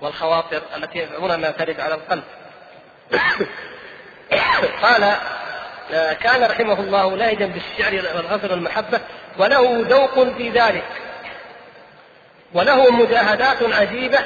[0.00, 2.22] والخواطر التي يزعمون أنها ترد على القلب.
[4.82, 5.16] قال
[6.12, 9.00] كان رحمه الله لاهجا بالشعر والغزل والمحبة
[9.38, 10.84] وله ذوق في ذلك.
[12.54, 14.18] وله مجاهدات عجيبة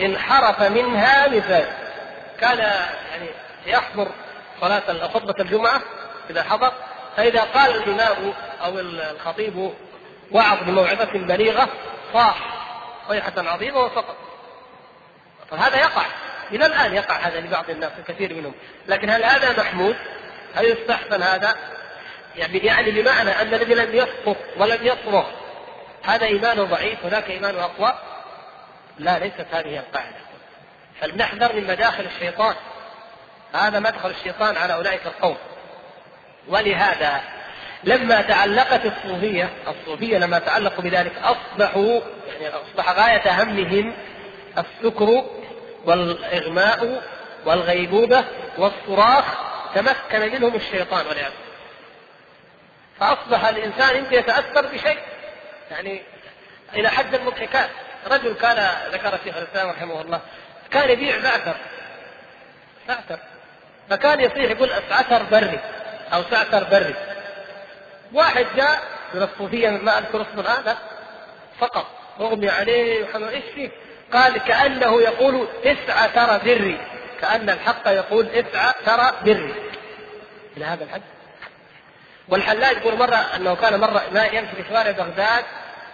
[0.00, 1.64] انحرف منها مثال.
[2.40, 3.28] كان يعني
[3.66, 4.08] يحضر
[4.60, 5.80] صلاة خطبة الجمعة
[6.30, 6.72] إذا حضر
[7.16, 8.32] فإذا قال الإمام
[8.64, 9.72] أو الخطيب
[10.32, 11.68] وعظ بموعظة بليغة
[12.12, 12.36] صاح
[13.08, 14.16] صيحة عظيمة وسقط.
[15.50, 16.02] فهذا يقع.
[16.52, 18.52] إلى الآن يقع هذا لبعض الناس الكثير منهم.
[18.88, 19.96] لكن هل هذا محمود؟
[20.54, 21.54] هل يستحسن هذا؟
[22.36, 25.26] يعني يعني بمعنى أن الذي لم يسقط ولم يصرخ
[26.04, 27.92] هذا إيمانه ضعيف وذاك إيمانه أقوى؟
[28.98, 30.16] لا ليست هذه القاعدة
[31.00, 32.54] فلنحذر من مداخل الشيطان
[33.54, 35.36] هذا مدخل الشيطان على أولئك القوم
[36.48, 37.20] ولهذا
[37.84, 43.94] لما تعلقت الصوفية الصوفية لما تعلقوا بذلك أصبحوا يعني أصبح غاية همهم
[44.58, 45.24] السكر
[45.86, 47.02] والإغماء
[47.46, 48.24] والغيبوبة
[48.58, 49.24] والصراخ
[49.74, 51.32] تمكن منهم الشيطان والعياذ
[53.00, 54.98] فأصبح الإنسان يمكن يتأثر بشيء
[55.70, 56.02] يعني
[56.74, 57.70] إلى حد المضحكات
[58.06, 60.20] رجل كان ذكر الشيخ الإسلام رحمه الله
[60.70, 61.54] كان يبيع زعتر
[62.88, 63.18] زعتر
[63.90, 65.60] فكان يصيح يقول أسعتر بري
[66.12, 66.94] أو سعتر بري.
[68.12, 68.82] واحد جاء
[69.14, 70.76] من الصوفية ما أذكر اسمه الآن
[71.58, 71.86] فقط.
[72.20, 73.70] أغمي عليه إيش فيه؟
[74.12, 76.80] قال كأنه يقول اسعى ترى بري.
[77.20, 79.54] كأن الحق يقول اسعى ترى بري.
[80.56, 81.02] إلى هذا الحد.
[82.28, 85.44] والحلاج يقول مرة أنه كان مرة ما يمشي في شوارع بغداد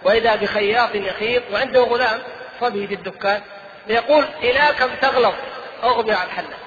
[0.03, 2.19] وإذا بخياط يخيط وعنده غلام
[2.61, 3.41] صبي في الدكان
[3.87, 5.35] يقول إلى كم تغلط
[5.83, 6.59] أغمي على الحلاج.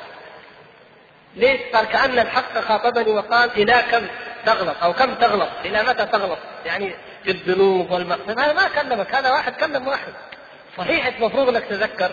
[1.36, 4.06] ليش؟ قال كأن الحق خاطبني وقال إلى كم
[4.46, 6.94] تغلط أو كم تغلط إلى متى تغلط يعني
[7.24, 10.12] في الذنوب والمقصد هذا ما كلمك هذا واحد كلم واحد.
[10.78, 12.10] صحيح المفروض إنك تتذكر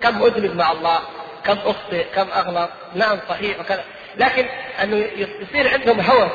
[0.00, 1.00] كم اذنب مع الله.
[1.48, 3.84] كم اخطئ كم اغلط نعم صحيح وكذا.
[4.16, 4.46] لكن
[4.82, 6.30] أنه يصير عندهم هوس.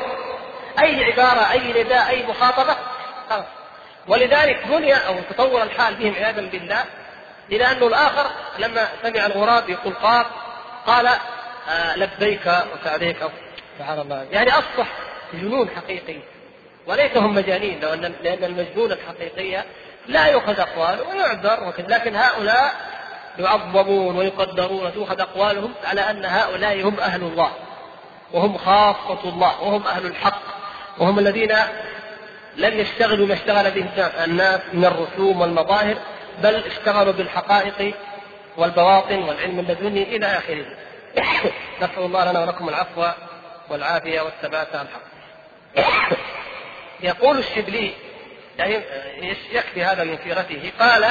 [0.78, 2.76] أي عبارة أي نداء أي مخاطبة.
[3.30, 3.44] خلاص
[4.08, 6.84] ولذلك بني أو تطور الحال بهم عياذا بالله
[7.52, 10.26] إلى انه الآخر لما سمع الغراب يقول قاف
[10.86, 13.18] قال آه لبيك وسعديك.
[13.78, 14.26] سبحان الله.
[14.30, 14.86] يعني أصبح
[15.32, 16.18] جنون حقيقي.
[16.86, 19.64] وليس هم مجانين لأن المجنون الحقيقية
[20.06, 22.74] لا يؤخذ أقواله ويعذر لكن هؤلاء
[23.38, 27.50] يعظمون ويقدرون وتؤخذ أقوالهم على أن هؤلاء هم أهل الله
[28.32, 30.42] وهم خاصة الله وهم أهل الحق
[30.98, 31.52] وهم الذين
[32.56, 33.86] لم يشتغلوا ما اشتغل به
[34.24, 35.96] الناس من الرسوم والمظاهر
[36.42, 37.94] بل اشتغلوا بالحقائق
[38.56, 40.66] والبواطن والعلم اللدني إلى آخره.
[41.82, 43.06] نسأل الله لنا ولكم العفو
[43.70, 46.16] والعافية والثبات على الحق.
[47.00, 47.90] يقول الشبلي
[48.58, 48.82] يعني
[49.52, 51.04] يكفي هذا من سيرته قال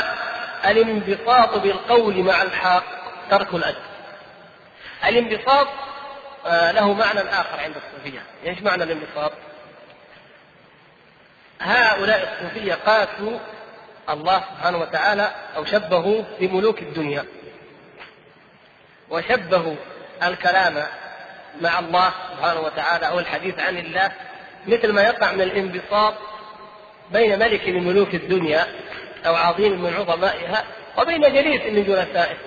[0.66, 2.84] الانبساط بالقول مع الحق
[3.32, 3.78] ترك الأدب.
[5.06, 5.68] الانبساط
[6.46, 8.24] آه، له معنى آخر عند الصوفية.
[8.46, 9.32] إيش معنى الانبساط؟
[11.62, 13.40] هؤلاء الصوفية قاسوا
[14.10, 17.26] الله سبحانه وتعالى أو شبهوا بملوك الدنيا.
[19.10, 19.76] وشبهوا
[20.24, 20.84] الكلام
[21.62, 24.12] مع الله سبحانه وتعالى أو الحديث عن الله
[24.68, 26.14] مثل ما يقع من الانبساط
[27.12, 28.68] بين ملك من ملوك الدنيا
[29.26, 30.64] أو عظيم من عظمائها
[30.98, 32.38] وبين جليس من جلسائه.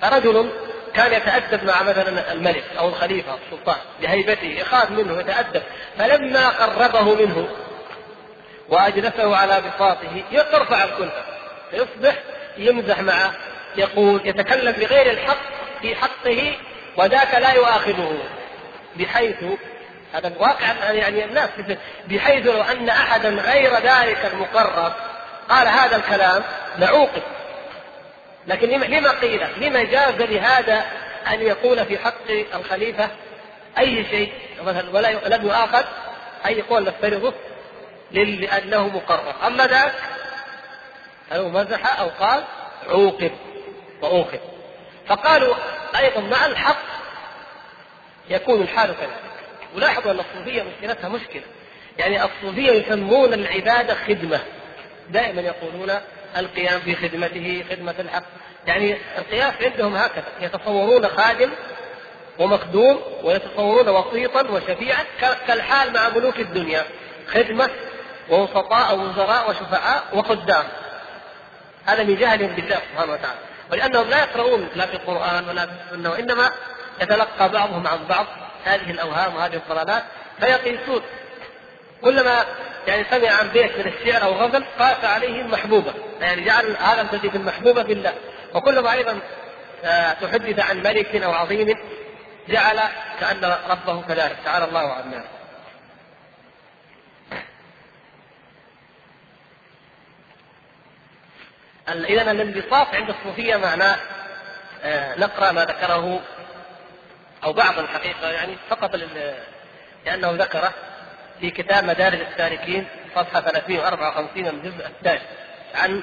[0.00, 0.50] فرجل
[0.94, 5.62] كان يتأدب مع مثلا الملك أو الخليفة السلطان بهيبته يخاف منه يتأدب.
[5.98, 7.48] فلما قربه منه
[8.68, 11.24] وأجلسه على بساطه يرفع الكلفة.
[11.70, 12.14] فيصبح
[12.56, 13.32] يمزح معه
[13.76, 15.40] يقول يتكلم بغير الحق
[15.82, 16.56] في حقه
[16.96, 18.18] وذاك لا يؤاخذه.
[18.96, 19.44] بحيث
[20.12, 21.50] هذا واقع يعني الناس
[22.08, 24.92] بحيث لو أن احدا غير ذلك المقرب
[25.50, 26.42] قال هذا الكلام
[26.78, 27.22] لعوقب.
[28.46, 30.84] لكن لما قيل؟ لما جاز لهذا
[31.28, 33.08] أن يقول في حق الخليفة
[33.78, 34.32] أي شيء؟
[34.62, 35.84] مثلا ولا لم يؤاخذ
[36.46, 37.34] أي قول نفترضه؟
[38.10, 39.34] لأنه مقرر.
[39.46, 39.92] أما ذاك
[41.32, 42.44] أو مزح أو قال
[42.88, 43.32] عوقب
[44.02, 44.38] وأوخذ
[45.06, 45.54] فقالوا
[45.98, 46.82] أيضا مع الحق
[48.28, 49.20] يكون الحال كذلك.
[49.74, 51.42] ولاحظوا أن الصوفية مشكلتها مشكلة.
[51.98, 54.40] يعني الصوفية يسمون العبادة خدمة.
[55.12, 55.90] دائما يقولون
[56.36, 58.22] القيام في خدمته خدمة الحق.
[58.66, 61.50] يعني القياس عندهم هكذا يتصورون خادم
[62.38, 65.04] ومخدوم ويتصورون وسيطا وشفيعا
[65.46, 66.84] كالحال مع ملوك الدنيا
[67.28, 67.70] خدمة
[68.30, 70.64] ووسطاء ووزراء وشفعاء وخدام
[71.86, 73.38] هذا من جهلهم بالله سبحانه وتعالى.
[73.70, 76.50] ولأنهم لا يقرؤون لا في القرآن ولا في السنة وإنما
[77.02, 78.26] يتلقى بعضهم عن بعض
[78.64, 80.02] هذه الأوهام وهذه الضلالات.
[80.40, 81.02] فيقيسون
[82.02, 82.44] كلما
[82.86, 85.94] يعني سمع عن بيت من الشعر أو غزل قاس عليهم محبوبة.
[86.20, 88.14] يعني جعل هذا في المحبوبة بالله
[88.54, 89.18] وكلما أيضا
[89.84, 91.76] آه، تحدث عن ملك أو عظيم
[92.48, 92.80] جعل
[93.20, 94.36] كأن ربه كذلك.
[94.44, 95.24] تعالى الله عن ذلك
[102.04, 103.96] اذا الانبساط عند الصوفية معناه
[104.82, 106.20] آه، نقرأ ما ذكره
[107.44, 108.96] أو بعض الحقيقة يعني فقط
[110.04, 110.72] لأنه ذكره.
[111.40, 115.20] في كتاب مدارج السالكين صفحة 354 من الجزء الثاني
[115.74, 116.02] عن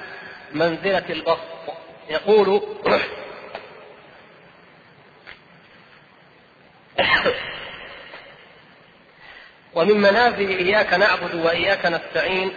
[0.52, 1.74] منزلة البسط
[2.10, 2.62] يقول
[9.74, 12.52] ومن منازل إياك نعبد وإياك نستعين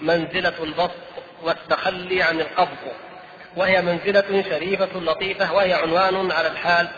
[0.00, 0.90] منزلة البسط
[1.42, 2.92] والتخلي عن القبض.
[3.56, 6.88] وهي منزلة شريفة لطيفة وهي عنوان على الحال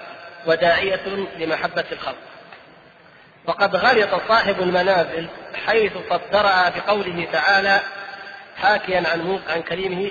[0.47, 1.07] وداعية
[1.39, 2.34] لمحبة الخلق.
[3.47, 5.29] وقد غلط صاحب المنازل
[5.67, 7.81] حيث صدرها بقوله تعالى
[8.57, 10.11] حاكيا عن موسى عن كريمه.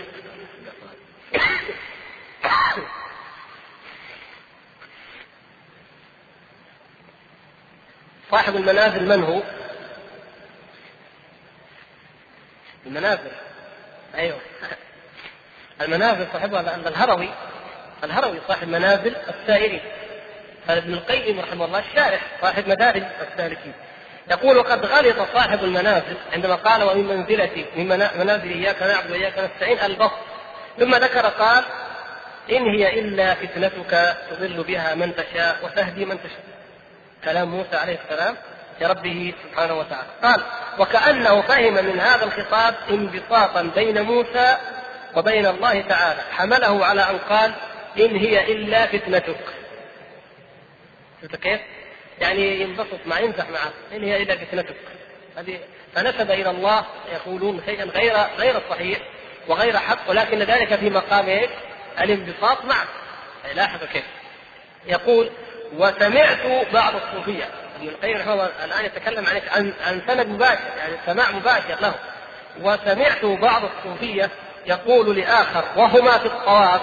[8.32, 9.42] صاحب المنازل من هو؟
[12.86, 13.32] المنازل.
[14.16, 14.40] أيوه.
[15.82, 17.30] المنازل صاحبها الهروي.
[18.04, 19.82] الهروي صاحب منازل السائرين.
[20.70, 23.74] ابن القيم رحمه الله الشارح صاحب مدارج السالكين.
[24.32, 29.80] يقول وقد غلط صاحب المنازل عندما قال ومن منزلتي من منازل إياك نعبد وإياك نستعين
[29.80, 30.20] البسط.
[30.80, 31.64] ثم ذكر قال
[32.52, 36.44] إن هي إلا فتنتك تضل بها من تشاء وتهدي من تشاء.
[37.24, 38.36] كلام موسى عليه السلام
[38.82, 40.08] لربه سبحانه وتعالى.
[40.24, 40.42] قال
[40.80, 44.58] وكأنه فهم من هذا الخطاب انبساطا بين موسى
[45.16, 46.22] وبين الله تعالى.
[46.32, 47.52] حمله على أن قال
[48.00, 49.63] إن هي إلا فتنتك.
[51.24, 51.62] شفت كيف؟
[52.22, 53.72] يعني ينبسط مع يمزح معه.
[53.94, 54.76] إن هي إلا فتنتك.
[55.38, 55.60] هذه
[55.96, 59.00] فنسب إلى الله يقولون شيئا غير غير صحيح
[59.48, 61.50] وغير حق ولكن ذلك في مقام إيش؟
[62.02, 62.86] الانبساط معه.
[63.56, 64.06] لاحظ كيف؟
[64.86, 65.30] يقول
[65.78, 67.50] وسمعت بعض الصوفية.
[67.76, 71.94] ابن القيم رحمه الله الآن يتكلم عن عن عن سند مباشر يعني سماع مباشر له.
[72.62, 74.30] وسمعت بعض الصوفية
[74.66, 76.82] يقول لآخر وهما في الطواف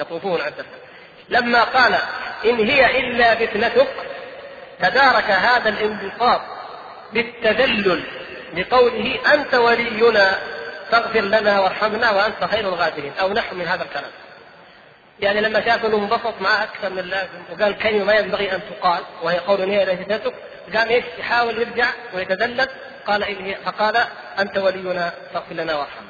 [0.00, 0.64] يطوفون عدة
[1.28, 1.94] لما قال
[2.44, 3.88] إن هي إلا فتنتك
[4.80, 6.40] تدارك هذا الانبساط
[7.12, 8.02] بالتذلل
[8.52, 10.38] بقوله أنت ولينا
[10.90, 14.10] فاغفر لنا وارحمنا وأنت خير الغافرين أو نحو من هذا الكلام
[15.20, 19.02] يعني لما شاف إنه انبسط معه أكثر من اللازم وقال كلمة ما ينبغي أن تقال
[19.22, 20.32] وهي قول هي ليست
[20.74, 22.68] قام إيش يحاول يرجع ويتذلل
[23.06, 23.96] قال إن هي فقال
[24.38, 26.08] أنت ولينا فاغفر لنا وارحمنا.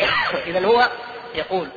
[0.46, 0.88] اذا هو
[1.34, 1.68] يقول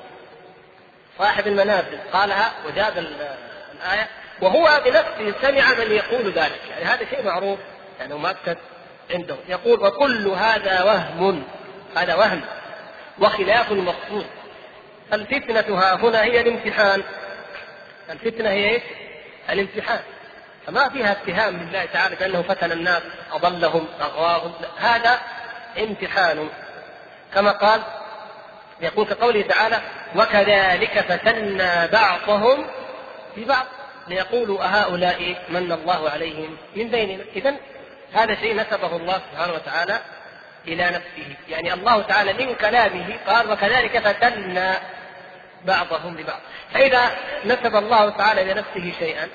[1.19, 4.07] صاحب المنازل قالها وجاب الآية
[4.41, 6.59] وهو بنفسه سمع من يقول ذلك.
[6.69, 7.59] يعني هذا شيء معروف
[7.99, 8.57] يعني مؤكد
[9.13, 11.43] عنده يقول وكل هذا وهم
[11.97, 12.41] هذا وهم
[13.19, 14.25] وخلاف المقصود
[15.13, 17.03] الفتنة ها هنا هي الامتحان.
[18.09, 18.83] الفتنة هي إيش؟
[19.49, 19.99] الامتحان.
[20.67, 23.01] فما فيها اتهام لله تعالى بأنه فتن الناس
[23.31, 24.53] أضلهم أغواهم.
[24.77, 25.19] هذا
[25.77, 26.49] امتحان.
[27.33, 27.81] كما قال
[28.83, 29.81] يقول كقوله تعالى
[30.15, 32.65] وكذلك فتنا بعضهم
[33.37, 33.65] ببعض
[34.07, 37.23] ليقولوا أهؤلاء من الله عليهم من بيننا.
[37.35, 37.55] إذا
[38.13, 39.99] هذا شيء نسبه الله سبحانه وتعالى
[40.67, 41.35] إلى نفسه.
[41.49, 44.79] يعني الله تعالى من كلامه قال وكذلك فتنا
[45.65, 46.39] بعضهم ببعض.
[46.73, 47.11] فإذا
[47.45, 49.29] نسب الله تعالى إلى نفسه شيئا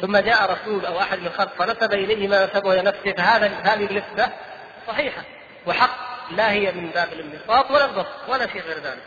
[0.00, 3.86] ثم جاء رسول أو أحد من الخلق فنسب إليه ما نسبه إلى نفسه فهذا هذه
[3.86, 4.32] النسبة
[4.86, 5.22] صحيحة
[5.66, 6.09] وحق.
[6.36, 9.02] لا هي من باب الانبساط ولا البسط ولا شيء غير ذلك.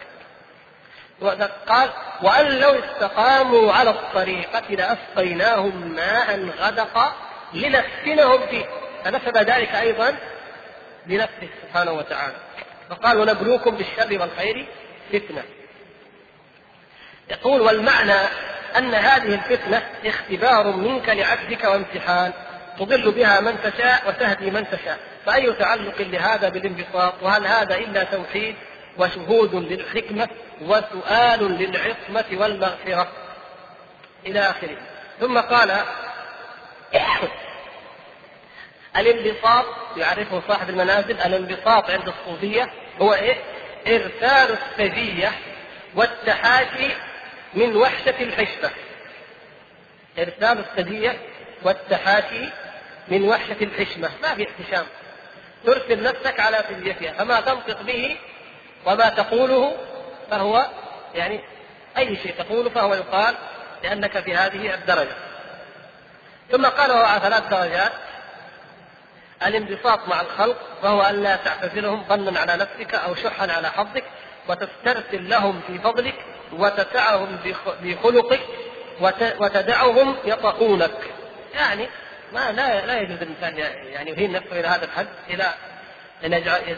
[1.68, 1.90] قال
[2.22, 7.14] وأن لو استقاموا على الطريقة لأسقيناهم ماء غدقا
[7.54, 8.66] لنفتنهم فيه.
[9.04, 10.16] فنسب ذلك أيضا
[11.08, 12.36] لنفسه سبحانه وتعالى.
[12.90, 14.68] فقال ونبلوكم بالشر والخير
[15.14, 15.44] فتنة.
[17.30, 18.20] يقول والمعنى
[18.78, 22.34] أن هذه الفتنة اختبار منك لعبدك وامتحان.
[22.80, 25.00] تضل بها من تشاء وتهدي من تشاء.
[25.26, 28.56] فأي تعلق لهذا بالانبساط؟ وهل هذا إلا توحيد
[28.98, 30.30] وشهود للحكمة
[30.62, 33.08] وسؤال للعصمة والمغفرة؟
[34.26, 34.78] إلى آخره.
[35.20, 35.72] ثم قال
[38.98, 39.66] الانبساط
[39.98, 42.70] يعرفه صاحب المنازل الانبساط عند الصوفية
[43.02, 43.36] هو إيه؟
[43.88, 45.32] إرسال السجية
[45.96, 46.90] والتحاشي
[47.54, 48.70] من وحشة الحشمة
[50.20, 51.18] إرسال السجية
[51.64, 52.50] والتحاشي
[53.08, 54.86] من وحشة الحشمة ما في احتشام.
[55.66, 58.18] ترسل نفسك على سجيتها فما تنطق به
[58.86, 59.78] وما تقوله
[60.32, 60.66] فهو
[61.16, 61.40] يعني
[61.98, 63.36] أي شيء تقوله فهو يقال
[63.84, 65.16] لأنك في هذه الدرجة.
[66.52, 67.92] ثم قال وهو على ثلاث درجات
[69.48, 74.04] الانبساط مع الخلق وهو أن لا تعتزلهم ظنا على نفسك أو شحا على حظك
[74.50, 76.16] وتسترسل لهم في فضلك
[76.54, 77.38] وتسعهم
[77.84, 78.42] بخلقك
[79.40, 81.14] وتدعهم يطؤونك
[81.56, 81.90] يعني
[82.34, 85.54] ما لا لا يجوز الإنسان يعني يهين نفسه إلى هذا الحد إلى
[86.24, 86.34] أن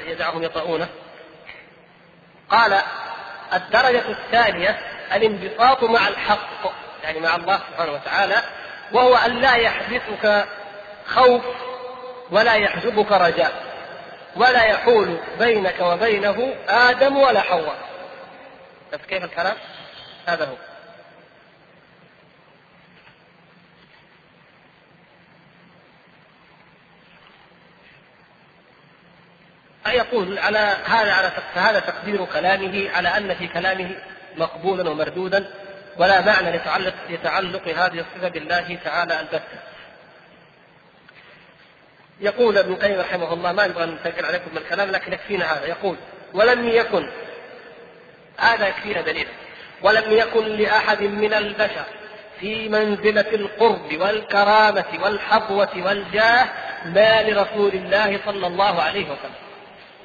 [0.08, 0.88] يدعهم يطؤونه.
[2.49, 2.82] قال
[3.53, 4.80] الدرجة الثانية
[5.14, 8.36] الانبساط مع الحق يعني مع الله سبحانه وتعالى
[8.91, 10.45] وهو أن لا يحبسك
[11.08, 11.41] خوف
[12.32, 13.51] ولا يحجبك رجاء
[14.36, 17.78] ولا يحول بينك وبينه آدم ولا حواء.
[19.10, 19.56] كيف الكلام؟
[20.28, 20.74] هذا هو.
[29.86, 33.95] فيقول على هذا على هذا تقدير كلامه على أن في كلامه
[34.38, 35.51] مقبولا ومردودا
[35.97, 39.59] ولا معنى لتعلق لتعلق هذه الصفة بالله تعالى البتة.
[42.19, 45.65] يقول ابن القيم رحمه الله ما نبغى ننتقل عليكم من الكلام لكن يكفينا هذا.
[45.65, 45.95] يقول
[46.33, 47.09] ولم يكن
[48.38, 49.27] هذا يكفينا دليل
[49.81, 51.86] ولم يكن لأحد من البشر
[52.39, 56.47] في منزلة القرب والكرامة والحظوة والجاه
[56.86, 59.44] ما لرسول الله صلى الله عليه وسلم.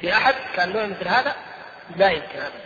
[0.01, 1.35] في أحد كان له مثل هذا؟
[1.97, 2.61] لا يمكن هذا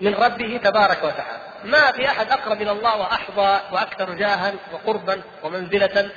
[0.00, 1.40] من ربه تبارك وتعالى.
[1.64, 6.10] ما في أحد أقرب إلى الله وأحظى وأكثر جاها وقربا ومنزلة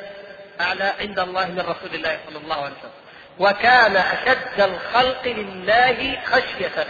[0.61, 2.91] أعلى عند الله من رسول الله صلى الله عليه وسلم.
[3.39, 6.87] وكان أشد الخلق لله خشية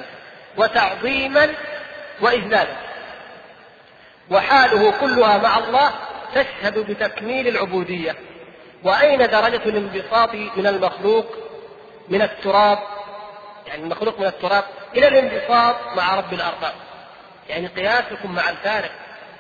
[0.58, 1.50] وتعظيما
[2.22, 2.76] وإذلالا.
[4.30, 5.92] وحاله كلها مع الله
[6.36, 8.16] تشهد بتكميل العبودية.
[8.84, 11.43] وأين درجة الانبساط من المخلوق؟
[12.10, 12.80] من التراب
[13.68, 14.64] يعني المخلوق من التراب
[14.96, 16.74] إلى الانبساط مع رب الأرباب.
[17.50, 18.92] يعني قياسكم مع الفارق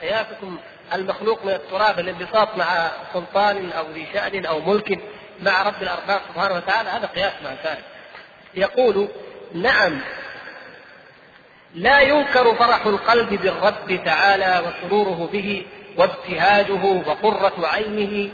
[0.01, 0.57] قياسكم
[0.93, 4.99] المخلوق من التراب الانبساط مع سلطان أو ذي شأن أو ملك
[5.39, 7.84] مع رب الأرباب سبحانه وتعالى هذا قياس مع الفارق.
[8.55, 9.07] يقول
[9.53, 10.01] نعم
[11.76, 15.66] لا ينكر فرح القلب بالرب تعالى وسروره به
[15.97, 18.32] وابتهاجه وقرة عينه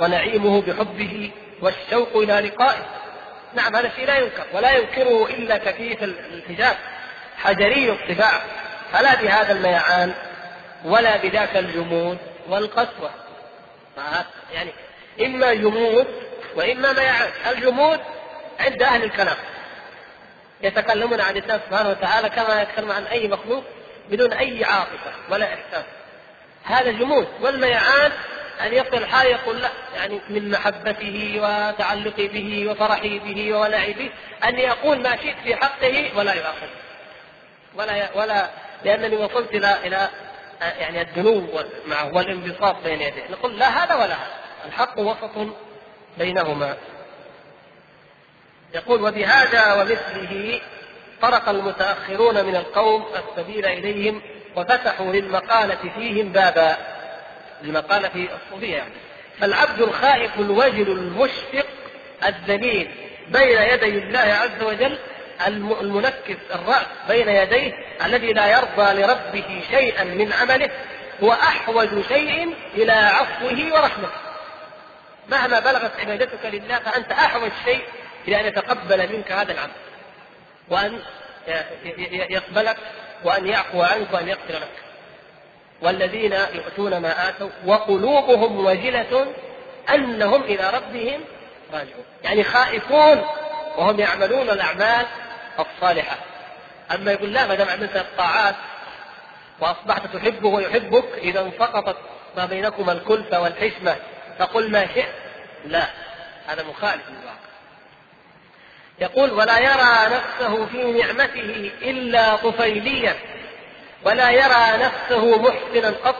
[0.00, 1.30] ونعيمه بحبه
[1.62, 2.99] والشوق إلى لقائه.
[3.54, 6.76] نعم هذا الشيء لا ينكر ولا ينكره إلا كفيف الحجاب
[7.38, 8.42] حجري الطباع
[8.92, 10.14] فلا بهذا الميعان
[10.84, 13.10] ولا بذاك الجمود والقسوة.
[14.52, 14.70] يعني
[15.20, 16.06] إما جمود
[16.56, 17.30] وإما ميعان.
[17.50, 18.00] الجمود
[18.60, 19.36] عند أهل الكلام
[20.62, 23.64] يتكلمون عن الله سبحانه وتعالى كما يتكلم عن أي مخلوق
[24.10, 25.84] بدون أي عاطفة ولا إحساس
[26.64, 28.12] هذا جمود والميعان
[28.66, 34.10] أن يصل الحال يقول لا يعني من محبته وتعلقي به وفرحي به وولعي به
[34.48, 36.66] أني أقول ما شئت في حقه ولا يؤاخذ
[37.74, 38.50] ولا ولا
[38.84, 40.08] لأنني وصلت إلى إلى
[40.60, 41.46] يعني الدنو
[41.86, 43.30] معه والانبساط بين يديه.
[43.30, 44.40] نقول لا هذا ولا هذا.
[44.66, 45.54] الحق وسط
[46.18, 46.76] بينهما.
[48.74, 50.60] يقول وبهذا ومثله
[51.22, 54.22] طرق المتأخرون من القوم السبيل إليهم
[54.56, 56.76] وفتحوا للمقالة فيهم بابا.
[57.64, 58.92] المقالة في الصوفية يعني.
[59.40, 61.66] فالعبد الخائف الوجل المشفق
[62.26, 62.90] الذليل
[63.28, 64.98] بين يدي الله عز وجل
[65.80, 67.72] المنكس الرأس بين يديه
[68.04, 70.70] الذي لا يرضى لربه شيئا من عمله
[71.22, 74.20] هو أحوج شيء إلى عفوه ورحمته.
[75.28, 77.84] مهما بلغت عبادتك لله فأنت أحوج شيء
[78.28, 79.70] إلى أن يتقبل منك هذا العمل.
[80.68, 81.00] وأن
[82.30, 82.76] يقبلك
[83.24, 84.89] وأن يعفو عنك وأن يغفر لك.
[85.82, 89.26] والذين يؤتون ما آتوا وقلوبهم وجلة
[89.94, 91.20] أنهم إلى ربهم
[91.72, 92.04] راجعون.
[92.24, 93.24] يعني خائفون
[93.76, 95.06] وهم يعملون الأعمال
[95.58, 96.16] الصالحة.
[96.94, 98.54] أما يقول لا ما دام عملت الطاعات
[99.60, 101.96] وأصبحت تحبه ويحبك إذا سقطت
[102.36, 103.96] ما بينكما الكلفة والحشمة
[104.38, 105.14] فقل ما شئت.
[105.64, 105.86] لا
[106.46, 107.40] هذا مخالف للواقع.
[108.98, 113.16] يقول ولا يرى نفسه في نعمته إلا طفيليا.
[114.04, 116.16] ولا يرى نفسه محسنا قط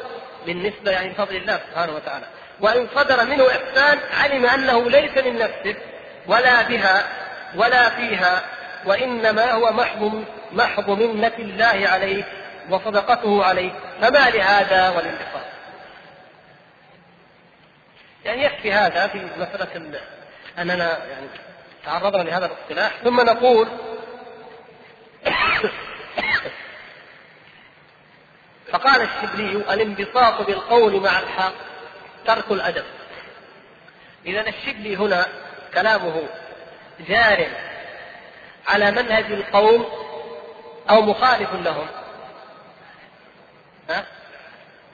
[0.46, 2.26] بالنسبة يعني لفضل الله سبحانه وتعالى.
[2.60, 5.76] وإن صدر منه إحسان علم أنه ليس من نفسه
[6.26, 7.04] ولا بها
[7.54, 8.42] ولا فيها
[8.86, 12.24] وإنما هو محض محض منة الله عليه
[12.70, 13.70] وصدقته عليه.
[14.00, 15.44] فما لهذا والانتصار؟
[18.24, 19.92] يعني يكفي هذا في مسألة
[20.58, 21.26] أننا يعني
[21.84, 22.92] تعرضنا لهذا الاصطلاح.
[23.04, 23.68] ثم نقول
[28.80, 31.52] فقال الشبلي الانبساط بالقول مع الحق
[32.26, 32.84] ترك الأدب
[34.26, 35.26] إذا الشبلي هنا
[35.74, 36.28] كلامه
[37.08, 37.48] جار
[38.68, 39.86] على منهج القوم
[40.90, 41.86] أو مخالف لهم
[43.90, 44.06] ها؟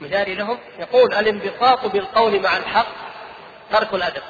[0.00, 2.88] مجاري لهم يقول الانبساط بالقول مع الحق
[3.70, 4.22] ترك الأدب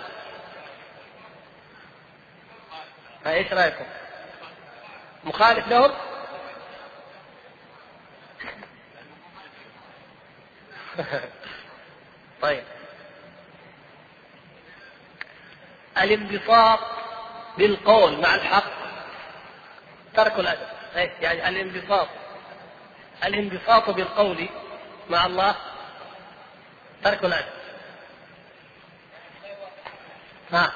[3.24, 3.84] فايش رأيكم؟
[5.24, 5.90] مخالف لهم؟
[12.42, 12.64] طيب.
[15.98, 16.78] الانبساط
[17.58, 18.72] بالقول مع الحق.
[20.14, 20.68] ترك الأدب.
[21.20, 22.08] يعني الانبساط.
[23.24, 24.48] الانبساط بالقول
[25.10, 25.56] مع الله
[27.04, 27.56] ترك الأدب.
[30.52, 30.72] ها.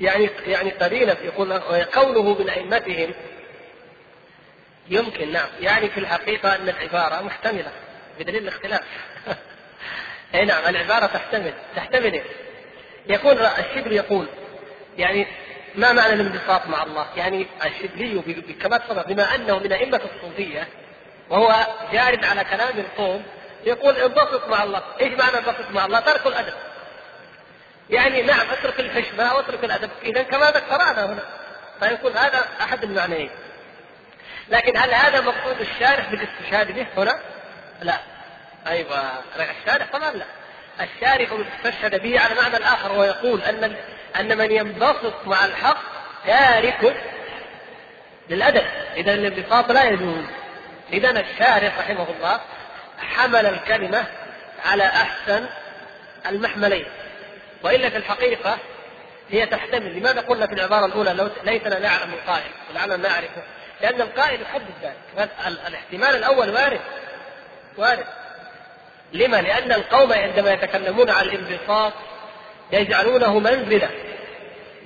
[0.00, 3.14] يعني يعني قرينة يقول قوله من أئمتهم
[4.88, 7.72] يمكن نعم يعني في الحقيقة أن العبارة محتملة
[8.18, 8.80] بدليل الاختلاف
[10.34, 12.22] أي نعم العبارة تحتمل تحتمل إيه؟
[13.06, 14.26] يكون الشبل يقول
[14.98, 15.26] يعني
[15.74, 18.22] ما معنى الانبساط مع الله؟ يعني الشبلي
[18.62, 20.68] كما سبق بما أنه من أئمة الصوفية
[21.30, 23.22] وهو جار على كلام القوم
[23.64, 26.54] يقول انبسط مع الله، إيش معنى انبسط مع الله؟ ترك الأدب.
[27.90, 31.22] يعني نعم اترك الحشمة واترك الأدب، اذا كما ذكرنا هنا.
[31.80, 33.30] فيقول هذا أحد المعنيين.
[34.48, 37.20] لكن هل هذا مقصود الشارح بالاستشهاد به هنا؟
[37.82, 37.98] لا.
[38.66, 39.02] أيوه.
[39.36, 40.24] الشارح طبعا لا.
[40.80, 43.76] الشارح استشهد به على معنى الآخر ويقول أن
[44.20, 45.82] أن من ينبسط مع الحق
[46.26, 46.96] تارك
[48.28, 48.64] للأدب.
[48.96, 50.24] اذا الانبساط لا يجوز.
[50.92, 52.40] اذا الشارح رحمه الله
[52.98, 54.04] حمل الكلمة
[54.64, 55.46] على أحسن
[56.26, 56.86] المحملين.
[57.62, 58.58] وإلا في الحقيقة
[59.30, 59.98] هي تحتمل.
[59.98, 63.42] لماذا قلنا في العبارة الأولى لو ليتنا نعلم القائل؟ ولعلنا نعرفه.
[63.82, 65.30] لأن القائل يحدد ذلك.
[65.46, 66.80] الاحتمال الأول وارد.
[67.76, 68.06] وارد.
[69.12, 71.92] لما؟ لأن القوم عندما يتكلمون عن الانبساط
[72.72, 73.90] يجعلونه منزلة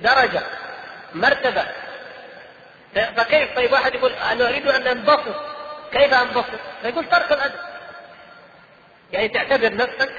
[0.01, 0.41] درجة
[1.13, 1.65] مرتبة.
[2.93, 5.35] فكيف؟ طيب واحد يقول أنا أريد أن أنبسط.
[5.91, 7.59] كيف أنبسط؟ فيقول ترك الأدب.
[9.11, 10.11] يعني تعتبر نفسك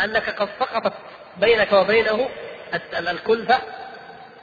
[0.00, 0.92] أنك قد سقطت
[1.36, 2.28] بينك وبينه
[2.98, 3.58] الكلفة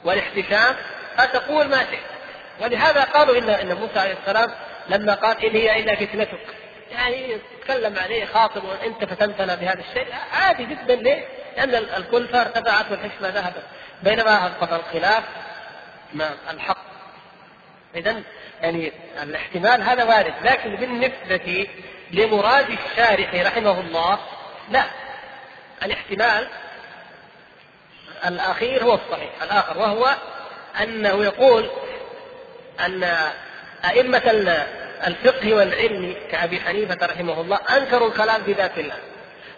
[0.04, 0.76] والاحتشام
[1.16, 2.13] فتقول ما شئت.
[2.60, 4.50] ولهذا قالوا إن إن موسى عليه السلام
[4.88, 6.46] لما قال إن هي إلا فتنتك.
[6.90, 10.06] يعني تكلم عليه خاطب وانت فتنتنا بهذا الشيء.
[10.32, 11.24] عادي جدا ليه؟
[11.56, 13.62] لأن الكلفه ارتفعت والحشمه ذهبت.
[14.02, 15.24] بينما الخلاف
[16.12, 16.84] ما الحق.
[17.94, 18.22] اذا
[18.62, 20.34] يعني الاحتمال هذا وارد.
[20.42, 21.66] لكن بالنسبة
[22.10, 24.18] لمراد الشارح رحمه الله
[24.70, 24.84] لا.
[25.82, 26.48] الاحتمال
[28.26, 29.42] الأخير هو الصحيح.
[29.42, 30.14] الآخر وهو
[30.82, 31.70] أنه يقول
[32.80, 33.16] أن
[33.84, 34.22] أئمة
[35.06, 38.96] الفقه والعلم كأبي حنيفة رحمه الله أنكروا الكلام بذات الله.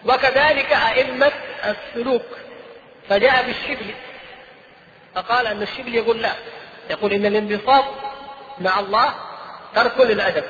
[0.05, 1.31] وكذلك أئمة
[1.65, 2.25] السلوك.
[3.09, 3.93] فجاء بالشبل
[5.15, 6.31] فقال أن الشبل يقول لا.
[6.89, 7.85] يقول إن الانبساط
[8.59, 9.13] مع الله
[9.75, 10.43] ترك للأدب.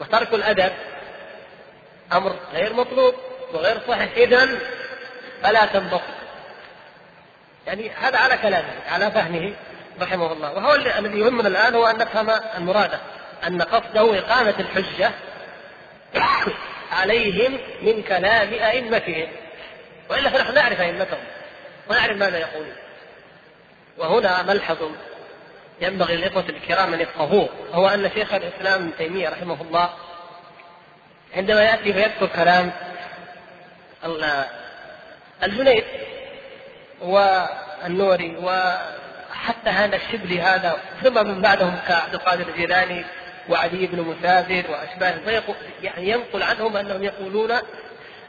[0.00, 0.72] وترك الأدب
[2.12, 3.14] أمر غير مطلوب
[3.52, 4.12] وغير صحيح.
[4.16, 4.48] إذا
[5.42, 6.02] فلا تنبسط.
[7.66, 9.54] يعني هذا على كلامه على فهمه.
[10.02, 10.52] رحمه الله.
[10.52, 12.98] وهو الذي يهمنا الآن هو أن نفهم المراد
[13.46, 15.10] أن قصده إقامة الحجة
[17.00, 19.28] عليهم من كلام أئمتهم.
[20.10, 21.24] وإلا فنحن نعرف أئمتهم.
[21.90, 22.74] ونعرف ماذا يقولون.
[23.98, 24.78] وهنا ملحظ
[25.80, 27.48] ينبغي للإخوة الكرام أن يفقهوه.
[27.72, 29.90] هو أن شيخ الإسلام ابن تيمية رحمه الله
[31.36, 32.72] عندما يأتي فيذكر كلام
[35.42, 35.84] الجنيد
[37.00, 38.36] والنوري
[39.30, 43.04] وحتى هذا الشبلي هذا ثم من بعدهم كعبد القادر الجيلاني
[43.48, 47.50] وعلي بن مسافر واشباهه فيقول يعني ينقل عنهم أنهم يقولون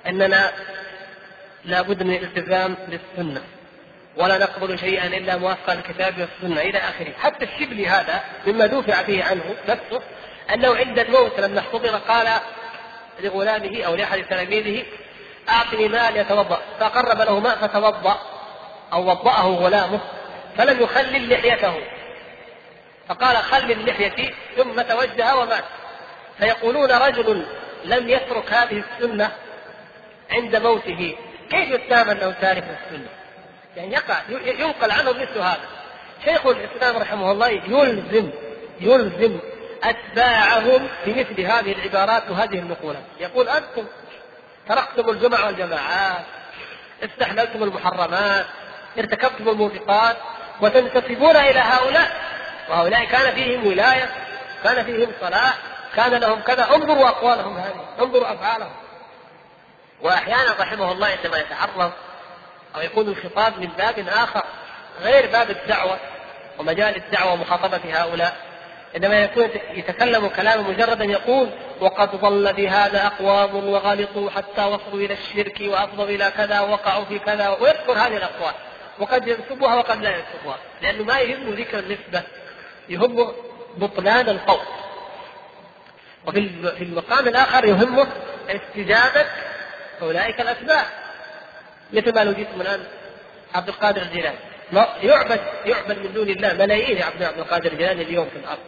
[0.08, 0.52] أننا
[1.66, 3.42] لابد من الالتزام بالسنة
[4.18, 9.24] ولا نقبل شيئا إلا موافقا للكتاب والسنة إلى آخره، حتى الشبلي هذا مما دفع به
[9.24, 10.02] عنه نفسه
[10.54, 12.28] أنه عند الموت لما اختبر قال
[13.20, 14.84] لغلامه أو لأحد تلاميذه
[15.50, 16.62] أعطني ماء يتوضأ.
[16.80, 18.20] فقرب له ماء فتوضأ
[18.94, 20.00] أو وضأه غلامه.
[20.58, 21.74] فلم يخلل لحيته.
[23.08, 25.64] فقال خل لحيتي ثم توجه ومات.
[26.38, 27.46] فيقولون رجل
[27.86, 29.32] لم يترك هذه السنة
[30.32, 31.16] عند موته.
[31.50, 33.10] كيف يتهم أنه تارك السنة؟
[33.78, 35.68] يعني يقع ينقل عنه مثل هذا.
[36.26, 38.32] شيخ الإسلام رحمه الله يلزم
[38.82, 39.40] يلزم
[39.84, 43.04] أتباعهم بمثل هذه العبارات وهذه النقولات.
[43.20, 43.86] يقول أنتم
[44.68, 46.26] تركتم الجمع والجماعات
[47.04, 48.46] استحللتم المحرمات
[49.00, 50.18] ارتكبتم الموبقات
[50.62, 52.12] وتنتسبون إلى هؤلاء.
[52.70, 54.10] وهؤلاء كان فيهم ولاية
[54.64, 55.58] كان فيهم صلاح
[55.96, 56.76] كان لهم كذا.
[56.76, 58.72] انظروا أقوالهم هذه انظروا أفعالهم.
[60.02, 61.92] وأحيانا رحمه الله عندما يتعرض
[62.76, 64.44] أو يكون الخطاب من باب آخر
[65.02, 65.98] غير باب الدعوة
[66.60, 68.36] ومجال الدعوة ومخاطبة هؤلاء
[68.96, 71.50] عندما يكون يتكلم كلاما مجردا يقول
[71.82, 77.50] وقد ضل بهذا أقوام وغلطوا حتى وصلوا إلى الشرك وأفضوا إلى كذا ووقعوا في كذا
[77.50, 78.54] ويذكر هذه الأقوال.
[79.00, 80.60] وقد ينسبها وقد لا ينسبها.
[80.82, 82.24] لأنه ما يهم ذكر النسبة
[82.90, 83.34] يهمه
[83.78, 84.66] بطلان القول
[86.26, 88.08] وفي في المقام الآخر يهمه
[88.50, 89.26] استجابه
[90.02, 90.86] اولئك الاتباع
[91.94, 92.84] مثل ما لو جيتم الآن
[93.56, 94.38] عبد القادر الجيلاني.
[95.04, 98.60] يعبد يعبد من دون الله ملايين يعبدون عبد القادر الجيلاني اليوم في الأرض.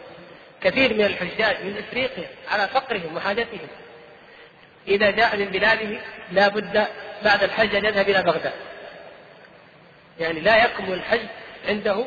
[0.60, 3.68] كثير من الحجاج من إفريقيا على فقرهم وحاجتهم.
[4.88, 6.00] إذا جاء من بلاده
[6.32, 6.86] لا بد
[7.24, 8.52] بعد الحج أن يذهب إلى بغداد.
[10.20, 11.26] يعني لا يكمل الحج
[11.68, 12.04] عنده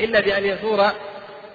[0.00, 0.90] إلا بأن يزور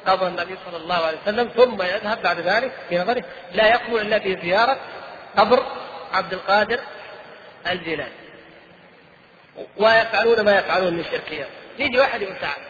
[0.08, 3.24] قبر النبي صلى الله عليه وسلم ثم يذهب بعد ذلك في نظره.
[3.54, 4.78] لا يكمل إلا بزياره
[5.38, 5.66] قبر
[6.14, 6.80] عبد القادر
[7.68, 8.24] الجيلاني.
[9.78, 11.48] ويفعلون ما يفعلون من شركيات
[11.80, 12.62] يجي واحد يقول تعال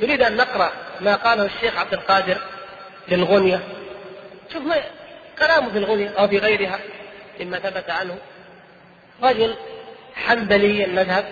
[0.00, 2.38] نريد أن نقرأ ما قاله الشيخ عبد القادر
[3.08, 3.60] للغنيه
[4.52, 4.76] شوف ما
[5.38, 6.78] كلامه في الغنية أو في غيرها
[7.40, 8.18] مما ثبت عنه.
[9.22, 9.56] رجل
[10.14, 11.24] حنبلي المذهب.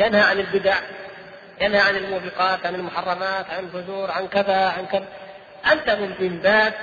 [0.00, 0.74] ينهى عن البدع
[1.60, 5.08] ينهى عن الموبقات عن المحرمات عن الفجور عن كذا عن كذا.
[5.72, 5.90] أنت
[6.20, 6.74] من باب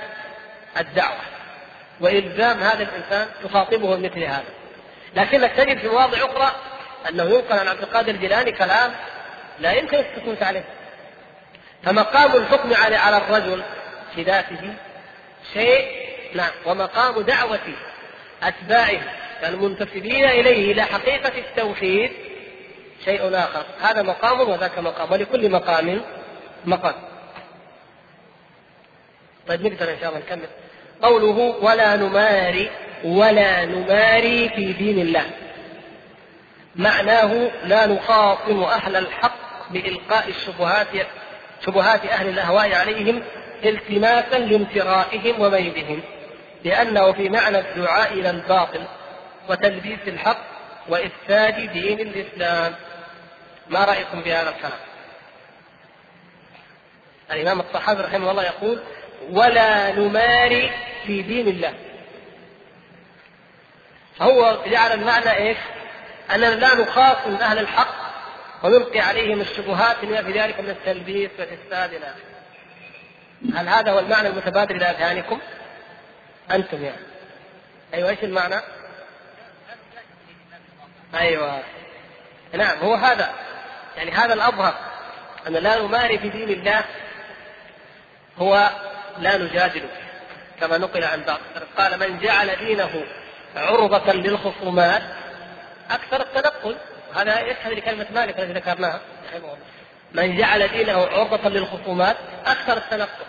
[0.80, 1.20] الدعوة
[2.00, 4.44] وإلزام هذا الإنسان تخاطبه مثل هذا.
[5.16, 6.52] لكنك تجد في مواضع أخرى
[7.08, 8.92] أنه ينقل عن عبد القادر الجيلاني كلام
[9.60, 10.64] لا يمكن السكوت عليه.
[11.82, 13.62] فمقام الحكم على على الرجل
[14.14, 14.74] في ذاته
[15.52, 17.60] شيء نعم ومقام دعوة
[18.42, 19.00] أتباعه
[19.44, 22.27] المنتسبين إليه إلى حقيقة التوحيد
[23.08, 23.64] شيء آخر.
[23.80, 25.12] هذا مقام وذاك مقام.
[25.12, 26.00] ولكل مقام
[26.64, 26.94] مقام.
[29.48, 30.48] طيب نقدر إن شاء الله نكمل.
[31.02, 32.70] قوله ولا نماري
[33.04, 35.24] ولا نماري في دين الله.
[36.76, 40.86] معناه لا نخاصم أهل الحق بإلقاء الشبهات
[41.66, 43.22] شبهات أهل الأهواء عليهم
[43.64, 46.02] التماسا لامترائهم وميلهم.
[46.64, 48.80] لأنه في معنى الدعاء إلى الباطل
[49.48, 50.42] وتلبيس الحق
[50.88, 52.74] وإفساد دين الإسلام.
[53.70, 54.78] ما رأيكم بهذا الكلام
[57.30, 58.82] الإمام الصحابي رحمه الله يقول
[59.30, 60.72] ولا نماري
[61.06, 61.74] في دين الله
[64.18, 65.58] فهو جعل المعنى إيش؟
[66.34, 67.94] أننا لا نخاصم أهل الحق
[68.62, 72.14] ونلقي عليهم الشبهات بما في ذلك من التلبيس والإفساد إلى
[73.54, 75.40] هل هذا هو المعنى المتبادل إلى أذهانكم؟
[76.50, 77.02] أنتم يعني
[77.94, 78.60] أيوه إيش المعنى؟
[81.14, 81.62] أيوه
[82.52, 83.32] نعم هو هذا
[83.96, 84.74] يعني هذا الأظهر
[85.46, 86.84] أن لا نماري في دين الله
[88.38, 88.70] هو
[89.18, 89.82] لا نجادل
[90.60, 91.38] كما نقل عن بعض.
[91.78, 93.04] قال من جعل دينه
[93.56, 95.02] عرضة للخصومات
[95.90, 96.76] أكثر التنقل.
[97.14, 99.00] هذا يشهد لكلمة مالك التي ذكرناها.
[100.12, 102.16] من جعل دينه عرضة للخصومات
[102.46, 103.24] أكثر التنقل.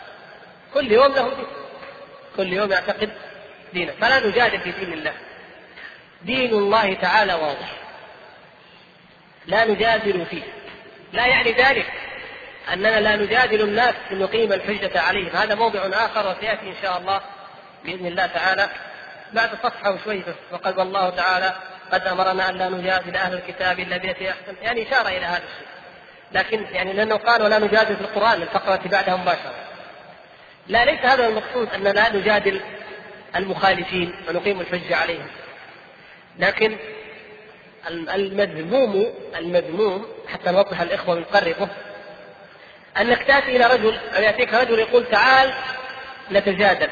[0.74, 1.48] كل يوم له دين.
[2.38, 3.10] كل يوم يعتقد
[3.74, 3.94] دينه.
[4.02, 5.14] فلا نجادل في دين الله.
[6.22, 7.79] دين الله تعالى واضح.
[9.48, 10.44] لا نجادل فيه.
[11.14, 11.92] لا يعني ذلك
[12.74, 15.36] أننا لا نجادل الناس لنقيم الحجة عليهم.
[15.36, 17.22] هذا موضع آخر وسيأتي إن شاء الله
[17.86, 18.70] بإذن الله تعالى.
[19.34, 21.56] بعد صفحة وشوي بس وقد والله تعالى
[21.92, 25.68] قد أمرنا أن لا نجادل أهل الكتاب إلا بالتي أحسن يعني إشارة إلى هذا الشيء.
[26.32, 29.54] لكن يعني لأنه قال ولا نجادل في القرآن الفقرة بعدها مباشرة.
[30.68, 32.62] لا ليس هذا المقصود أننا لا نجادل
[33.36, 35.28] المخالفين ونقيم الحجة عليهم.
[36.40, 36.78] لكن
[37.88, 41.70] المذموم المذموم حتى نوضح الإخوة ونقربه
[42.98, 45.54] انك تاتي إلى رجل أو يأتيك رجل يقول تعال
[46.32, 46.90] نتجادل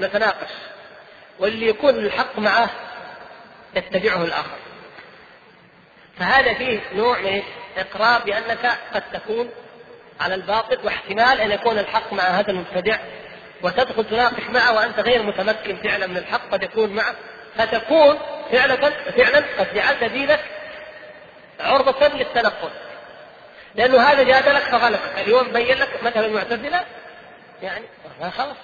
[0.00, 0.50] نتناقش.
[1.38, 2.70] واللي يكون الحق معه
[3.74, 4.56] يتبعه الآخر.
[6.18, 7.42] فهذا فيه نوع من
[7.76, 9.50] إقرار بأنك قد تكون
[10.20, 12.98] على الباطل واحتمال أن يكون الحق مع هذا المبتدع.
[13.62, 17.14] وتدخل تناقش معه وأنت غير متمكن فعلا من الحق قد يكون معه.
[17.58, 18.18] فتكون
[18.52, 20.40] فعلا فعلا قد جعلت دينك
[21.60, 22.70] عرضة للتنقل.
[23.74, 26.84] لأنه هذا جادلك فغلبك اليوم بين لك مثلا المعتزلة
[27.62, 27.84] يعني
[28.38, 28.56] خلاص.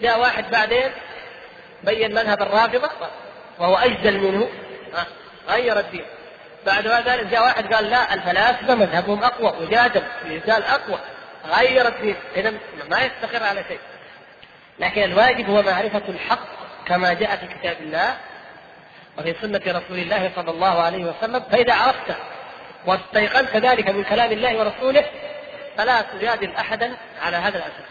[0.00, 0.90] جاء واحد بعدين
[1.82, 2.90] بين مذهب الرافضة
[3.58, 4.48] وهو أجدل منه
[5.48, 6.04] غير الدين.
[6.66, 10.02] بعد ذلك جاء واحد قال لا الفلاسفة مذهبهم أقوى وجادل
[10.50, 10.98] قال أقوى.
[11.46, 12.16] غير الدين.
[12.36, 12.54] إذا
[12.90, 13.78] ما يستقر على شيء.
[14.78, 16.63] لكن الواجب هو معرفة الحق.
[16.86, 18.16] كما جاء في كتاب الله
[19.18, 22.14] وفي سنة رسول الله صلى الله عليه وسلم فإذا عرفت
[22.86, 25.04] واستيقنت ذلك من كلام الله ورسوله
[25.76, 27.86] فلا تجادل أحدا على هذا الأساس.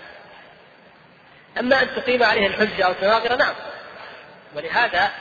[1.60, 3.56] أما أن تقيم عليه الحجة أو تناظر نعم.
[4.56, 5.12] ولهذا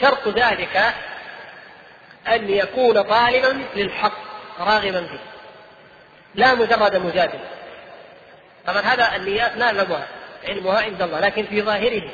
[0.00, 0.94] شرط ذلك
[2.28, 4.12] أن يكون طالبا للحق
[4.60, 5.30] راغبا فيه.
[6.34, 7.38] لا مجرد مجادل
[8.66, 10.06] طبعا هذا النيات لا نعلمها
[10.48, 12.10] علمها عند الله لكن في ظاهره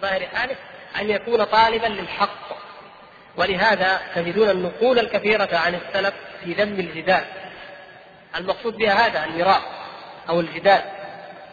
[0.00, 0.56] ظاهر حاله
[1.00, 2.58] أن يكون طالبا للحق.
[3.36, 6.14] ولهذا تجدون النقول الكثيرة عن السلف
[6.44, 7.24] في ذم الجدال.
[8.36, 9.62] المقصود بها هذا المراء
[10.28, 10.82] أو الجدال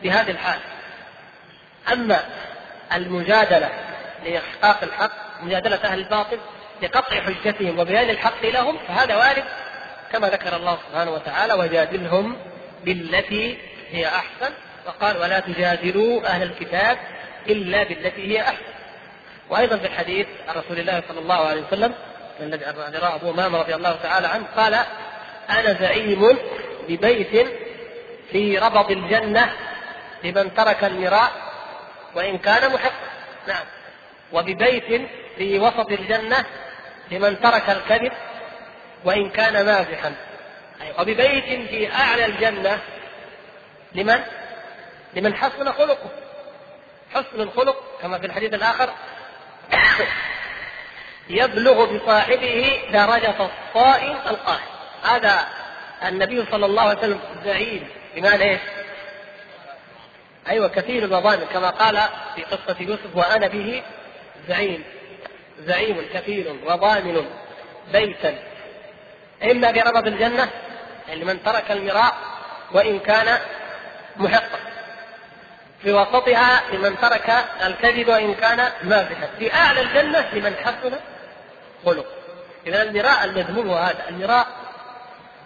[0.04, 0.60] بهذه الحال.
[1.94, 2.24] أما
[2.94, 3.70] المجادلة
[4.26, 6.40] لإحقاق الحق مجادلة أهل الباطل
[6.82, 9.44] لقطع حجتهم وبيان الحق لهم فهذا وارد
[10.12, 12.38] كما ذكر الله سبحانه وتعالى وجادلهم
[12.84, 13.58] بالتي
[13.92, 14.54] هي أحسن
[14.88, 16.98] وقال ولا تجادلوا أهل الكتاب
[17.50, 18.76] إلا بالتي هي أحسن
[19.50, 21.94] وأيضا في الحديث عن رسول الله صلى الله عليه وسلم
[22.40, 22.66] الذي
[23.00, 24.74] رواه أبو أمامة رضي الله تعالى عنه قال
[25.50, 26.38] أنا زعيم
[26.90, 27.48] ببيت
[28.32, 29.54] في ربض الجنة
[30.24, 31.32] لمن ترك المراء
[32.16, 33.10] وإن كان محقا
[33.48, 33.66] نعم.
[34.34, 36.46] وببيت في وسط الجنة
[37.12, 38.12] لمن ترك الكذب
[39.06, 40.16] وإن كان مازحا.
[41.00, 42.80] وببيت في أعلى الجنة
[43.96, 44.20] لمن؟
[45.14, 46.25] لمن حسن خلقه.
[47.16, 48.90] حسن الخلق كما في الحديث الآخر
[51.30, 54.66] يبلغ بصاحبه درجة الصائم القائم
[55.04, 55.48] هذا
[56.08, 58.60] النبي صلى الله عليه وسلم زعيم بمعنى إيش؟
[60.48, 62.00] أيوه كثير المظالم كما قال
[62.36, 63.84] في قصة يوسف وأنا به
[64.48, 64.84] زعيم
[65.60, 67.26] زعيم كثير وضامن
[67.94, 68.40] بيتا.
[69.44, 70.50] إما بربض الجنة
[71.14, 72.14] لمن ترك المراء
[72.72, 73.40] وإن كان
[74.18, 74.75] محقا.
[75.86, 80.91] في وسطها لمن ترك الكذب وإن كان مازحا في أعلى الجنة لمن حسن
[81.86, 82.06] خلق.
[82.68, 84.10] اذا المراء المذموم هذا.
[84.10, 84.48] المراء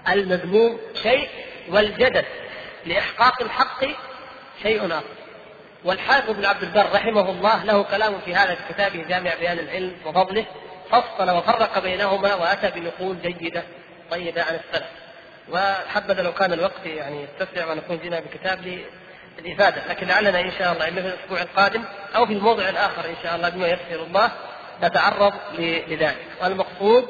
[0.10, 1.30] المذموم شيء
[1.70, 2.24] والجدل
[2.86, 3.86] لإحقاق الحق
[4.64, 5.04] شيء آخر.
[5.84, 9.96] والحافظ بن عبد البر رحمه الله له كلام في هذا في كتابه جامع بيان العلم
[10.06, 10.46] وفضله.
[10.92, 13.64] فصل وفرق بينهما وأتى بنقول جيدة
[14.12, 14.90] طيبة عن السلف.
[15.52, 18.80] وحبذا لو كان الوقت يعني يتسع ونكون جينا بكتاب
[19.40, 21.84] للإفادة لكن لعلنا إن شاء الله إما في الأسبوع القادم
[22.16, 24.32] أو في الموضع الآخر إن شاء الله بما يسر الله
[24.84, 26.26] نتعرض لذلك.
[26.42, 27.08] والمقصود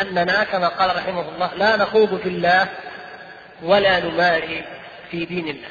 [0.00, 2.68] أننا كما قال رحمه الله لا نخوض في الله
[3.62, 4.64] ولا نماري
[5.10, 5.68] في دين الله.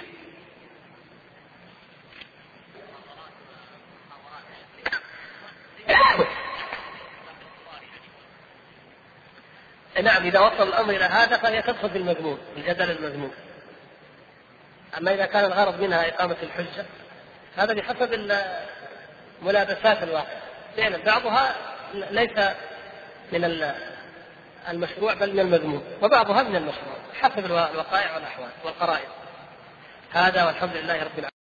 [10.04, 13.32] نعم إذا وصل الأمر إلى هذا فهي تدخل في المذموم الجدل المذموم.
[14.98, 16.86] أما إذا كان الغرض منها إقامة الحجة
[17.58, 18.32] هذا بحسب
[19.42, 20.38] ملابسات الواقع
[20.78, 21.56] فعلا بعضها
[21.94, 22.50] ليس
[23.32, 23.72] من
[24.70, 29.10] المشروع بل من المذموم وبعضها من المشروع حسب الوقائع والأحوال والقرائن.
[30.14, 31.35] هذا والحمد لله رب العالمين.